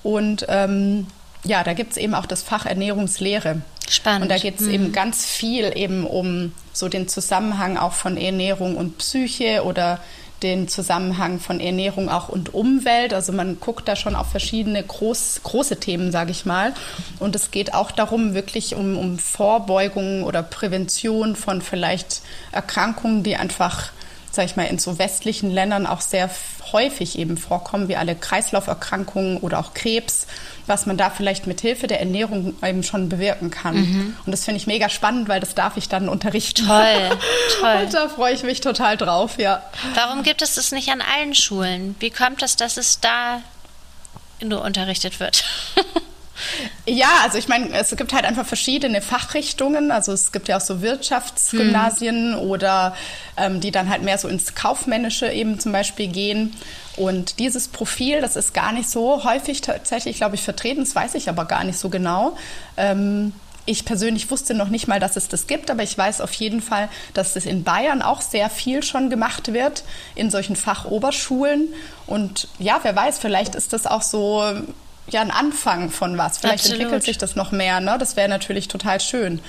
Und 0.01 0.45
ähm, 0.49 1.07
ja, 1.43 1.63
da 1.63 1.73
gibt 1.73 1.91
es 1.91 1.97
eben 1.97 2.15
auch 2.15 2.25
das 2.25 2.41
Fach 2.41 2.65
Ernährungslehre. 2.65 3.61
Spannend. 3.89 4.23
Und 4.23 4.29
da 4.29 4.37
geht 4.37 4.61
es 4.61 4.67
mhm. 4.67 4.73
eben 4.73 4.91
ganz 4.93 5.25
viel 5.25 5.73
eben 5.75 6.07
um 6.07 6.53
so 6.71 6.87
den 6.87 7.07
Zusammenhang 7.09 7.77
auch 7.77 7.93
von 7.93 8.17
Ernährung 8.17 8.77
und 8.77 8.97
Psyche 8.97 9.63
oder 9.65 9.99
den 10.43 10.67
Zusammenhang 10.67 11.39
von 11.39 11.59
Ernährung 11.59 12.09
auch 12.09 12.29
und 12.29 12.53
Umwelt. 12.53 13.13
Also 13.13 13.31
man 13.31 13.59
guckt 13.59 13.87
da 13.87 13.95
schon 13.95 14.15
auf 14.15 14.29
verschiedene 14.29 14.83
groß, 14.83 15.41
große 15.43 15.79
Themen, 15.79 16.11
sage 16.11 16.31
ich 16.31 16.45
mal. 16.45 16.73
Und 17.19 17.35
es 17.35 17.51
geht 17.51 17.73
auch 17.73 17.91
darum, 17.91 18.33
wirklich 18.33 18.75
um, 18.75 18.97
um 18.97 19.17
Vorbeugung 19.17 20.23
oder 20.23 20.43
Prävention 20.43 21.35
von 21.35 21.61
vielleicht 21.61 22.21
Erkrankungen, 22.51 23.23
die 23.23 23.37
einfach 23.37 23.91
sage 24.33 24.47
ich 24.47 24.55
mal, 24.55 24.63
in 24.63 24.79
so 24.79 24.97
westlichen 24.97 25.51
Ländern 25.51 25.85
auch 25.85 26.01
sehr 26.01 26.29
häufig 26.71 27.19
eben 27.19 27.37
vorkommen, 27.37 27.87
wie 27.87 27.95
alle 27.95 28.15
Kreislauferkrankungen 28.15 29.37
oder 29.37 29.59
auch 29.59 29.75
Krebs, 29.75 30.25
was 30.65 30.87
man 30.87 30.97
da 30.97 31.11
vielleicht 31.11 31.45
mit 31.45 31.61
Hilfe 31.61 31.85
der 31.85 31.99
Ernährung 31.99 32.55
eben 32.63 32.81
schon 32.81 33.09
bewirken 33.09 33.51
kann. 33.51 33.75
Mhm. 33.75 34.17
Und 34.25 34.31
das 34.31 34.45
finde 34.45 34.57
ich 34.57 34.65
mega 34.65 34.89
spannend, 34.89 35.29
weil 35.29 35.39
das 35.39 35.53
darf 35.53 35.77
ich 35.77 35.87
dann 35.87 36.09
unterrichten. 36.09 36.65
Toll, 36.65 37.17
toll. 37.59 37.77
Und 37.83 37.93
da 37.93 38.09
freue 38.09 38.33
ich 38.33 38.43
mich 38.43 38.61
total 38.61 38.97
drauf, 38.97 39.37
ja. 39.37 39.61
Warum 39.93 40.23
gibt 40.23 40.41
es 40.41 40.55
das 40.55 40.71
nicht 40.71 40.89
an 40.89 41.01
allen 41.01 41.35
Schulen? 41.35 41.95
Wie 41.99 42.09
kommt 42.09 42.41
es, 42.41 42.55
dass 42.55 42.77
es 42.77 42.99
da 42.99 43.41
nur 44.41 44.63
unterrichtet 44.63 45.19
wird? 45.19 45.43
Ja, 46.85 47.09
also 47.23 47.37
ich 47.37 47.47
meine, 47.47 47.71
es 47.73 47.95
gibt 47.95 48.13
halt 48.13 48.25
einfach 48.25 48.45
verschiedene 48.45 49.01
Fachrichtungen. 49.01 49.91
Also 49.91 50.11
es 50.11 50.31
gibt 50.31 50.47
ja 50.47 50.57
auch 50.57 50.61
so 50.61 50.81
Wirtschaftsgymnasien 50.81 52.33
hm. 52.33 52.39
oder 52.39 52.95
ähm, 53.37 53.61
die 53.61 53.71
dann 53.71 53.89
halt 53.89 54.01
mehr 54.01 54.17
so 54.17 54.27
ins 54.27 54.55
Kaufmännische 54.55 55.31
eben 55.31 55.59
zum 55.59 55.71
Beispiel 55.71 56.07
gehen. 56.07 56.55
Und 56.95 57.39
dieses 57.39 57.67
Profil, 57.67 58.21
das 58.21 58.35
ist 58.35 58.53
gar 58.53 58.71
nicht 58.71 58.89
so 58.89 59.23
häufig 59.23 59.61
tatsächlich, 59.61 60.17
glaube 60.17 60.35
ich, 60.35 60.41
vertreten. 60.41 60.81
Das 60.81 60.95
weiß 60.95 61.15
ich 61.15 61.29
aber 61.29 61.45
gar 61.45 61.63
nicht 61.63 61.79
so 61.79 61.89
genau. 61.89 62.37
Ähm, 62.77 63.33
ich 63.65 63.85
persönlich 63.85 64.29
wusste 64.29 64.53
noch 64.53 64.67
nicht 64.67 64.87
mal, 64.87 64.99
dass 64.99 65.15
es 65.15 65.29
das 65.29 65.47
gibt, 65.47 65.71
aber 65.71 65.83
ich 65.83 65.97
weiß 65.97 66.19
auf 66.19 66.33
jeden 66.33 66.61
Fall, 66.61 66.89
dass 67.13 67.37
es 67.37 67.45
in 67.45 67.63
Bayern 67.63 68.01
auch 68.01 68.21
sehr 68.21 68.49
viel 68.49 68.83
schon 68.83 69.09
gemacht 69.09 69.53
wird 69.53 69.83
in 70.15 70.29
solchen 70.29 70.57
Fachoberschulen. 70.57 71.69
Und 72.05 72.49
ja, 72.59 72.79
wer 72.83 72.93
weiß, 72.93 73.19
vielleicht 73.19 73.55
ist 73.55 73.71
das 73.71 73.87
auch 73.87 74.01
so 74.01 74.43
ja 75.09 75.21
ein 75.21 75.31
Anfang 75.31 75.89
von 75.89 76.17
was. 76.17 76.37
Vielleicht 76.37 76.65
Absolut. 76.65 76.81
entwickelt 76.81 77.03
sich 77.03 77.17
das 77.17 77.35
noch 77.35 77.51
mehr. 77.51 77.79
Ne? 77.79 77.97
Das 77.99 78.15
wäre 78.15 78.29
natürlich 78.29 78.67
total 78.67 78.99
schön, 78.99 79.39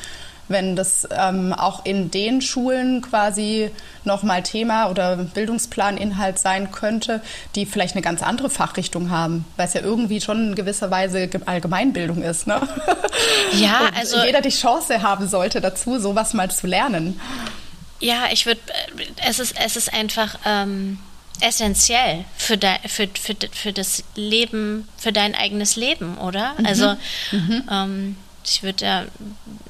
wenn 0.48 0.76
das 0.76 1.08
ähm, 1.10 1.52
auch 1.52 1.84
in 1.84 2.10
den 2.10 2.40
Schulen 2.40 3.00
quasi 3.02 3.70
nochmal 4.04 4.42
Thema 4.42 4.90
oder 4.90 5.16
Bildungsplaninhalt 5.16 6.38
sein 6.38 6.70
könnte, 6.70 7.22
die 7.54 7.66
vielleicht 7.66 7.94
eine 7.94 8.02
ganz 8.02 8.22
andere 8.22 8.50
Fachrichtung 8.50 9.10
haben, 9.10 9.44
weil 9.56 9.66
es 9.68 9.74
ja 9.74 9.80
irgendwie 9.80 10.20
schon 10.20 10.48
in 10.48 10.54
gewisser 10.54 10.90
Weise 10.90 11.28
Allgemeinbildung 11.46 12.22
ist. 12.22 12.46
Ne? 12.46 12.60
Ja, 13.52 13.86
Und 13.86 13.96
also 13.96 14.22
jeder 14.24 14.40
die 14.40 14.50
Chance 14.50 15.00
haben 15.02 15.28
sollte 15.28 15.60
dazu, 15.60 15.98
sowas 15.98 16.34
mal 16.34 16.50
zu 16.50 16.66
lernen. 16.66 17.20
Ja, 18.00 18.24
ich 18.32 18.44
würde, 18.44 18.60
äh, 18.98 19.28
es 19.28 19.38
ist, 19.38 19.54
es 19.64 19.76
ist 19.76 19.94
einfach. 19.94 20.36
Ähm 20.44 20.98
essentiell 21.40 22.24
für, 22.36 22.56
de, 22.56 22.70
für, 22.86 23.08
für, 23.08 23.34
für 23.52 23.72
das 23.72 24.04
Leben, 24.14 24.88
für 24.96 25.12
dein 25.12 25.34
eigenes 25.34 25.76
Leben, 25.76 26.18
oder? 26.18 26.54
Mhm. 26.58 26.66
Also 26.66 26.96
mhm. 27.32 27.62
Ähm, 27.70 28.16
ich 28.46 28.62
würde 28.62 28.84
ja 28.84 29.04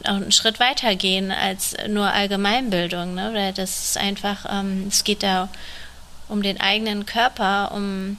auch 0.02 0.16
einen 0.16 0.32
Schritt 0.32 0.58
weiter 0.58 0.96
gehen 0.96 1.30
als 1.30 1.76
nur 1.88 2.10
Allgemeinbildung, 2.10 3.14
ne? 3.14 3.30
Weil 3.32 3.52
das 3.52 3.84
ist 3.90 3.98
einfach, 3.98 4.46
ähm, 4.50 4.86
es 4.88 5.04
geht 5.04 5.22
da 5.22 5.48
um 6.28 6.42
den 6.42 6.60
eigenen 6.60 7.06
Körper, 7.06 7.72
um 7.72 8.16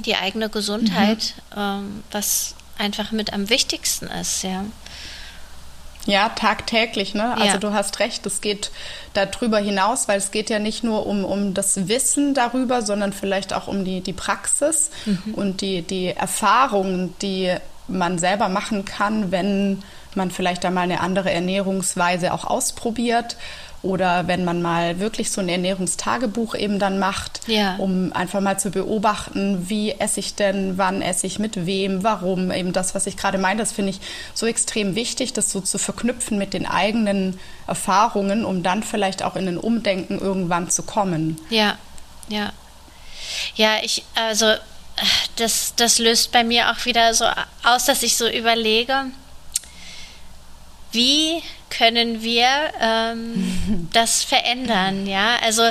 die 0.00 0.16
eigene 0.16 0.48
Gesundheit, 0.48 1.34
mhm. 1.54 1.60
ähm, 1.60 2.04
was 2.10 2.54
einfach 2.78 3.12
mit 3.12 3.32
am 3.32 3.48
wichtigsten 3.48 4.06
ist, 4.08 4.42
ja. 4.42 4.64
Ja, 6.06 6.28
tagtäglich, 6.30 7.14
ne? 7.14 7.34
Also 7.34 7.44
ja. 7.44 7.56
du 7.58 7.72
hast 7.72 7.98
recht, 7.98 8.24
es 8.26 8.40
geht 8.40 8.70
darüber 9.12 9.58
hinaus, 9.58 10.06
weil 10.08 10.18
es 10.18 10.30
geht 10.30 10.50
ja 10.50 10.58
nicht 10.58 10.84
nur 10.84 11.06
um, 11.06 11.24
um 11.24 11.52
das 11.52 11.88
Wissen 11.88 12.32
darüber, 12.32 12.82
sondern 12.82 13.12
vielleicht 13.12 13.52
auch 13.52 13.66
um 13.66 13.84
die, 13.84 14.00
die 14.00 14.12
Praxis 14.12 14.90
mhm. 15.04 15.34
und 15.34 15.60
die, 15.60 15.82
die 15.82 16.06
Erfahrungen, 16.08 17.14
die 17.22 17.54
man 17.88 18.18
selber 18.18 18.48
machen 18.48 18.84
kann, 18.84 19.32
wenn 19.32 19.82
man 20.14 20.30
vielleicht 20.30 20.64
einmal 20.64 20.84
eine 20.84 21.00
andere 21.00 21.30
Ernährungsweise 21.30 22.32
auch 22.32 22.44
ausprobiert 22.44 23.36
oder 23.82 24.26
wenn 24.26 24.44
man 24.44 24.62
mal 24.62 24.98
wirklich 24.98 25.30
so 25.30 25.40
ein 25.40 25.48
Ernährungstagebuch 25.48 26.54
eben 26.54 26.78
dann 26.78 26.98
macht, 26.98 27.40
ja. 27.46 27.76
um 27.76 28.12
einfach 28.12 28.40
mal 28.40 28.58
zu 28.58 28.70
beobachten, 28.70 29.68
wie 29.68 29.92
esse 29.92 30.20
ich 30.20 30.34
denn, 30.34 30.78
wann 30.78 31.02
esse 31.02 31.26
ich, 31.26 31.38
mit 31.38 31.66
wem, 31.66 32.02
warum. 32.02 32.50
Eben 32.50 32.72
das, 32.72 32.94
was 32.94 33.06
ich 33.06 33.16
gerade 33.16 33.38
meine, 33.38 33.60
das 33.60 33.72
finde 33.72 33.90
ich 33.90 34.00
so 34.34 34.46
extrem 34.46 34.94
wichtig, 34.94 35.32
das 35.32 35.50
so 35.50 35.60
zu 35.60 35.78
verknüpfen 35.78 36.38
mit 36.38 36.54
den 36.54 36.66
eigenen 36.66 37.38
Erfahrungen, 37.66 38.44
um 38.44 38.62
dann 38.62 38.82
vielleicht 38.82 39.22
auch 39.22 39.36
in 39.36 39.48
ein 39.48 39.58
Umdenken 39.58 40.18
irgendwann 40.18 40.70
zu 40.70 40.82
kommen. 40.82 41.40
Ja, 41.50 41.78
ja. 42.28 42.52
Ja, 43.54 43.78
ich, 43.82 44.04
also 44.14 44.52
das, 45.36 45.74
das 45.76 45.98
löst 45.98 46.32
bei 46.32 46.44
mir 46.44 46.70
auch 46.70 46.84
wieder 46.84 47.12
so 47.14 47.24
aus, 47.64 47.84
dass 47.84 48.02
ich 48.02 48.16
so 48.16 48.28
überlege, 48.28 49.06
wie 50.92 51.42
können 51.70 52.22
wir 52.22 52.48
ähm, 52.80 53.88
das 53.92 54.22
verändern? 54.22 55.06
Ja, 55.06 55.36
also 55.42 55.70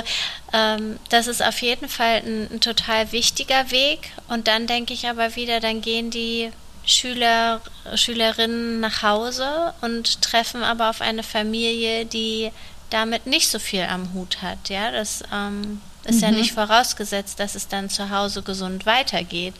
ähm, 0.52 0.98
das 1.08 1.26
ist 1.26 1.42
auf 1.42 1.60
jeden 1.62 1.88
Fall 1.88 2.22
ein, 2.24 2.48
ein, 2.52 2.60
total 2.60 3.12
wichtiger 3.12 3.70
Weg. 3.70 4.10
Und 4.28 4.48
dann 4.48 4.66
denke 4.66 4.94
ich 4.94 5.08
aber 5.08 5.36
wieder, 5.36 5.60
dann 5.60 5.80
gehen 5.80 6.10
die 6.10 6.50
Schüler, 6.84 7.60
Schülerinnen 7.94 8.80
nach 8.80 9.02
Hause 9.02 9.74
und 9.80 10.22
treffen 10.22 10.62
aber 10.62 10.90
auf 10.90 11.00
eine 11.00 11.22
Familie, 11.22 12.06
die 12.06 12.52
damit 12.90 13.26
nicht 13.26 13.48
so 13.48 13.58
viel 13.58 13.82
am 13.82 14.12
Hut 14.14 14.42
hat. 14.42 14.68
Ja, 14.68 14.92
das 14.92 15.22
ähm, 15.32 15.80
ist 16.06 16.16
mhm. 16.16 16.22
ja 16.22 16.30
nicht 16.30 16.52
vorausgesetzt, 16.52 17.40
dass 17.40 17.54
es 17.54 17.68
dann 17.68 17.90
zu 17.90 18.10
Hause 18.10 18.42
gesund 18.42 18.86
weitergeht. 18.86 19.54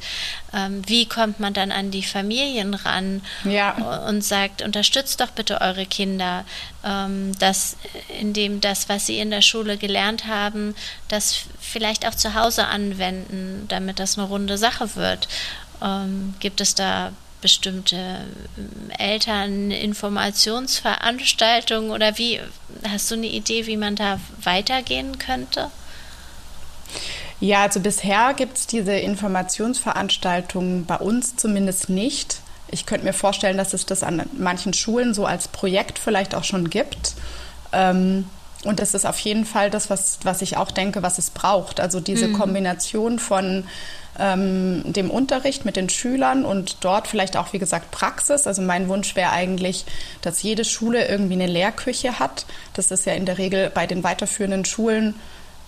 Ähm, 0.55 0.83
wie 0.87 1.07
kommt 1.07 1.41
man 1.41 1.55
dann 1.55 1.73
an 1.73 1.91
die 1.91 2.03
Familien 2.03 2.75
ran 2.75 3.23
ja. 3.45 4.07
und 4.09 4.23
sagt, 4.23 4.63
unterstützt 4.63 5.21
doch 5.21 5.31
bitte 5.31 5.61
eure 5.61 5.87
Kinder, 5.87 6.45
ähm, 6.85 7.37
dass 7.39 7.77
indem 8.21 8.61
das, 8.61 8.89
was 8.89 9.07
sie 9.07 9.19
in 9.19 9.31
der 9.31 9.43
Schule 9.43 9.77
gelernt 9.77 10.27
haben, 10.27 10.75
das 11.09 11.43
vielleicht 11.61 12.07
auch 12.07 12.15
zu 12.15 12.35
Hause 12.35 12.67
anwenden, 12.67 13.67
damit 13.69 13.99
das 13.99 14.19
eine 14.19 14.27
runde 14.27 14.59
Sache 14.59 14.97
wird. 14.97 15.29
Ähm, 15.83 16.35
gibt 16.41 16.61
es 16.61 16.75
da 16.75 17.13
bestimmte 17.41 18.27
ähm, 18.59 18.91
Elterninformationsveranstaltungen 18.99 21.91
oder 21.91 22.19
wie 22.19 22.41
hast 22.89 23.11
du 23.11 23.15
eine 23.15 23.27
Idee, 23.27 23.67
wie 23.67 23.77
man 23.77 23.97
da 23.97 24.21
weitergehen 24.43 25.19
könnte? 25.19 25.71
Ja, 27.41 27.63
also 27.63 27.81
bisher 27.81 28.35
gibt 28.35 28.57
es 28.57 28.67
diese 28.67 28.95
Informationsveranstaltungen 28.95 30.87
bei 30.87 30.97
uns 30.97 31.37
zumindest 31.37 31.89
nicht. 31.89 32.41
Ich 32.69 32.87
könnte 32.87 33.05
mir 33.05 33.13
vorstellen, 33.13 33.59
dass 33.59 33.75
es 33.75 33.87
das 33.87 34.03
an 34.03 34.23
manchen 34.37 34.73
Schulen 34.73 35.15
so 35.15 35.27
als 35.27 35.49
Projekt 35.49 35.99
vielleicht 35.99 36.35
auch 36.35 36.45
schon 36.45 36.71
gibt. 36.71 37.15
Ähm, 37.73 38.25
und 38.65 38.81
das 38.81 38.95
ist 38.95 39.07
auf 39.07 39.19
jeden 39.21 39.45
Fall 39.45 39.71
das, 39.71 39.91
was, 39.91 40.19
was 40.25 40.43
ich 40.43 40.57
auch 40.57 40.71
denke, 40.71 41.03
was 41.03 41.19
es 41.19 41.31
braucht. 41.31 41.79
Also 41.79 42.01
diese 42.01 42.29
mhm. 42.29 42.33
Kombination 42.33 43.19
von 43.19 43.65
ähm, 44.19 44.83
dem 44.87 45.11
Unterricht 45.11 45.65
mit 45.65 45.77
den 45.77 45.89
Schülern 45.89 46.45
und 46.45 46.79
dort 46.81 47.07
vielleicht 47.07 47.37
auch, 47.37 47.53
wie 47.53 47.59
gesagt, 47.59 47.91
Praxis. 47.91 48.47
Also 48.47 48.63
mein 48.63 48.89
Wunsch 48.89 49.15
wäre 49.15 49.31
eigentlich, 49.31 49.85
dass 50.23 50.43
jede 50.43 50.65
Schule 50.65 51.07
irgendwie 51.07 51.35
eine 51.35 51.47
Lehrküche 51.47 52.19
hat. 52.19 52.47
Das 52.73 52.91
ist 52.91 53.07
ja 53.07 53.13
in 53.13 53.27
der 53.27 53.39
Regel 53.39 53.71
bei 53.73 53.87
den 53.87 54.03
weiterführenden 54.03 54.65
Schulen 54.65 55.15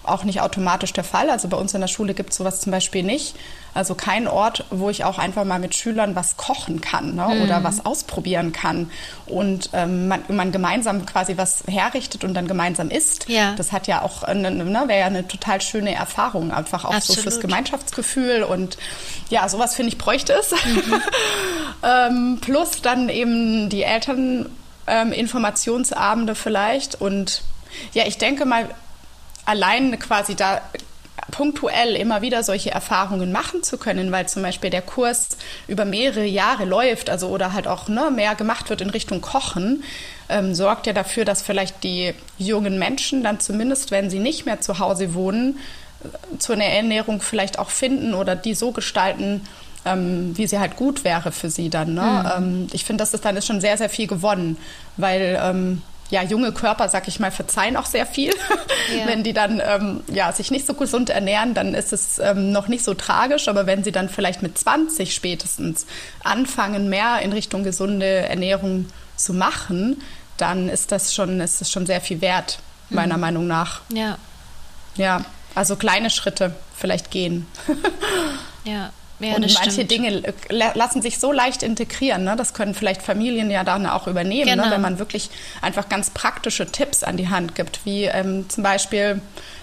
auch 0.09 0.25
nicht 0.25 0.41
automatisch 0.41 0.93
der 0.93 1.05
Fall. 1.05 1.31
Also 1.31 1.49
bei 1.49 1.57
uns 1.57 1.75
in 1.75 1.81
der 1.81 1.89
Schule 1.89 2.15
gibt 2.15 2.31
es 2.31 2.37
sowas 2.37 2.61
zum 2.61 2.73
Beispiel 2.73 3.03
nicht. 3.03 3.35
Also 3.75 3.95
kein 3.95 4.27
Ort, 4.27 4.65
wo 4.71 4.91
ich 4.91 5.05
auch 5.05 5.19
einfach 5.19 5.45
mal 5.45 5.59
mit 5.59 5.75
Schülern 5.75 6.17
was 6.17 6.37
kochen 6.37 6.81
kann 6.81 7.15
ne? 7.15 7.29
mhm. 7.29 7.43
oder 7.43 7.63
was 7.63 7.87
ausprobieren 7.87 8.53
kann 8.53 8.91
und 9.27 9.71
ähm, 9.73 10.09
man, 10.09 10.25
man, 10.29 10.51
gemeinsam 10.51 11.07
quasi 11.07 11.37
was 11.37 11.63
herrichtet 11.69 12.25
und 12.25 12.35
dann 12.35 12.49
gemeinsam 12.49 12.91
isst. 12.91 13.29
Ja. 13.29 13.55
Das 13.57 13.71
hat 13.71 13.87
ja 13.87 14.03
auch, 14.03 14.27
ne, 14.27 14.51
ne, 14.51 14.85
wäre 14.89 14.99
ja 14.99 15.07
eine 15.07 15.29
total 15.29 15.61
schöne 15.61 15.95
Erfahrung, 15.95 16.51
einfach 16.51 16.85
auch 16.85 16.95
Absolut. 16.95 17.17
so 17.17 17.23
fürs 17.23 17.41
Gemeinschaftsgefühl 17.41 18.43
und 18.43 18.79
ja, 19.29 19.49
sowas 19.49 19.75
finde 19.75 19.93
ich 19.93 19.99
bräuchte 19.99 20.33
es. 20.33 20.51
Mhm. 20.51 21.03
ähm, 21.85 22.39
plus 22.41 22.83
dann 22.83 23.09
eben 23.09 23.69
die 23.69 23.83
Eltern 23.83 24.49
ähm, 24.89 25.13
Informationsabende 25.13 26.35
vielleicht 26.35 27.01
und 27.01 27.43
ja, 27.93 28.07
ich 28.07 28.19
denke 28.19 28.45
mal, 28.45 28.69
allein 29.49 29.99
quasi 29.99 30.35
da 30.35 30.61
punktuell 31.31 31.97
immer 31.97 32.23
wieder 32.23 32.43
solche 32.43 32.71
Erfahrungen 32.71 33.33
machen 33.33 33.63
zu 33.63 33.79
können, 33.79 34.13
weil 34.13 34.29
zum 34.29 34.43
Beispiel 34.43 34.71
der 34.71 34.83
Kurs 34.83 35.37
über 35.67 35.85
mehrere 35.85 36.25
Jahre 36.25 36.65
läuft, 36.65 37.11
also 37.11 37.29
oder 37.29 37.53
halt 37.53 37.67
auch 37.67 37.89
ne, 37.89 38.11
mehr 38.11 38.35
gemacht 38.35 38.71
wird 38.71 38.81
in 38.81 38.91
Richtung 38.91 39.21
Kochen, 39.21 39.85
ähm, 40.29 40.55
sorgt 40.55 40.87
ja 40.87 40.93
dafür, 40.93 41.25
dass 41.25 41.43
vielleicht 41.43 41.83
die 41.83 42.15
jungen 42.39 42.79
Menschen 42.79 43.23
dann 43.23 43.41
zumindest, 43.41 43.91
wenn 43.91 44.11
sie 44.11 44.19
nicht 44.19 44.47
mehr 44.47 44.61
zu 44.61 44.79
Hause 44.79 45.15
wohnen, 45.15 45.59
äh, 46.05 46.39
zu 46.39 46.53
einer 46.53 46.65
Ernährung 46.65 47.21
vielleicht 47.21 47.59
auch 47.59 47.71
finden 47.71 48.15
oder 48.15 48.37
die 48.37 48.55
so 48.55 48.73
gestalten, 48.73 49.43
ähm, 49.85 50.37
wie 50.37 50.47
sie 50.47 50.59
halt 50.59 50.77
gut 50.77 51.05
wäre 51.05 51.33
für 51.33 51.51
sie 51.51 51.71
dann. 51.71 51.95
Ne? 51.95 52.03
Mhm. 52.03 52.45
Ähm, 52.45 52.67
ich 52.73 52.85
finde, 52.85 53.03
das 53.03 53.15
ist 53.15 53.25
dann 53.25 53.37
ist 53.37 53.47
schon 53.47 53.61
sehr, 53.61 53.79
sehr 53.79 53.89
viel 53.89 54.07
gewonnen, 54.07 54.57
weil 54.97 55.39
ähm, 55.43 55.83
ja, 56.11 56.23
junge 56.23 56.53
Körper, 56.53 56.89
sag 56.89 57.07
ich 57.09 57.21
mal, 57.21 57.31
verzeihen 57.31 57.77
auch 57.77 57.87
sehr 57.87 58.07
viel. 58.07 58.33
Ja. 58.97 59.07
Wenn 59.07 59.23
die 59.23 59.35
dann 59.35 59.61
ähm, 59.63 60.01
ja, 60.11 60.33
sich 60.33 60.51
nicht 60.51 60.67
so 60.67 60.73
gesund 60.73 61.11
ernähren, 61.11 61.53
dann 61.53 61.75
ist 61.75 61.93
es 61.93 62.19
ähm, 62.19 62.53
noch 62.53 62.69
nicht 62.69 62.83
so 62.83 62.95
tragisch. 62.95 63.47
Aber 63.47 63.67
wenn 63.67 63.85
sie 63.85 63.93
dann 63.93 64.09
vielleicht 64.09 64.41
mit 64.41 64.57
20 64.57 65.15
spätestens 65.15 65.85
anfangen, 66.25 66.89
mehr 66.89 67.21
in 67.21 67.35
Richtung 67.35 67.65
gesunde 67.65 68.07
Ernährung 68.07 68.87
zu 69.15 69.35
machen, 69.35 70.03
dann 70.39 70.71
ist 70.71 70.91
das 70.91 71.15
schon, 71.15 71.41
ist 71.41 71.61
das 71.61 71.71
schon 71.71 71.85
sehr 71.85 72.01
viel 72.01 72.23
wert, 72.23 72.61
meiner 72.89 73.17
mhm. 73.17 73.21
Meinung 73.21 73.47
nach. 73.47 73.83
Ja. 73.93 74.17
Ja, 74.97 75.23
also 75.55 75.77
kleine 75.77 76.09
Schritte 76.09 76.55
vielleicht 76.75 77.11
gehen. 77.11 77.47
ja. 78.65 78.91
Ja, 79.21 79.35
und 79.35 79.41
manche 79.41 79.71
stimmt. 79.71 79.91
Dinge 79.91 80.23
lassen 80.51 81.03
sich 81.03 81.19
so 81.19 81.33
leicht 81.33 81.63
integrieren. 81.63 82.23
Ne? 82.25 82.37
Das 82.37 82.55
können 82.55 82.75
vielleicht 82.75 83.03
Familien 83.03 83.51
ja 83.51 83.65
dann 83.65 83.87
auch 83.87 84.07
übernehmen, 84.07 84.47
ne? 84.47 84.53
genau. 84.53 84.67
ne? 84.67 84.71
wenn 84.71 84.81
man 84.81 84.99
wirklich 84.99 85.31
einfach 85.61 85.89
ganz 85.89 86.11
praktische 86.11 86.67
Tipps 86.67 87.03
an 87.03 87.17
die 87.17 87.29
Hand 87.29 87.55
gibt, 87.57 87.85
wie 87.85 88.05
ähm, 88.05 88.49
zum 88.49 88.63
Beispiel 88.63 89.21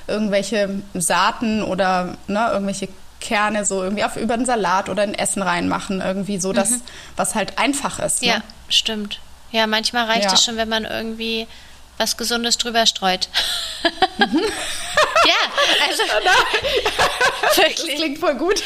irgendwelche 0.07 0.81
Saaten 0.93 1.63
oder 1.63 2.17
ne, 2.27 2.49
irgendwelche 2.51 2.89
Kerne 3.21 3.65
so 3.65 3.81
irgendwie 3.81 4.03
auf 4.03 4.17
über 4.17 4.33
einen 4.35 4.45
Salat 4.45 4.89
oder 4.89 5.03
ein 5.03 5.15
Essen 5.15 5.41
reinmachen, 5.41 6.01
irgendwie 6.01 6.37
so, 6.37 6.53
dass 6.53 6.71
mhm. 6.71 6.81
was 7.15 7.33
halt 7.33 7.57
einfach 7.57 7.99
ist. 7.99 8.21
Ne? 8.21 8.27
Ja, 8.27 8.41
stimmt. 8.69 9.19
Ja, 9.51 9.67
manchmal 9.67 10.05
reicht 10.05 10.25
ja. 10.25 10.33
es 10.33 10.43
schon, 10.43 10.57
wenn 10.57 10.69
man 10.69 10.83
irgendwie 10.83 11.47
was 11.97 12.17
Gesundes 12.17 12.57
drüber 12.57 12.85
streut. 12.85 13.27
Mhm. 14.17 14.39
ja, 14.39 15.87
also 15.89 16.03
wirklich. 17.57 17.75
Das 17.75 17.95
klingt 17.95 18.19
voll 18.19 18.35
gut. 18.35 18.63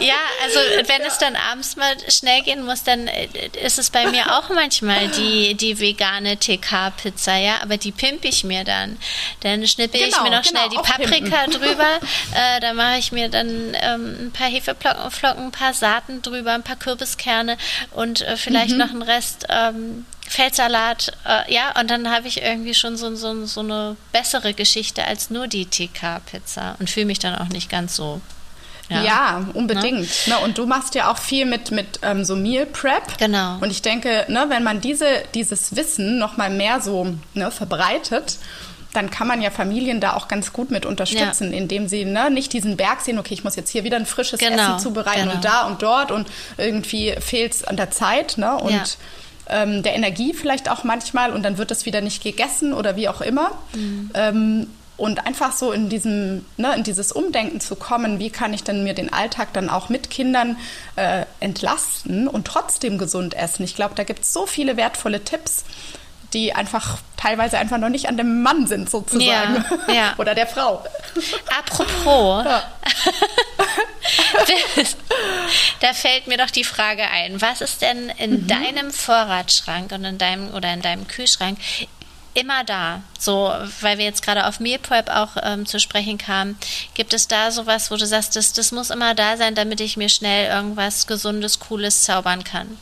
ja, 0.00 0.16
also 0.42 0.58
wenn 0.58 1.02
ja. 1.02 1.06
es 1.06 1.18
dann 1.18 1.36
abends 1.36 1.76
mal 1.76 1.94
schnell 2.08 2.42
gehen 2.42 2.64
muss, 2.64 2.82
dann 2.82 3.06
äh, 3.06 3.28
ist 3.62 3.78
es 3.78 3.90
bei 3.90 4.06
mir 4.10 4.36
auch 4.36 4.48
manchmal 4.50 5.08
die, 5.08 5.54
die 5.54 5.78
vegane 5.78 6.38
TK-Pizza, 6.38 7.36
ja, 7.36 7.62
aber 7.62 7.76
die 7.76 7.92
pimpe 7.92 8.28
ich 8.28 8.42
mir 8.42 8.64
dann. 8.64 8.98
Dann 9.40 9.66
schnippe 9.66 9.98
genau, 9.98 10.08
ich 10.08 10.22
mir 10.22 10.30
noch 10.30 10.42
genau, 10.42 10.60
schnell 10.60 10.68
die 10.70 10.76
Paprika 10.76 11.44
pimpen. 11.44 11.60
drüber, 11.60 12.00
äh, 12.34 12.60
dann 12.60 12.76
mache 12.76 12.98
ich 12.98 13.12
mir 13.12 13.28
dann 13.28 13.76
ähm, 13.80 14.26
ein 14.26 14.32
paar 14.32 14.48
Hefeflocken, 14.48 15.10
Flocken, 15.10 15.44
ein 15.44 15.52
paar 15.52 15.74
Saaten 15.74 16.20
drüber, 16.22 16.52
ein 16.52 16.64
paar 16.64 16.76
Kürbiskerne 16.76 17.56
und 17.92 18.22
äh, 18.22 18.36
vielleicht 18.36 18.72
mhm. 18.72 18.78
noch 18.78 18.90
einen 18.90 19.02
Rest 19.02 19.46
ähm, 19.48 20.04
Feldsalat, 20.30 21.12
äh, 21.26 21.52
ja, 21.52 21.78
und 21.80 21.90
dann 21.90 22.08
habe 22.08 22.28
ich 22.28 22.40
irgendwie 22.40 22.72
schon 22.72 22.96
so, 22.96 23.16
so, 23.16 23.46
so 23.46 23.60
eine 23.60 23.96
bessere 24.12 24.54
Geschichte 24.54 25.04
als 25.04 25.28
nur 25.28 25.48
die 25.48 25.66
TK-Pizza 25.66 26.76
und 26.78 26.88
fühle 26.88 27.06
mich 27.06 27.18
dann 27.18 27.34
auch 27.34 27.48
nicht 27.48 27.68
ganz 27.68 27.96
so 27.96 28.20
ja, 28.88 29.02
ja, 29.02 29.46
unbedingt. 29.54 30.08
Ne? 30.28 30.38
Und 30.44 30.56
du 30.56 30.66
machst 30.66 30.94
ja 30.94 31.10
auch 31.10 31.18
viel 31.18 31.46
mit, 31.46 31.72
mit 31.72 31.98
ähm, 32.02 32.24
so 32.24 32.36
Meal 32.36 32.66
Prep. 32.66 33.18
Genau. 33.18 33.58
Und 33.60 33.72
ich 33.72 33.82
denke, 33.82 34.24
ne, 34.28 34.44
wenn 34.48 34.62
man 34.62 34.80
diese, 34.80 35.06
dieses 35.34 35.74
Wissen 35.74 36.18
noch 36.18 36.36
mal 36.36 36.48
mehr 36.48 36.80
so 36.80 37.12
ne, 37.34 37.50
verbreitet, 37.50 38.38
dann 38.92 39.10
kann 39.10 39.26
man 39.26 39.42
ja 39.42 39.50
Familien 39.50 40.00
da 40.00 40.14
auch 40.14 40.28
ganz 40.28 40.52
gut 40.52 40.70
mit 40.70 40.86
unterstützen, 40.86 41.52
ja. 41.52 41.58
indem 41.58 41.88
sie 41.88 42.04
ne, 42.04 42.30
nicht 42.30 42.52
diesen 42.52 42.76
Berg 42.76 43.00
sehen, 43.00 43.18
okay, 43.18 43.34
ich 43.34 43.42
muss 43.42 43.56
jetzt 43.56 43.70
hier 43.70 43.82
wieder 43.82 43.96
ein 43.96 44.06
frisches 44.06 44.38
genau, 44.38 44.76
Essen 44.76 44.78
zubereiten 44.78 45.22
genau. 45.22 45.34
und 45.34 45.44
da 45.44 45.66
und 45.66 45.82
dort 45.82 46.12
und 46.12 46.28
irgendwie 46.56 47.16
fehlt 47.18 47.54
es 47.54 47.64
an 47.64 47.76
der 47.76 47.90
Zeit. 47.90 48.38
Ne? 48.38 48.56
Und 48.56 48.70
ja 48.70 48.84
ähm, 49.50 49.82
der 49.82 49.94
Energie 49.94 50.32
vielleicht 50.32 50.70
auch 50.70 50.84
manchmal 50.84 51.32
und 51.32 51.42
dann 51.42 51.58
wird 51.58 51.70
es 51.70 51.86
wieder 51.86 52.00
nicht 52.00 52.22
gegessen 52.22 52.72
oder 52.72 52.96
wie 52.96 53.08
auch 53.08 53.20
immer. 53.20 53.52
Mhm. 53.74 54.10
Ähm, 54.14 54.66
und 54.96 55.26
einfach 55.26 55.52
so 55.52 55.72
in 55.72 55.88
diesem, 55.88 56.44
ne, 56.58 56.74
in 56.76 56.82
dieses 56.82 57.10
Umdenken 57.10 57.58
zu 57.60 57.74
kommen, 57.74 58.18
wie 58.18 58.28
kann 58.28 58.52
ich 58.52 58.64
denn 58.64 58.84
mir 58.84 58.92
den 58.92 59.10
Alltag 59.10 59.48
dann 59.54 59.70
auch 59.70 59.88
mit 59.88 60.10
Kindern 60.10 60.58
äh, 60.96 61.24
entlasten 61.40 62.28
und 62.28 62.46
trotzdem 62.46 62.98
gesund 62.98 63.32
essen. 63.32 63.62
Ich 63.62 63.74
glaube, 63.74 63.94
da 63.94 64.04
gibt 64.04 64.24
es 64.24 64.34
so 64.34 64.44
viele 64.44 64.76
wertvolle 64.76 65.24
Tipps, 65.24 65.64
die 66.34 66.52
einfach 66.52 66.98
teilweise 67.16 67.56
einfach 67.56 67.78
noch 67.78 67.88
nicht 67.88 68.08
an 68.10 68.18
dem 68.18 68.42
Mann 68.42 68.66
sind, 68.66 68.90
sozusagen. 68.90 69.64
Ja, 69.88 69.94
ja. 69.94 70.14
Oder 70.18 70.34
der 70.34 70.46
Frau. 70.46 70.84
Apropos, 71.58 72.44
ja. 72.44 72.62
da 75.80 75.94
fällt 75.94 76.26
mir 76.26 76.38
doch 76.38 76.50
die 76.50 76.64
Frage 76.64 77.08
ein, 77.08 77.40
was 77.40 77.60
ist 77.60 77.82
denn 77.82 78.10
in 78.18 78.42
mhm. 78.42 78.46
deinem 78.46 78.90
Vorratsschrank 78.92 79.92
und 79.92 80.04
in 80.04 80.18
deinem 80.18 80.54
oder 80.54 80.72
in 80.72 80.82
deinem 80.82 81.06
Kühlschrank 81.08 81.58
immer 82.34 82.64
da? 82.64 83.02
So, 83.18 83.52
weil 83.80 83.98
wir 83.98 84.04
jetzt 84.04 84.22
gerade 84.22 84.46
auf 84.46 84.60
Meal 84.60 84.78
Prep 84.78 85.08
auch 85.08 85.36
ähm, 85.42 85.66
zu 85.66 85.78
sprechen 85.78 86.18
kamen, 86.18 86.58
gibt 86.94 87.12
es 87.12 87.28
da 87.28 87.50
sowas, 87.50 87.90
wo 87.90 87.96
du 87.96 88.06
sagst, 88.06 88.36
das, 88.36 88.52
das 88.52 88.72
muss 88.72 88.90
immer 88.90 89.14
da 89.14 89.36
sein, 89.36 89.54
damit 89.54 89.80
ich 89.80 89.96
mir 89.96 90.08
schnell 90.08 90.50
irgendwas 90.50 91.06
Gesundes, 91.06 91.60
Cooles 91.60 92.02
zaubern 92.02 92.44
kann? 92.44 92.78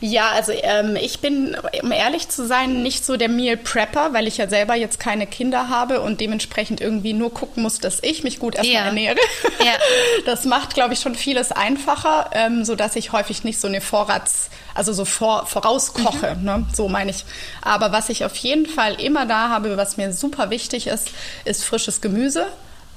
Ja, 0.00 0.30
also 0.30 0.52
ähm, 0.52 0.96
ich 0.96 1.18
bin, 1.18 1.56
um 1.82 1.90
ehrlich 1.90 2.28
zu 2.28 2.46
sein, 2.46 2.82
nicht 2.82 3.04
so 3.04 3.16
der 3.16 3.28
Meal 3.28 3.56
Prepper, 3.56 4.12
weil 4.12 4.28
ich 4.28 4.36
ja 4.36 4.48
selber 4.48 4.76
jetzt 4.76 5.00
keine 5.00 5.26
Kinder 5.26 5.68
habe 5.68 6.00
und 6.00 6.20
dementsprechend 6.20 6.80
irgendwie 6.80 7.12
nur 7.12 7.34
gucken 7.34 7.64
muss, 7.64 7.80
dass 7.80 7.98
ich 8.02 8.22
mich 8.22 8.38
gut 8.38 8.54
erstmal 8.54 8.74
ja. 8.74 8.84
ernähre. 8.86 9.16
Ja. 9.58 9.72
Das 10.24 10.44
macht, 10.44 10.74
glaube 10.74 10.94
ich, 10.94 11.00
schon 11.00 11.14
vieles 11.14 11.52
einfacher, 11.52 12.30
ähm, 12.32 12.64
so 12.64 12.74
dass 12.74 12.96
ich 12.96 13.12
häufig 13.12 13.44
nicht 13.44 13.60
so 13.60 13.68
eine 13.68 13.80
Vorrats, 13.80 14.50
also 14.74 14.92
so 14.92 15.04
vor, 15.04 15.46
vorauskoche, 15.46 16.34
mhm. 16.34 16.44
ne? 16.44 16.66
so 16.74 16.88
meine 16.88 17.10
ich. 17.10 17.24
Aber 17.62 17.92
was 17.92 18.08
ich 18.08 18.24
auf 18.24 18.36
jeden 18.36 18.66
Fall 18.66 19.00
immer 19.00 19.26
da 19.26 19.48
habe, 19.48 19.76
was 19.76 19.96
mir 19.96 20.12
super 20.12 20.50
wichtig 20.50 20.86
ist, 20.86 21.10
ist 21.44 21.64
frisches 21.64 22.00
Gemüse 22.00 22.46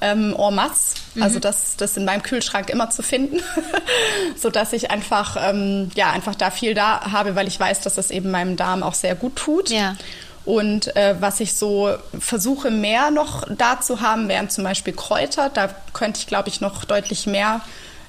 ähm, 0.02 0.34
en 0.36 0.54
masse. 0.54 0.96
Mhm. 1.14 1.22
Also 1.22 1.38
das, 1.38 1.76
das 1.76 1.96
in 1.96 2.04
meinem 2.04 2.22
Kühlschrank 2.22 2.68
immer 2.68 2.90
zu 2.90 3.02
finden, 3.02 3.40
so 4.36 4.50
dass 4.50 4.72
ich 4.72 4.90
einfach, 4.90 5.36
ähm, 5.40 5.90
ja, 5.94 6.10
einfach 6.10 6.34
da 6.34 6.50
viel 6.50 6.74
da 6.74 7.12
habe, 7.12 7.36
weil 7.36 7.46
ich 7.46 7.58
weiß, 7.58 7.80
dass 7.80 7.94
das 7.94 8.10
eben 8.10 8.30
meinem 8.30 8.56
Darm 8.56 8.82
auch 8.82 8.94
sehr 8.94 9.14
gut 9.14 9.36
tut. 9.36 9.70
Ja. 9.70 9.96
Und 10.44 10.94
äh, 10.96 11.14
was 11.20 11.38
ich 11.38 11.54
so 11.54 11.94
versuche 12.18 12.72
mehr 12.72 13.12
noch 13.12 13.46
da 13.56 13.80
zu 13.80 14.00
haben, 14.00 14.28
wären 14.28 14.50
zum 14.50 14.64
Beispiel 14.64 14.92
Kräuter. 14.92 15.48
Da 15.48 15.68
könnte 15.92 16.18
ich, 16.18 16.26
glaube 16.26 16.48
ich, 16.48 16.60
noch 16.60 16.84
deutlich 16.84 17.26
mehr 17.26 17.60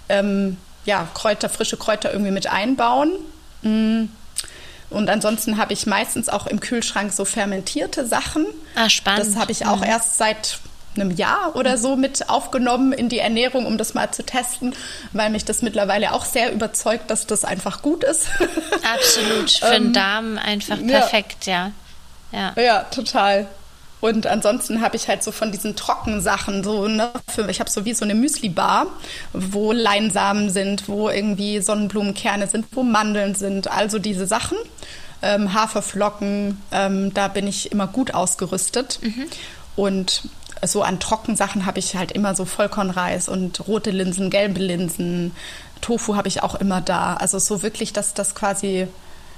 ähm, 0.09 0.57
ja, 0.85 1.07
Kräuter, 1.13 1.47
frische 1.47 1.77
Kräuter 1.77 2.11
irgendwie 2.11 2.31
mit 2.31 2.47
einbauen. 2.47 3.11
Mm. 3.61 4.05
Und 4.89 5.09
ansonsten 5.09 5.57
habe 5.57 5.73
ich 5.73 5.85
meistens 5.85 6.29
auch 6.29 6.45
im 6.47 6.59
Kühlschrank 6.59 7.13
so 7.13 7.25
fermentierte 7.25 8.05
Sachen. 8.05 8.45
Ah, 8.75 8.89
spannend. 8.89 9.27
Das 9.27 9.35
habe 9.35 9.51
ich 9.51 9.65
auch 9.65 9.77
mhm. 9.77 9.85
erst 9.85 10.17
seit 10.17 10.59
einem 10.95 11.11
Jahr 11.11 11.55
oder 11.55 11.77
so 11.77 11.95
mit 11.95 12.29
aufgenommen 12.29 12.93
in 12.93 13.09
die 13.09 13.19
Ernährung, 13.19 13.65
um 13.65 13.77
das 13.77 13.93
mal 13.93 14.11
zu 14.11 14.23
testen, 14.23 14.75
weil 15.11 15.29
mich 15.29 15.45
das 15.45 15.61
mittlerweile 15.61 16.13
auch 16.13 16.25
sehr 16.25 16.51
überzeugt, 16.51 17.09
dass 17.09 17.27
das 17.27 17.45
einfach 17.45 17.81
gut 17.81 18.03
ist. 18.03 18.27
Absolut, 18.93 19.51
für 19.59 19.71
den 19.71 19.87
ähm, 19.87 19.93
Darm 19.93 20.37
einfach 20.37 20.77
perfekt, 20.85 21.45
ja. 21.45 21.71
Ja, 22.31 22.53
ja 22.57 22.83
total. 22.83 23.47
Und 24.03 24.27
ansonsten 24.27 24.81
habe 24.81 24.97
ich 24.97 25.07
halt 25.07 25.23
so 25.23 25.31
von 25.31 25.53
diesen 25.53 25.77
Trockensachen 25.77 26.61
so, 26.61 26.89
ne, 26.89 27.11
für, 27.33 27.49
ich 27.49 27.61
habe 27.61 27.69
so 27.69 27.85
wie 27.85 27.93
so 27.93 28.03
eine 28.03 28.15
Müsli-Bar, 28.15 28.87
wo 29.31 29.71
Leinsamen 29.71 30.49
sind, 30.49 30.89
wo 30.89 31.09
irgendwie 31.09 31.61
Sonnenblumenkerne 31.61 32.47
sind, 32.47 32.65
wo 32.73 32.83
Mandeln 32.83 33.33
sind, 33.33 33.71
also 33.71 33.99
diese 33.99 34.27
Sachen. 34.27 34.57
Ähm, 35.21 35.53
Haferflocken, 35.53 36.61
ähm, 36.73 37.13
da 37.13 37.29
bin 37.29 37.47
ich 37.47 37.71
immer 37.71 37.87
gut 37.87 38.13
ausgerüstet. 38.13 38.99
Mhm. 39.01 39.27
Und 39.77 40.23
so 40.67 40.83
an 40.83 40.99
Trockensachen 40.99 41.65
habe 41.65 41.79
ich 41.79 41.95
halt 41.95 42.11
immer 42.11 42.35
so 42.35 42.45
Vollkornreis 42.45 43.29
und 43.29 43.67
rote 43.67 43.91
Linsen, 43.91 44.29
gelbe 44.29 44.59
Linsen, 44.59 45.35
Tofu 45.81 46.15
habe 46.15 46.27
ich 46.27 46.43
auch 46.43 46.55
immer 46.55 46.81
da. 46.81 47.15
Also 47.15 47.39
so 47.39 47.61
wirklich, 47.61 47.93
dass 47.93 48.13
das 48.13 48.35
quasi 48.35 48.87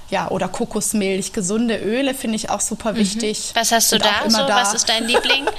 ja, 0.08 0.28
oder 0.30 0.48
Kokosmilch, 0.48 1.32
gesunde 1.32 1.78
Öle 1.78 2.14
finde 2.14 2.36
ich 2.36 2.50
auch 2.50 2.60
super 2.60 2.92
mhm. 2.92 2.96
wichtig. 2.98 3.50
Was 3.54 3.72
hast 3.72 3.92
du 3.92 3.98
da 3.98 4.28
so? 4.28 4.38
Da. 4.38 4.56
Was 4.56 4.74
ist 4.74 4.88
dein 4.88 5.04
Liebling? 5.04 5.46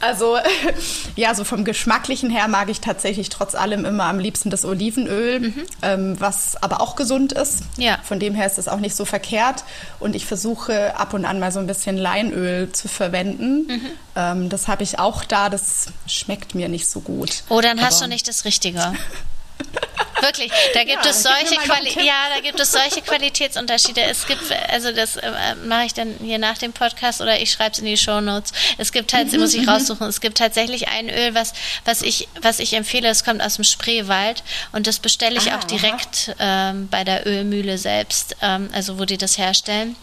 Also, 0.00 0.36
ja, 1.16 1.34
so 1.34 1.44
vom 1.44 1.64
Geschmacklichen 1.64 2.30
her 2.30 2.48
mag 2.48 2.68
ich 2.68 2.80
tatsächlich 2.80 3.28
trotz 3.28 3.54
allem 3.54 3.84
immer 3.84 4.04
am 4.04 4.18
liebsten 4.18 4.50
das 4.50 4.64
Olivenöl, 4.64 5.40
mhm. 5.40 5.62
ähm, 5.82 6.20
was 6.20 6.60
aber 6.62 6.80
auch 6.80 6.96
gesund 6.96 7.32
ist. 7.32 7.60
Ja. 7.76 7.98
Von 8.02 8.18
dem 8.18 8.34
her 8.34 8.46
ist 8.46 8.58
es 8.58 8.68
auch 8.68 8.80
nicht 8.80 8.96
so 8.96 9.04
verkehrt. 9.04 9.64
Und 10.00 10.16
ich 10.16 10.26
versuche 10.26 10.96
ab 10.96 11.14
und 11.14 11.24
an 11.24 11.38
mal 11.38 11.52
so 11.52 11.60
ein 11.60 11.66
bisschen 11.66 11.96
Leinöl 11.96 12.72
zu 12.72 12.88
verwenden. 12.88 13.66
Mhm. 13.68 13.90
Ähm, 14.16 14.48
das 14.48 14.68
habe 14.68 14.82
ich 14.82 14.98
auch 14.98 15.24
da. 15.24 15.48
Das 15.48 15.86
schmeckt 16.06 16.54
mir 16.54 16.68
nicht 16.68 16.88
so 16.88 17.00
gut. 17.00 17.44
Oh, 17.48 17.60
dann 17.60 17.80
hast 17.80 17.98
aber 17.98 18.08
du 18.08 18.14
nicht 18.14 18.26
das 18.28 18.44
Richtige. 18.44 18.92
Wirklich, 20.22 20.52
da 20.72 20.84
gibt 20.84 21.04
ja, 21.04 21.10
es 21.10 21.22
solche 21.22 21.56
Quali 21.56 21.90
ja, 22.04 22.28
da 22.34 22.40
gibt 22.40 22.60
es 22.60 22.70
solche 22.70 23.02
Qualitätsunterschiede. 23.06 24.00
Es 24.02 24.26
gibt, 24.26 24.40
also 24.68 24.92
das 24.92 25.16
äh, 25.16 25.30
mache 25.66 25.86
ich 25.86 25.94
dann 25.94 26.14
hier 26.22 26.38
nach 26.38 26.58
dem 26.58 26.72
Podcast 26.72 27.20
oder 27.20 27.40
ich 27.40 27.50
schreibe 27.50 27.72
es 27.72 27.78
in 27.80 27.86
die 27.86 27.96
Show 27.96 28.20
Notes. 28.20 28.52
Es 28.78 28.92
gibt 28.92 29.12
halt, 29.12 29.32
muss 29.38 29.52
ich 29.54 29.66
raussuchen, 29.66 30.06
es 30.06 30.20
gibt 30.20 30.38
tatsächlich 30.38 30.88
ein 30.88 31.08
Öl, 31.10 31.34
was, 31.34 31.52
was 31.84 32.02
ich, 32.02 32.28
was 32.40 32.60
ich 32.60 32.74
empfehle, 32.74 33.08
es 33.08 33.24
kommt 33.24 33.42
aus 33.42 33.56
dem 33.56 33.64
Spreewald 33.64 34.44
und 34.70 34.86
das 34.86 35.00
bestelle 35.00 35.38
ich 35.38 35.52
ah, 35.52 35.58
auch 35.58 35.64
direkt 35.64 36.34
ähm, 36.38 36.88
bei 36.88 37.02
der 37.02 37.26
Ölmühle 37.26 37.76
selbst, 37.76 38.36
ähm, 38.40 38.70
also 38.72 38.98
wo 38.98 39.04
die 39.04 39.18
das 39.18 39.38
herstellen. 39.38 39.96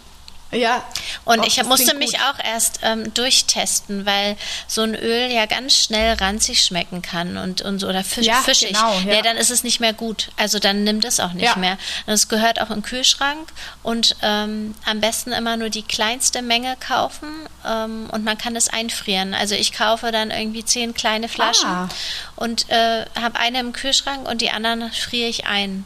Ja. 0.52 0.84
Und 1.26 1.46
ich 1.46 1.64
musste 1.64 1.94
mich 1.94 2.14
gut. 2.14 2.22
auch 2.22 2.44
erst 2.44 2.80
ähm, 2.82 3.14
durchtesten, 3.14 4.06
weil 4.06 4.36
so 4.68 4.82
ein 4.82 4.96
Öl 4.96 5.32
ja 5.32 5.46
ganz 5.46 5.76
schnell 5.76 6.16
ranzig 6.16 6.64
schmecken 6.64 7.02
kann 7.02 7.38
und, 7.38 7.62
und 7.62 7.84
oder 7.84 8.04
fisch, 8.04 8.26
ja, 8.26 8.42
fischig. 8.42 8.70
Genau, 8.70 9.00
ja. 9.06 9.16
ja. 9.16 9.22
dann 9.22 9.38
ist 9.38 9.52
es 9.52 9.64
nicht 9.64 9.80
mehr 9.80 9.94
gut. 9.94 10.30
Also 10.38 10.60
dann 10.60 10.84
nimmt 10.84 11.06
es 11.06 11.20
auch 11.20 11.34
nicht 11.34 11.46
ja. 11.46 11.56
mehr. 11.56 11.78
Und 12.08 12.14
es 12.14 12.28
gehört 12.30 12.60
auch 12.62 12.70
in 12.70 12.78
den 12.78 12.84
Kühlschrank 12.84 13.52
und 13.84 14.16
ähm, 14.24 14.74
am 14.86 15.02
besten 15.02 15.32
immer 15.34 15.56
nur 15.56 15.70
die 15.70 15.84
kleinste 15.84 16.42
Menge 16.42 16.76
kaufen 16.80 17.30
ähm, 17.66 18.08
und 18.12 18.24
man 18.24 18.38
kann 18.38 18.56
es 18.56 18.70
einfrieren. 18.70 19.36
Also 19.36 19.54
ich 19.54 19.72
kaufe 19.72 20.12
dann 20.12 20.32
irgendwie 20.32 20.66
zehn 20.66 20.94
kleine 20.96 21.30
Flaschen 21.30 21.70
ah. 21.70 21.90
und 22.36 22.70
äh, 22.70 23.06
habe 23.20 23.40
eine 23.40 23.60
im 23.60 23.74
Kühlschrank 23.74 24.28
und 24.28 24.42
die 24.42 24.50
anderen 24.50 24.92
friere 24.92 25.30
ich 25.30 25.46
ein. 25.46 25.86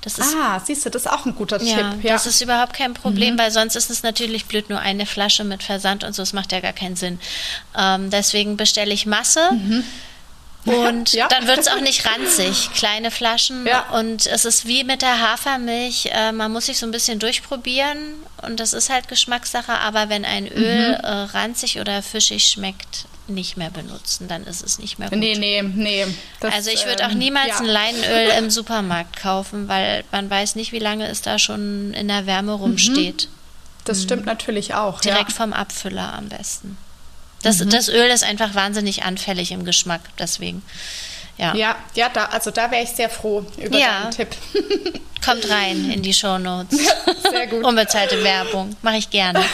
Das 0.00 0.18
ist, 0.18 0.34
ah, 0.34 0.60
siehst 0.64 0.86
du, 0.86 0.90
das 0.90 1.02
ist 1.02 1.10
auch 1.10 1.26
ein 1.26 1.34
guter 1.34 1.58
Tipp. 1.58 2.02
Ja, 2.02 2.12
das 2.12 2.26
ist 2.26 2.40
überhaupt 2.40 2.72
kein 2.72 2.94
Problem, 2.94 3.34
mhm. 3.34 3.38
weil 3.38 3.50
sonst 3.50 3.74
ist 3.74 3.90
es 3.90 4.02
natürlich 4.02 4.46
blöd, 4.46 4.70
nur 4.70 4.78
eine 4.78 5.06
Flasche 5.06 5.42
mit 5.44 5.62
Versand 5.62 6.04
und 6.04 6.14
so, 6.14 6.22
das 6.22 6.32
macht 6.32 6.52
ja 6.52 6.60
gar 6.60 6.72
keinen 6.72 6.96
Sinn. 6.96 7.18
Ähm, 7.76 8.10
deswegen 8.10 8.56
bestelle 8.56 8.94
ich 8.94 9.06
Masse. 9.06 9.50
Mhm. 9.52 9.84
Und 10.64 11.12
ja. 11.12 11.28
dann 11.28 11.46
wird 11.46 11.58
es 11.58 11.68
auch 11.68 11.80
nicht 11.80 12.04
ranzig. 12.06 12.70
Kleine 12.74 13.10
Flaschen. 13.10 13.66
Ja. 13.66 13.88
Und 13.90 14.26
es 14.26 14.44
ist 14.44 14.66
wie 14.66 14.84
mit 14.84 15.02
der 15.02 15.20
Hafermilch. 15.20 16.10
Äh, 16.12 16.32
man 16.32 16.52
muss 16.52 16.66
sich 16.66 16.78
so 16.78 16.86
ein 16.86 16.92
bisschen 16.92 17.18
durchprobieren. 17.18 18.14
Und 18.42 18.60
das 18.60 18.72
ist 18.72 18.90
halt 18.90 19.08
Geschmackssache. 19.08 19.72
Aber 19.72 20.08
wenn 20.08 20.24
ein 20.24 20.46
Öl 20.46 20.90
mhm. 20.90 21.04
äh, 21.04 21.08
ranzig 21.08 21.80
oder 21.80 22.02
fischig 22.02 22.44
schmeckt, 22.44 23.06
nicht 23.28 23.56
mehr 23.56 23.70
benutzen, 23.70 24.28
dann 24.28 24.44
ist 24.44 24.62
es 24.62 24.78
nicht 24.78 24.98
mehr 24.98 25.08
gut. 25.08 25.18
Nee, 25.18 25.36
nee, 25.36 25.62
nee. 25.62 26.06
Das, 26.40 26.54
also 26.54 26.70
ich 26.70 26.86
würde 26.86 27.06
auch 27.06 27.12
ähm, 27.12 27.18
niemals 27.18 27.48
ja. 27.48 27.58
ein 27.58 27.66
Leinöl 27.66 28.28
im 28.38 28.50
Supermarkt 28.50 29.16
kaufen, 29.16 29.68
weil 29.68 30.04
man 30.12 30.28
weiß 30.28 30.54
nicht, 30.54 30.72
wie 30.72 30.78
lange 30.78 31.06
es 31.06 31.22
da 31.22 31.38
schon 31.38 31.92
in 31.94 32.08
der 32.08 32.26
Wärme 32.26 32.52
rumsteht. 32.52 33.28
Das 33.84 33.98
mhm. 33.98 34.02
stimmt 34.02 34.26
natürlich 34.26 34.74
auch. 34.74 35.00
Direkt 35.00 35.30
ja. 35.30 35.36
vom 35.36 35.52
Abfüller 35.52 36.12
am 36.14 36.28
besten. 36.28 36.76
Das, 37.42 37.58
mhm. 37.58 37.70
das 37.70 37.88
Öl 37.88 38.10
ist 38.10 38.24
einfach 38.24 38.54
wahnsinnig 38.54 39.04
anfällig 39.04 39.52
im 39.52 39.64
Geschmack, 39.64 40.00
deswegen. 40.18 40.62
Ja, 41.36 41.54
ja, 41.54 41.76
ja 41.94 42.08
da, 42.08 42.26
also 42.26 42.50
da 42.50 42.70
wäre 42.70 42.82
ich 42.82 42.90
sehr 42.90 43.08
froh 43.08 43.46
über 43.56 43.78
ja. 43.78 44.02
deinen 44.02 44.10
Tipp. 44.10 44.28
Kommt 45.24 45.48
rein 45.50 45.90
in 45.90 46.02
die 46.02 46.14
Shownotes. 46.14 46.78
Sehr 47.30 47.46
gut. 47.48 47.64
Unbezahlte 47.64 48.22
Werbung. 48.22 48.76
Mache 48.82 48.98
ich 48.98 49.10
gerne. 49.10 49.44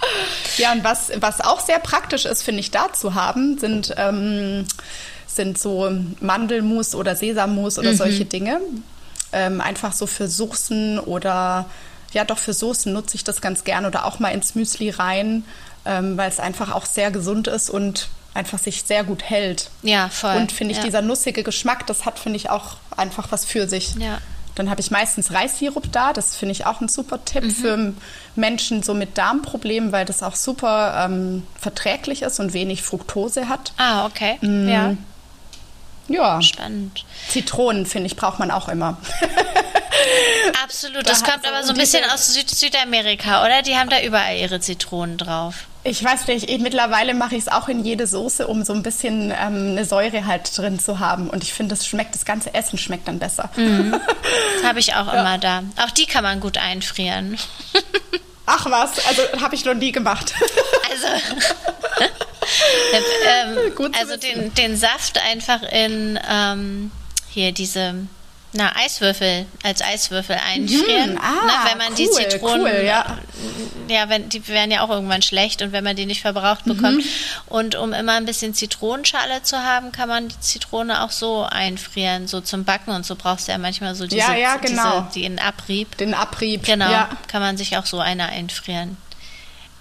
Ja, 0.58 0.72
und 0.72 0.84
was, 0.84 1.10
was 1.20 1.42
auch 1.42 1.60
sehr 1.60 1.78
praktisch 1.78 2.24
ist, 2.24 2.42
finde 2.42 2.60
ich, 2.60 2.70
da 2.70 2.90
zu 2.90 3.14
haben, 3.14 3.58
sind, 3.58 3.94
ähm, 3.98 4.64
sind 5.26 5.58
so 5.58 5.92
Mandelmus 6.20 6.94
oder 6.94 7.14
Sesammus 7.14 7.78
oder 7.78 7.92
mhm. 7.92 7.96
solche 7.96 8.24
Dinge. 8.24 8.60
Ähm, 9.32 9.60
einfach 9.60 9.92
so 9.92 10.06
für 10.06 10.28
Soßen 10.28 10.98
oder 10.98 11.66
ja, 12.12 12.24
doch 12.24 12.38
für 12.38 12.54
Soßen 12.54 12.90
nutze 12.90 13.16
ich 13.16 13.24
das 13.24 13.42
ganz 13.42 13.64
gern 13.64 13.84
oder 13.84 14.06
auch 14.06 14.18
mal 14.18 14.30
ins 14.30 14.54
Müsli 14.54 14.88
rein, 14.88 15.44
ähm, 15.84 16.16
weil 16.16 16.30
es 16.30 16.40
einfach 16.40 16.72
auch 16.72 16.86
sehr 16.86 17.10
gesund 17.10 17.48
ist 17.48 17.68
und 17.68 18.08
einfach 18.32 18.58
sich 18.58 18.84
sehr 18.84 19.04
gut 19.04 19.22
hält. 19.22 19.70
Ja, 19.82 20.08
voll. 20.08 20.36
Und 20.36 20.52
finde 20.52 20.72
ich, 20.72 20.78
ja. 20.78 20.84
dieser 20.84 21.02
nussige 21.02 21.42
Geschmack, 21.42 21.86
das 21.86 22.04
hat, 22.04 22.18
finde 22.18 22.36
ich, 22.36 22.48
auch 22.48 22.76
einfach 22.96 23.32
was 23.32 23.44
für 23.44 23.68
sich. 23.68 23.94
Ja. 23.96 24.18
Dann 24.56 24.70
habe 24.70 24.80
ich 24.80 24.90
meistens 24.90 25.32
Reissirup 25.32 25.92
da. 25.92 26.12
Das 26.12 26.34
finde 26.34 26.52
ich 26.52 26.66
auch 26.66 26.80
ein 26.80 26.88
super 26.88 27.24
Tipp 27.24 27.44
mhm. 27.44 27.50
für 27.50 27.92
Menschen 28.34 28.82
so 28.82 28.94
mit 28.94 29.16
Darmproblemen, 29.16 29.92
weil 29.92 30.04
das 30.04 30.22
auch 30.22 30.34
super 30.34 31.04
ähm, 31.04 31.46
verträglich 31.60 32.22
ist 32.22 32.40
und 32.40 32.54
wenig 32.54 32.82
Fructose 32.82 33.48
hat. 33.48 33.72
Ah, 33.76 34.06
okay. 34.06 34.38
Mm. 34.40 34.68
Ja. 34.68 34.96
Ja. 36.08 36.40
Spannend. 36.40 37.04
Zitronen, 37.28 37.84
finde 37.84 38.06
ich, 38.06 38.16
braucht 38.16 38.38
man 38.38 38.50
auch 38.50 38.68
immer. 38.68 38.96
Absolut. 40.64 41.08
Das 41.08 41.22
kommt 41.22 41.46
aber 41.46 41.62
so 41.62 41.70
ein 41.72 41.78
bisschen 41.78 42.04
aus 42.12 42.32
Süd 42.32 42.48
Südamerika, 42.48 43.44
oder? 43.44 43.62
Die 43.62 43.76
haben 43.76 43.90
da 43.90 44.00
überall 44.00 44.36
ihre 44.36 44.60
Zitronen 44.60 45.18
drauf. 45.18 45.66
Ich 45.86 46.02
weiß 46.02 46.26
nicht, 46.26 46.50
ich, 46.50 46.58
mittlerweile 46.58 47.14
mache 47.14 47.36
ich 47.36 47.42
es 47.42 47.48
auch 47.48 47.68
in 47.68 47.84
jede 47.84 48.08
Soße, 48.08 48.48
um 48.48 48.64
so 48.64 48.72
ein 48.72 48.82
bisschen 48.82 49.30
ähm, 49.30 49.70
eine 49.70 49.84
Säure 49.84 50.26
halt 50.26 50.56
drin 50.58 50.80
zu 50.80 50.98
haben. 50.98 51.30
Und 51.30 51.44
ich 51.44 51.54
finde, 51.54 51.76
das 51.76 51.86
schmeckt, 51.86 52.14
das 52.14 52.24
ganze 52.24 52.52
Essen 52.54 52.76
schmeckt 52.76 53.06
dann 53.06 53.20
besser. 53.20 53.50
Mhm. 53.54 53.94
Habe 54.64 54.80
ich 54.80 54.94
auch 54.94 55.06
ja. 55.06 55.20
immer 55.20 55.38
da. 55.38 55.62
Auch 55.76 55.92
die 55.92 56.06
kann 56.06 56.24
man 56.24 56.40
gut 56.40 56.58
einfrieren. 56.58 57.38
Ach 58.46 58.66
was, 58.68 59.04
also 59.06 59.22
habe 59.40 59.56
ich 59.56 59.64
noch 59.64 59.74
nie 59.74 59.92
gemacht. 59.92 60.34
Also, 60.88 61.08
ähm, 63.26 63.92
also 64.00 64.16
den, 64.16 64.54
den 64.54 64.76
Saft 64.76 65.18
einfach 65.18 65.62
in 65.62 66.18
ähm, 66.30 66.90
hier 67.28 67.52
diese 67.52 68.06
na, 68.52 68.72
Eiswürfel, 68.76 69.46
als 69.62 69.82
Eiswürfel 69.82 70.36
einfrieren. 70.36 71.12
Mhm. 71.12 71.20
Ah, 71.20 71.68
wenn 71.68 71.78
man 71.78 71.88
cool, 71.88 71.96
die 71.96 72.10
Zitronen, 72.10 72.62
cool, 72.62 72.84
ja. 72.84 73.18
Ja, 73.88 74.08
wenn, 74.08 74.28
die 74.28 74.46
werden 74.48 74.70
ja 74.70 74.82
auch 74.82 74.90
irgendwann 74.90 75.22
schlecht 75.22 75.62
und 75.62 75.72
wenn 75.72 75.84
man 75.84 75.96
die 75.96 76.06
nicht 76.06 76.20
verbraucht 76.20 76.64
bekommt. 76.64 77.04
Mhm. 77.04 77.10
Und 77.46 77.74
um 77.74 77.92
immer 77.92 78.12
ein 78.12 78.24
bisschen 78.24 78.54
Zitronenschale 78.54 79.42
zu 79.42 79.62
haben, 79.62 79.92
kann 79.92 80.08
man 80.08 80.28
die 80.28 80.40
Zitrone 80.40 81.02
auch 81.02 81.10
so 81.10 81.42
einfrieren, 81.42 82.28
so 82.28 82.40
zum 82.40 82.64
Backen 82.64 82.90
und 82.90 83.06
so 83.06 83.16
brauchst 83.16 83.48
du 83.48 83.52
ja 83.52 83.58
manchmal 83.58 83.94
so 83.94 84.06
diese, 84.06 84.18
ja, 84.20 84.34
ja, 84.34 84.56
genau. 84.56 85.06
diese 85.12 85.28
den 85.28 85.38
Abrieb. 85.38 85.96
Den 85.98 86.14
Abrieb, 86.14 86.64
Genau, 86.64 86.90
ja. 86.90 87.08
kann 87.28 87.42
man 87.42 87.56
sich 87.56 87.76
auch 87.76 87.86
so 87.86 88.00
eine 88.00 88.28
einfrieren. 88.28 88.96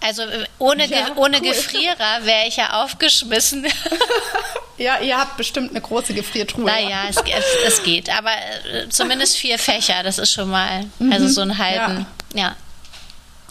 Also 0.02 0.22
äh, 0.24 0.46
ohne, 0.60 0.88
ja, 0.88 1.12
ohne 1.16 1.38
cool. 1.38 1.50
Gefrierer 1.50 2.24
wäre 2.24 2.48
ich 2.48 2.58
ja 2.58 2.84
aufgeschmissen. 2.84 3.66
Ja, 4.78 5.00
ihr 5.00 5.18
habt 5.18 5.38
bestimmt 5.38 5.72
eine 5.72 5.80
große 5.80 6.14
Gefriertruhe. 6.14 6.66
Naja, 6.66 7.04
es, 7.10 7.18
es, 7.66 7.84
geht. 7.84 8.10
Aber 8.10 8.32
äh, 8.32 8.90
zumindest 8.90 9.38
vier 9.38 9.58
Fächer, 9.58 10.04
das 10.04 10.18
ist 10.18 10.34
schon 10.34 10.50
mal, 10.50 10.86
mhm. 11.00 11.14
also 11.14 11.28
so 11.30 11.42
einen 11.42 11.58
halben, 11.58 12.06
ja. 12.34 12.42
ja. 12.42 12.56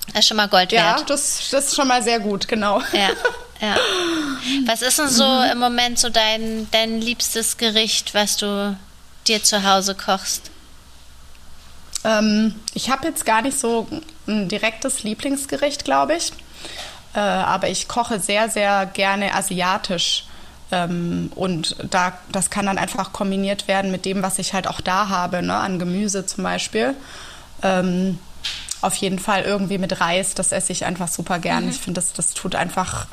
Das 0.09 0.21
ist 0.21 0.29
schon 0.29 0.37
mal 0.37 0.49
Gold 0.49 0.73
wert. 0.73 1.01
Ja, 1.01 1.05
das, 1.05 1.49
das 1.51 1.69
ist 1.69 1.77
schon 1.77 1.89
mal 1.89 2.03
sehr 2.03 2.21
gut, 2.21 2.47
genau. 2.47 2.81
Ja, 2.93 3.11
ja. 3.61 3.77
Was 4.67 4.83
ist 4.83 4.99
denn 4.99 5.09
so 5.09 5.25
mhm. 5.25 5.53
im 5.53 5.59
Moment 5.59 5.99
so 5.99 6.09
dein, 6.09 6.69
dein 6.71 7.01
liebstes 7.01 7.57
Gericht, 7.57 8.15
was 8.15 8.37
du 8.37 8.77
dir 9.27 9.43
zu 9.43 9.65
Hause 9.65 9.95
kochst? 9.95 10.51
Ähm, 12.05 12.55
ich 12.75 12.91
habe 12.91 13.09
jetzt 13.09 13.25
gar 13.25 13.41
nicht 13.41 13.59
so 13.59 13.89
ein 14.27 14.49
direktes 14.49 15.03
Lieblingsgericht, 15.03 15.85
glaube 15.85 16.17
ich. 16.17 16.33
Äh, 17.15 17.21
aber 17.21 17.69
ich 17.69 17.89
koche 17.89 18.21
sehr, 18.21 18.51
sehr 18.51 18.87
gerne 18.87 19.35
asiatisch. 19.35 20.25
Ähm, 20.71 21.31
und 21.35 21.77
da, 21.91 22.13
das 22.31 22.51
kann 22.51 22.67
dann 22.67 22.79
einfach 22.79 23.13
kombiniert 23.13 23.69
werden 23.69 23.91
mit 23.91 24.05
dem, 24.05 24.23
was 24.23 24.39
ich 24.39 24.53
halt 24.53 24.67
auch 24.67 24.81
da 24.81 25.09
habe, 25.09 25.43
ne? 25.43 25.55
an 25.55 25.79
Gemüse 25.79 26.27
zum 26.27 26.45
Beispiel. 26.45 26.95
Ähm, 27.63 28.19
auf 28.85 28.95
jeden 28.95 29.19
Fall 29.19 29.43
irgendwie 29.43 29.79
mit 29.79 30.01
Reis, 30.01 30.35
das 30.35 30.53
esse 30.53 30.73
ich 30.73 30.85
einfach 30.85 31.09
super 31.09 31.39
gern. 31.39 31.65
Mhm. 31.65 31.71
Ich 31.71 31.79
finde, 31.79 32.01
das, 32.01 32.13
das 32.13 32.35
tut 32.35 32.55
einfach 32.55 33.07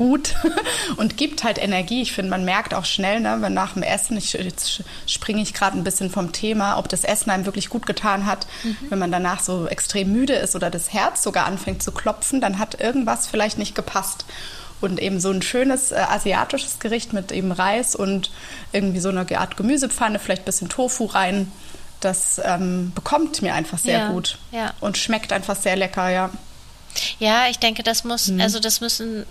gut 0.00 0.34
und 0.96 1.18
gibt 1.18 1.44
halt 1.44 1.58
Energie. 1.58 2.00
Ich 2.00 2.12
finde, 2.12 2.30
man 2.30 2.44
merkt 2.44 2.72
auch 2.72 2.86
schnell, 2.86 3.20
ne, 3.20 3.36
wenn 3.40 3.52
nach 3.52 3.74
dem 3.74 3.82
Essen, 3.82 4.16
ich, 4.16 4.32
jetzt 4.32 4.82
springe 5.06 5.42
ich 5.42 5.52
gerade 5.52 5.76
ein 5.76 5.84
bisschen 5.84 6.10
vom 6.10 6.32
Thema, 6.32 6.78
ob 6.78 6.88
das 6.88 7.04
Essen 7.04 7.30
einem 7.30 7.44
wirklich 7.44 7.68
gut 7.68 7.86
getan 7.86 8.24
hat. 8.24 8.46
Mhm. 8.64 8.76
Wenn 8.88 8.98
man 8.98 9.12
danach 9.12 9.40
so 9.40 9.66
extrem 9.66 10.10
müde 10.10 10.32
ist 10.32 10.56
oder 10.56 10.70
das 10.70 10.92
Herz 10.92 11.22
sogar 11.22 11.44
anfängt 11.46 11.82
zu 11.82 11.92
klopfen, 11.92 12.40
dann 12.40 12.58
hat 12.58 12.80
irgendwas 12.80 13.26
vielleicht 13.26 13.58
nicht 13.58 13.74
gepasst. 13.74 14.24
Und 14.80 14.98
eben 14.98 15.20
so 15.20 15.30
ein 15.30 15.42
schönes 15.42 15.92
äh, 15.92 15.96
asiatisches 15.96 16.78
Gericht 16.78 17.12
mit 17.12 17.32
eben 17.32 17.52
Reis 17.52 17.94
und 17.94 18.30
irgendwie 18.72 19.00
so 19.00 19.10
eine 19.10 19.26
Art 19.38 19.58
Gemüsepfanne, 19.58 20.18
vielleicht 20.18 20.42
ein 20.42 20.46
bisschen 20.46 20.70
Tofu 20.70 21.04
rein. 21.04 21.52
Das 22.00 22.40
ähm, 22.42 22.92
bekommt 22.94 23.42
mir 23.42 23.54
einfach 23.54 23.78
sehr 23.78 23.98
ja, 23.98 24.08
gut 24.10 24.38
ja. 24.52 24.72
und 24.80 24.96
schmeckt 24.96 25.32
einfach 25.32 25.56
sehr 25.56 25.76
lecker, 25.76 26.08
ja. 26.08 26.30
Ja, 27.18 27.46
ich 27.48 27.58
denke, 27.58 27.82
das 27.82 28.04
muss, 28.04 28.28
mhm. 28.28 28.40
also 28.40 28.58
das 28.58 28.80
müssen 28.80 29.26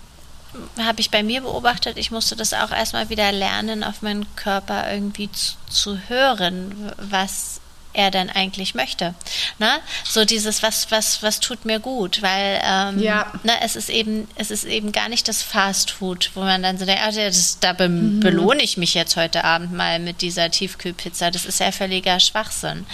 habe 0.78 1.00
ich 1.00 1.10
bei 1.10 1.22
mir 1.22 1.42
beobachtet, 1.42 1.96
ich 1.96 2.10
musste 2.10 2.36
das 2.36 2.52
auch 2.52 2.72
erstmal 2.72 3.08
wieder 3.08 3.30
lernen, 3.32 3.84
auf 3.84 4.02
meinen 4.02 4.26
Körper 4.36 4.92
irgendwie 4.92 5.30
zu, 5.30 5.54
zu 5.68 5.98
hören, 6.08 6.92
was 6.96 7.59
er 7.92 8.10
denn 8.10 8.30
eigentlich 8.30 8.74
möchte. 8.74 9.14
Ne? 9.58 9.68
So 10.04 10.24
dieses, 10.24 10.62
was, 10.62 10.90
was, 10.90 11.22
was 11.22 11.40
tut 11.40 11.64
mir 11.64 11.80
gut, 11.80 12.22
weil 12.22 12.60
ähm, 12.64 13.02
ja. 13.02 13.32
ne, 13.42 13.52
es 13.62 13.76
ist 13.76 13.88
eben, 13.88 14.28
es 14.36 14.50
ist 14.50 14.64
eben 14.64 14.92
gar 14.92 15.08
nicht 15.08 15.26
das 15.26 15.42
Fast 15.42 15.90
Food, 15.90 16.30
wo 16.34 16.40
man 16.40 16.62
dann 16.62 16.78
so 16.78 16.84
denkt, 16.84 17.02
ah, 17.04 17.10
das, 17.10 17.58
da 17.60 17.72
be 17.72 17.88
mhm. 17.88 18.20
belohne 18.20 18.62
ich 18.62 18.76
mich 18.76 18.94
jetzt 18.94 19.16
heute 19.16 19.44
Abend 19.44 19.72
mal 19.72 19.98
mit 19.98 20.22
dieser 20.22 20.50
Tiefkühlpizza. 20.50 21.30
Das 21.30 21.44
ist 21.44 21.60
ja 21.60 21.72
völliger 21.72 22.20
Schwachsinn. 22.20 22.86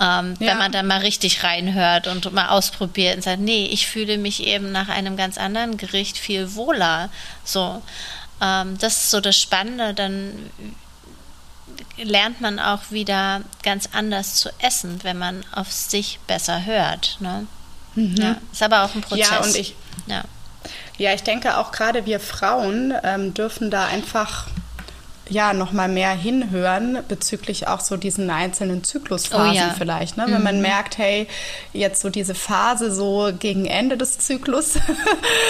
Ähm, 0.00 0.34
ja. 0.38 0.50
Wenn 0.50 0.58
man 0.58 0.72
dann 0.72 0.86
mal 0.86 1.00
richtig 1.00 1.42
reinhört 1.42 2.06
und 2.06 2.30
mal 2.32 2.48
ausprobiert 2.48 3.16
und 3.16 3.22
sagt, 3.22 3.40
nee, 3.40 3.66
ich 3.66 3.86
fühle 3.86 4.18
mich 4.18 4.46
eben 4.46 4.70
nach 4.70 4.88
einem 4.88 5.16
ganz 5.16 5.38
anderen 5.38 5.76
Gericht 5.76 6.18
viel 6.18 6.54
wohler. 6.54 7.08
So. 7.44 7.82
Ähm, 8.42 8.76
das 8.78 9.04
ist 9.04 9.10
so 9.10 9.20
das 9.20 9.40
Spannende, 9.40 9.94
dann 9.94 10.50
lernt 11.96 12.40
man 12.40 12.58
auch 12.58 12.90
wieder 12.90 13.42
ganz 13.62 13.88
anders 13.92 14.34
zu 14.36 14.50
essen, 14.58 15.00
wenn 15.02 15.18
man 15.18 15.44
auf 15.52 15.72
sich 15.72 16.18
besser 16.26 16.64
hört. 16.64 17.16
Ne? 17.20 17.46
Mhm. 17.94 18.16
Ja, 18.16 18.36
ist 18.52 18.62
aber 18.62 18.84
auch 18.84 18.94
ein 18.94 19.00
Prozess. 19.00 19.30
Ja, 19.30 19.42
und 19.42 19.56
ich, 19.56 19.74
ja. 20.06 20.22
ja 20.98 21.14
ich 21.14 21.22
denke 21.22 21.56
auch 21.56 21.72
gerade 21.72 22.06
wir 22.06 22.20
Frauen 22.20 22.94
ähm, 23.02 23.34
dürfen 23.34 23.70
da 23.70 23.86
einfach 23.86 24.46
ja 25.28 25.52
noch 25.52 25.72
mal 25.72 25.88
mehr 25.88 26.12
hinhören 26.12 26.98
bezüglich 27.08 27.68
auch 27.68 27.80
so 27.80 27.96
diesen 27.96 28.30
einzelnen 28.30 28.84
Zyklusphasen 28.84 29.50
oh, 29.50 29.54
ja. 29.54 29.74
vielleicht, 29.76 30.16
ne? 30.16 30.26
Mhm. 30.26 30.32
wenn 30.32 30.42
man 30.42 30.56
mhm. 30.56 30.62
merkt, 30.62 30.98
hey, 30.98 31.26
jetzt 31.72 32.00
so 32.00 32.10
diese 32.10 32.34
Phase 32.34 32.94
so 32.94 33.30
gegen 33.38 33.66
Ende 33.66 33.96
des 33.96 34.18
Zyklus, 34.18 34.74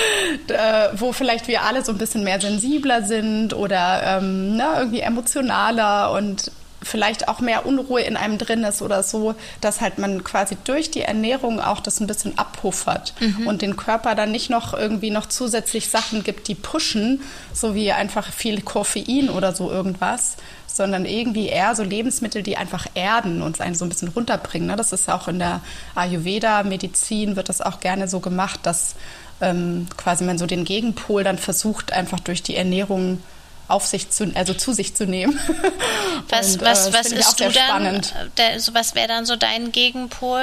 wo 0.94 1.12
vielleicht 1.12 1.48
wir 1.48 1.62
alle 1.62 1.84
so 1.84 1.92
ein 1.92 1.98
bisschen 1.98 2.24
mehr 2.24 2.40
sensibler 2.40 3.02
sind 3.02 3.54
oder 3.54 4.18
ähm, 4.18 4.56
ne, 4.56 4.66
irgendwie 4.78 5.00
emotionaler 5.00 6.12
und 6.12 6.50
vielleicht 6.82 7.28
auch 7.28 7.40
mehr 7.40 7.66
Unruhe 7.66 8.02
in 8.02 8.16
einem 8.16 8.38
drin 8.38 8.64
ist 8.64 8.82
oder 8.82 9.02
so, 9.02 9.34
dass 9.60 9.80
halt 9.80 9.98
man 9.98 10.24
quasi 10.24 10.56
durch 10.64 10.90
die 10.90 11.02
Ernährung 11.02 11.60
auch 11.60 11.80
das 11.80 12.00
ein 12.00 12.06
bisschen 12.06 12.38
abpuffert 12.38 13.14
mhm. 13.20 13.46
und 13.46 13.62
den 13.62 13.76
Körper 13.76 14.14
dann 14.14 14.30
nicht 14.30 14.50
noch 14.50 14.74
irgendwie 14.74 15.10
noch 15.10 15.26
zusätzlich 15.26 15.88
Sachen 15.88 16.22
gibt, 16.22 16.48
die 16.48 16.54
pushen, 16.54 17.22
so 17.52 17.74
wie 17.74 17.92
einfach 17.92 18.32
viel 18.32 18.60
Koffein 18.60 19.30
oder 19.30 19.54
so 19.54 19.70
irgendwas, 19.70 20.36
sondern 20.66 21.06
irgendwie 21.06 21.48
eher 21.48 21.74
so 21.74 21.82
Lebensmittel, 21.82 22.42
die 22.42 22.56
einfach 22.56 22.86
erden 22.94 23.42
und 23.42 23.60
einen 23.60 23.74
so 23.74 23.84
ein 23.84 23.88
bisschen 23.88 24.08
runterbringen. 24.08 24.68
Ne? 24.68 24.76
Das 24.76 24.92
ist 24.92 25.08
auch 25.08 25.26
in 25.26 25.38
der 25.38 25.60
Ayurveda-Medizin 25.94 27.36
wird 27.36 27.48
das 27.48 27.62
auch 27.62 27.80
gerne 27.80 28.08
so 28.08 28.20
gemacht, 28.20 28.60
dass 28.64 28.94
ähm, 29.40 29.86
quasi 29.96 30.24
man 30.24 30.38
so 30.38 30.46
den 30.46 30.64
Gegenpol 30.64 31.24
dann 31.24 31.38
versucht, 31.38 31.92
einfach 31.92 32.20
durch 32.20 32.42
die 32.42 32.56
Ernährung 32.56 33.22
auf 33.68 33.86
sich 33.86 34.10
zu, 34.10 34.30
also 34.34 34.54
zu 34.54 34.72
sich 34.72 34.94
zu 34.94 35.06
nehmen. 35.06 35.38
Was, 36.28 36.54
und, 36.54 36.62
was, 36.62 36.88
äh, 36.88 36.92
was 36.92 37.06
ist 37.12 37.40
du 37.40 37.50
dann? 37.50 38.00
Der, 38.36 38.58
so 38.58 38.74
was 38.74 38.96
wäre 38.96 39.06
dann 39.06 39.26
so 39.26 39.36
dein 39.36 39.70
Gegenpol, 39.70 40.42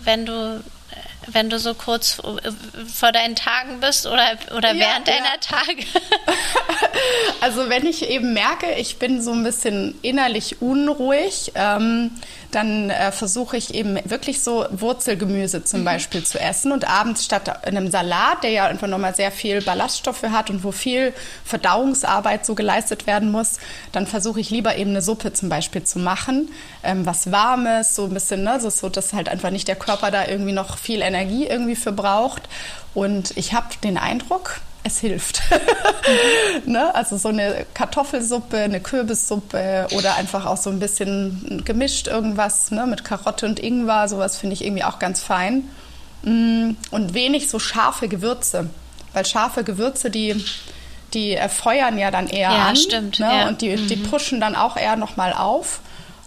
wenn 0.00 0.26
du 0.26 0.64
wenn 1.32 1.50
du 1.50 1.58
so 1.58 1.74
kurz 1.74 2.20
vor 2.92 3.12
deinen 3.12 3.36
Tagen 3.36 3.80
bist 3.80 4.06
oder, 4.06 4.32
oder 4.56 4.72
ja, 4.72 4.86
während 4.86 5.08
ja. 5.08 5.14
deiner 5.14 5.40
Tage? 5.40 5.84
Also 7.40 7.68
wenn 7.70 7.86
ich 7.86 8.08
eben 8.08 8.34
merke, 8.34 8.72
ich 8.74 8.98
bin 8.98 9.22
so 9.22 9.32
ein 9.32 9.42
bisschen 9.42 9.98
innerlich 10.02 10.60
unruhig, 10.60 11.52
ähm, 11.54 12.10
dann 12.50 12.90
äh, 12.90 13.12
versuche 13.12 13.56
ich 13.56 13.74
eben 13.74 13.98
wirklich 14.04 14.42
so 14.42 14.66
Wurzelgemüse 14.70 15.64
zum 15.64 15.80
mhm. 15.80 15.84
Beispiel 15.84 16.24
zu 16.24 16.38
essen 16.38 16.72
und 16.72 16.88
abends 16.88 17.24
statt 17.24 17.66
einem 17.66 17.90
Salat, 17.90 18.42
der 18.42 18.50
ja 18.50 18.66
einfach 18.66 18.88
nochmal 18.88 19.14
sehr 19.14 19.30
viel 19.30 19.62
Ballaststoffe 19.62 20.22
hat 20.22 20.50
und 20.50 20.64
wo 20.64 20.72
viel 20.72 21.12
Verdauungsarbeit 21.44 22.44
so 22.44 22.54
geleistet 22.54 23.06
werden 23.06 23.30
muss, 23.30 23.58
dann 23.92 24.06
versuche 24.06 24.40
ich 24.40 24.50
lieber 24.50 24.76
eben 24.76 24.90
eine 24.90 25.02
Suppe 25.02 25.32
zum 25.32 25.48
Beispiel 25.48 25.84
zu 25.84 25.98
machen, 25.98 26.50
ähm, 26.82 27.06
was 27.06 27.30
Warmes, 27.30 27.94
so 27.94 28.04
ein 28.04 28.14
bisschen, 28.14 28.42
ne, 28.42 28.60
so, 28.60 28.70
so, 28.70 28.88
dass 28.88 29.12
halt 29.12 29.28
einfach 29.28 29.50
nicht 29.50 29.68
der 29.68 29.76
Körper 29.76 30.10
da 30.10 30.26
irgendwie 30.26 30.52
noch 30.52 30.78
viel 30.78 31.02
Energie 31.02 31.46
irgendwie 31.46 31.76
für 31.76 31.92
braucht. 31.92 32.48
Und 32.94 33.36
ich 33.36 33.52
habe 33.52 33.68
den 33.84 33.98
Eindruck, 33.98 34.60
es 34.82 34.98
hilft. 34.98 35.42
ne? 36.66 36.94
Also 36.94 37.16
so 37.16 37.28
eine 37.28 37.66
Kartoffelsuppe, 37.74 38.58
eine 38.58 38.80
Kürbissuppe 38.80 39.88
oder 39.92 40.16
einfach 40.16 40.46
auch 40.46 40.56
so 40.56 40.70
ein 40.70 40.78
bisschen 40.78 41.62
gemischt 41.64 42.06
irgendwas 42.06 42.70
ne? 42.70 42.86
mit 42.86 43.04
Karotte 43.04 43.46
und 43.46 43.60
Ingwer, 43.60 44.08
sowas 44.08 44.38
finde 44.38 44.54
ich 44.54 44.64
irgendwie 44.64 44.84
auch 44.84 44.98
ganz 44.98 45.22
fein. 45.22 45.68
Mm, 46.22 46.72
und 46.90 47.14
wenig 47.14 47.48
so 47.48 47.58
scharfe 47.58 48.08
Gewürze, 48.08 48.70
weil 49.12 49.26
scharfe 49.26 49.64
Gewürze, 49.64 50.10
die, 50.10 50.44
die 51.14 51.38
feuern 51.48 51.98
ja 51.98 52.10
dann 52.10 52.28
eher 52.28 52.50
ja, 52.50 52.68
an. 52.68 52.76
Stimmt, 52.76 53.20
ne? 53.20 53.26
ja. 53.26 53.48
Und 53.48 53.62
die, 53.62 53.76
die 53.76 53.96
mhm. 53.96 54.02
pushen 54.04 54.40
dann 54.40 54.54
auch 54.54 54.76
eher 54.76 54.96
nochmal 54.96 55.32
auf. 55.32 55.80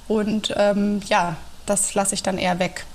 Und 0.07 0.53
ähm, 0.57 1.01
ja, 1.07 1.37
das 1.65 1.93
lasse 1.93 2.13
ich 2.13 2.23
dann 2.23 2.37
eher 2.37 2.59
weg 2.59 2.85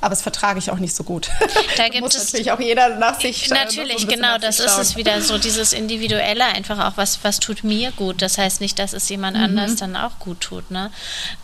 aber 0.00 0.12
es 0.12 0.22
vertrage 0.22 0.58
ich 0.58 0.70
auch 0.70 0.78
nicht 0.78 0.94
so 0.94 1.04
gut. 1.04 1.30
Da 1.76 1.88
gibt 1.88 2.00
muss 2.02 2.14
es 2.14 2.24
natürlich 2.24 2.50
auch 2.50 2.60
jeder 2.60 2.96
nach 2.96 3.20
sich 3.20 3.48
Natürlich, 3.50 4.00
so 4.00 4.06
genau, 4.06 4.38
das 4.38 4.58
ist 4.58 4.78
es 4.78 4.96
wieder 4.96 5.20
so 5.22 5.38
dieses 5.38 5.72
individuelle 5.72 6.44
einfach 6.44 6.78
auch 6.84 6.96
was 6.96 7.20
was 7.22 7.38
tut 7.38 7.62
mir 7.62 7.92
gut. 7.92 8.20
Das 8.20 8.38
heißt 8.38 8.60
nicht, 8.60 8.78
dass 8.78 8.92
es 8.92 9.08
jemand 9.08 9.36
mhm. 9.36 9.44
anders 9.44 9.76
dann 9.76 9.96
auch 9.96 10.18
gut 10.18 10.40
tut. 10.40 10.70
Ne? 10.70 10.90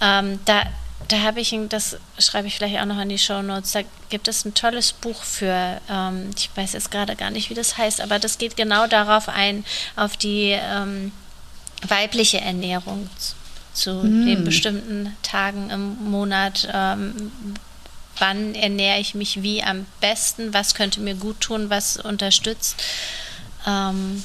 Ähm, 0.00 0.40
da 0.44 0.64
da 1.08 1.20
habe 1.20 1.40
ich, 1.40 1.54
das 1.68 1.96
schreibe 2.18 2.48
ich 2.48 2.56
vielleicht 2.56 2.78
auch 2.80 2.86
noch 2.86 3.00
in 3.00 3.08
die 3.08 3.18
Show 3.18 3.42
Notes, 3.42 3.72
da 3.72 3.80
gibt 4.08 4.28
es 4.28 4.44
ein 4.44 4.54
tolles 4.54 4.92
Buch 4.92 5.22
für, 5.22 5.80
ähm, 5.90 6.30
ich 6.36 6.50
weiß 6.54 6.72
jetzt 6.72 6.90
gerade 6.90 7.16
gar 7.16 7.30
nicht, 7.30 7.50
wie 7.50 7.54
das 7.54 7.76
heißt, 7.76 8.00
aber 8.00 8.18
das 8.18 8.38
geht 8.38 8.56
genau 8.56 8.86
darauf 8.86 9.28
ein, 9.28 9.64
auf 9.96 10.16
die 10.16 10.50
ähm, 10.50 11.12
weibliche 11.86 12.40
Ernährung 12.40 13.08
zu, 13.18 13.34
zu 13.74 13.94
mm. 14.06 14.26
den 14.26 14.44
bestimmten 14.44 15.16
Tagen 15.22 15.70
im 15.70 16.10
Monat, 16.10 16.68
ähm, 16.72 17.30
wann 18.18 18.54
ernähre 18.54 19.00
ich 19.00 19.14
mich 19.14 19.42
wie 19.42 19.62
am 19.62 19.86
besten, 20.00 20.54
was 20.54 20.74
könnte 20.74 21.00
mir 21.00 21.14
gut 21.14 21.40
tun, 21.40 21.70
was 21.70 21.96
unterstützt. 21.96 22.82
Ähm, 23.66 24.22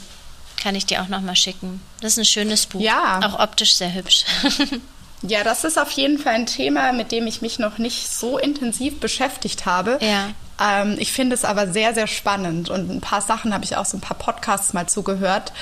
kann 0.61 0.75
ich 0.75 0.85
dir 0.85 1.01
auch 1.01 1.07
nochmal 1.07 1.35
schicken. 1.35 1.81
Das 2.01 2.13
ist 2.13 2.19
ein 2.19 2.25
schönes 2.25 2.65
Buch. 2.65 2.81
Ja. 2.81 3.19
Auch 3.23 3.39
optisch 3.39 3.75
sehr 3.75 3.93
hübsch. 3.93 4.25
ja, 5.21 5.43
das 5.43 5.63
ist 5.63 5.79
auf 5.79 5.91
jeden 5.91 6.17
Fall 6.17 6.33
ein 6.33 6.45
Thema, 6.45 6.91
mit 6.91 7.11
dem 7.11 7.27
ich 7.27 7.41
mich 7.41 7.59
noch 7.59 7.77
nicht 7.77 8.11
so 8.11 8.37
intensiv 8.37 8.99
beschäftigt 8.99 9.65
habe. 9.65 9.97
Ja. 10.01 10.31
Ähm, 10.61 10.97
ich 10.99 11.13
finde 11.13 11.33
es 11.33 11.45
aber 11.45 11.71
sehr, 11.71 11.93
sehr 11.93 12.07
spannend 12.07 12.69
und 12.69 12.89
ein 12.91 12.99
paar 12.99 13.21
Sachen 13.21 13.53
habe 13.53 13.63
ich 13.63 13.77
auch 13.77 13.85
so 13.85 13.95
ein 13.95 14.01
paar 14.01 14.17
Podcasts 14.17 14.73
mal 14.73 14.87
zugehört, 14.87 15.53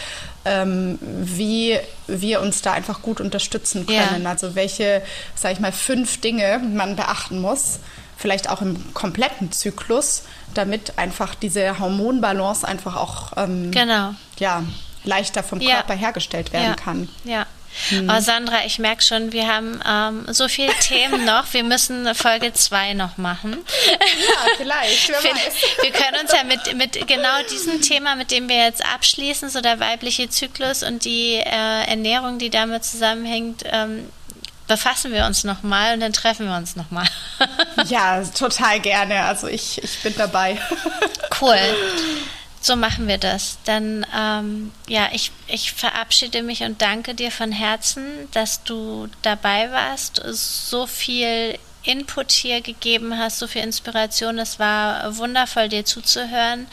ähm, 0.46 0.98
wie 1.02 1.78
wir 2.08 2.42
uns 2.42 2.64
da 2.64 2.74
einfach 2.74 3.04
gut 3.04 3.22
unterstützen 3.22 3.86
können. 3.86 4.24
Ja. 4.24 4.30
Also 4.30 4.56
welche, 4.56 5.04
sage 5.36 5.54
ich 5.54 5.60
mal, 5.60 5.72
fünf 5.72 6.20
Dinge 6.22 6.60
man 6.60 6.96
beachten 6.96 7.40
muss 7.40 7.80
vielleicht 8.18 8.50
auch 8.50 8.62
im 8.62 8.94
kompletten 8.94 9.52
Zyklus, 9.52 10.24
damit 10.54 10.98
einfach 10.98 11.36
diese 11.36 11.80
Hormonbalance 11.80 12.68
einfach 12.68 12.96
auch 12.96 13.34
ähm, 13.38 13.72
genau. 13.72 14.16
ja, 14.40 14.64
leichter 15.04 15.44
vom 15.44 15.62
ja. 15.62 15.76
Körper 15.76 15.94
hergestellt 15.94 16.52
werden 16.52 16.70
ja. 16.70 16.76
kann. 16.76 17.10
Ja. 17.24 17.46
Hm. 17.90 18.10
Oh, 18.10 18.20
Sandra, 18.20 18.66
ich 18.66 18.80
merke 18.80 19.04
schon, 19.04 19.34
wir 19.34 19.48
haben 19.48 19.80
ähm, 19.88 20.26
so 20.34 20.48
viele 20.48 20.74
Themen 20.82 21.26
noch. 21.26 21.54
Wir 21.54 21.64
müssen 21.64 22.14
Folge 22.16 22.54
2 22.54 22.94
noch 22.94 23.18
machen. 23.18 23.58
Ja, 23.88 24.52
vielleicht. 24.58 25.10
Wer 25.10 25.24
wir, 25.24 25.32
weiß. 25.32 25.54
wir 25.82 25.92
können 25.92 26.18
uns 26.22 26.32
ja 26.32 26.44
mit, 26.44 26.76
mit 26.76 27.08
genau 27.08 27.44
diesem 27.52 27.82
Thema, 27.82 28.16
mit 28.16 28.32
dem 28.32 28.50
wir 28.50 28.56
jetzt 28.56 28.84
abschließen, 28.84 29.50
so 29.50 29.62
der 29.62 29.80
weibliche 29.80 30.30
Zyklus 30.30 30.82
und 30.82 31.06
die 31.06 31.36
äh, 31.36 31.88
Ernährung, 31.88 32.40
die 32.40 32.50
damit 32.50 32.84
zusammenhängt, 32.84 33.64
ähm, 33.66 34.10
befassen 34.68 35.14
wir 35.14 35.26
uns 35.26 35.44
nochmal 35.44 35.94
und 35.94 36.02
dann 36.02 36.14
treffen 36.14 36.48
wir 36.48 36.56
uns 36.56 36.76
nochmal. 36.76 37.08
ja, 37.88 38.24
total 38.24 38.80
gerne. 38.80 39.24
Also 39.24 39.48
ich, 39.48 39.82
ich 39.84 40.02
bin 40.04 40.14
dabei. 40.18 40.60
cool. 41.42 41.60
So 42.60 42.76
machen 42.76 43.08
wir 43.08 43.18
das. 43.18 43.58
Dann, 43.64 44.06
ähm, 44.16 44.72
ja, 44.88 45.10
ich, 45.14 45.32
ich 45.48 45.72
verabschiede 45.72 46.44
mich 46.44 46.64
und 46.64 46.82
danke 46.82 47.16
dir 47.16 47.32
von 47.32 47.52
Herzen, 47.52 48.30
dass 48.32 48.64
du 48.64 49.08
dabei 49.22 49.72
warst, 49.72 50.22
so 50.26 50.86
viel 50.86 51.58
Input 51.84 52.32
hier 52.32 52.62
gegeben 52.62 53.18
hast, 53.18 53.40
so 53.40 53.48
viel 53.48 53.64
Inspiration. 53.64 54.38
Es 54.40 54.60
war 54.60 55.18
wundervoll, 55.18 55.70
dir 55.70 55.86
zuzuhören. 55.86 56.68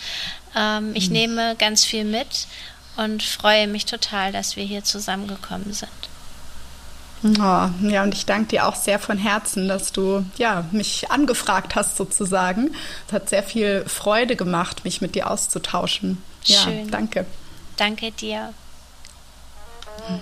Ähm, 0.57 0.92
ich 0.95 1.09
mhm. 1.09 1.12
nehme 1.12 1.57
ganz 1.57 1.84
viel 1.84 2.05
mit 2.05 2.49
und 2.97 3.22
freue 3.22 3.68
mich 3.68 3.86
total, 3.86 4.32
dass 4.32 4.57
wir 4.57 4.64
hier 4.64 4.82
zusammengekommen 4.82 5.72
sind. 5.72 5.90
Oh, 7.23 7.69
ja, 7.89 8.03
und 8.03 8.12
ich 8.15 8.27
danke 8.27 8.49
dir 8.49 8.67
auch 8.67 8.75
sehr 8.75 8.99
von 8.99 9.17
Herzen, 9.17 9.69
dass 9.69 9.93
du 9.93 10.25
ja, 10.37 10.65
mich 10.73 11.11
angefragt 11.11 11.75
hast 11.75 11.97
sozusagen. 11.97 12.75
Es 13.07 13.12
hat 13.12 13.31
sehr 13.31 13.43
viel 13.43 13.85
Freude 13.87 14.37
gemacht, 14.37 14.85
mich 14.85 15.01
mit 15.01 15.15
dir 15.15 15.31
auszutauschen. 15.31 16.23
Ja, 16.45 16.61
Schön. 16.61 16.91
danke. 16.91 17.25
Danke 17.77 18.11
dir. 18.12 18.53
Hm. 20.07 20.21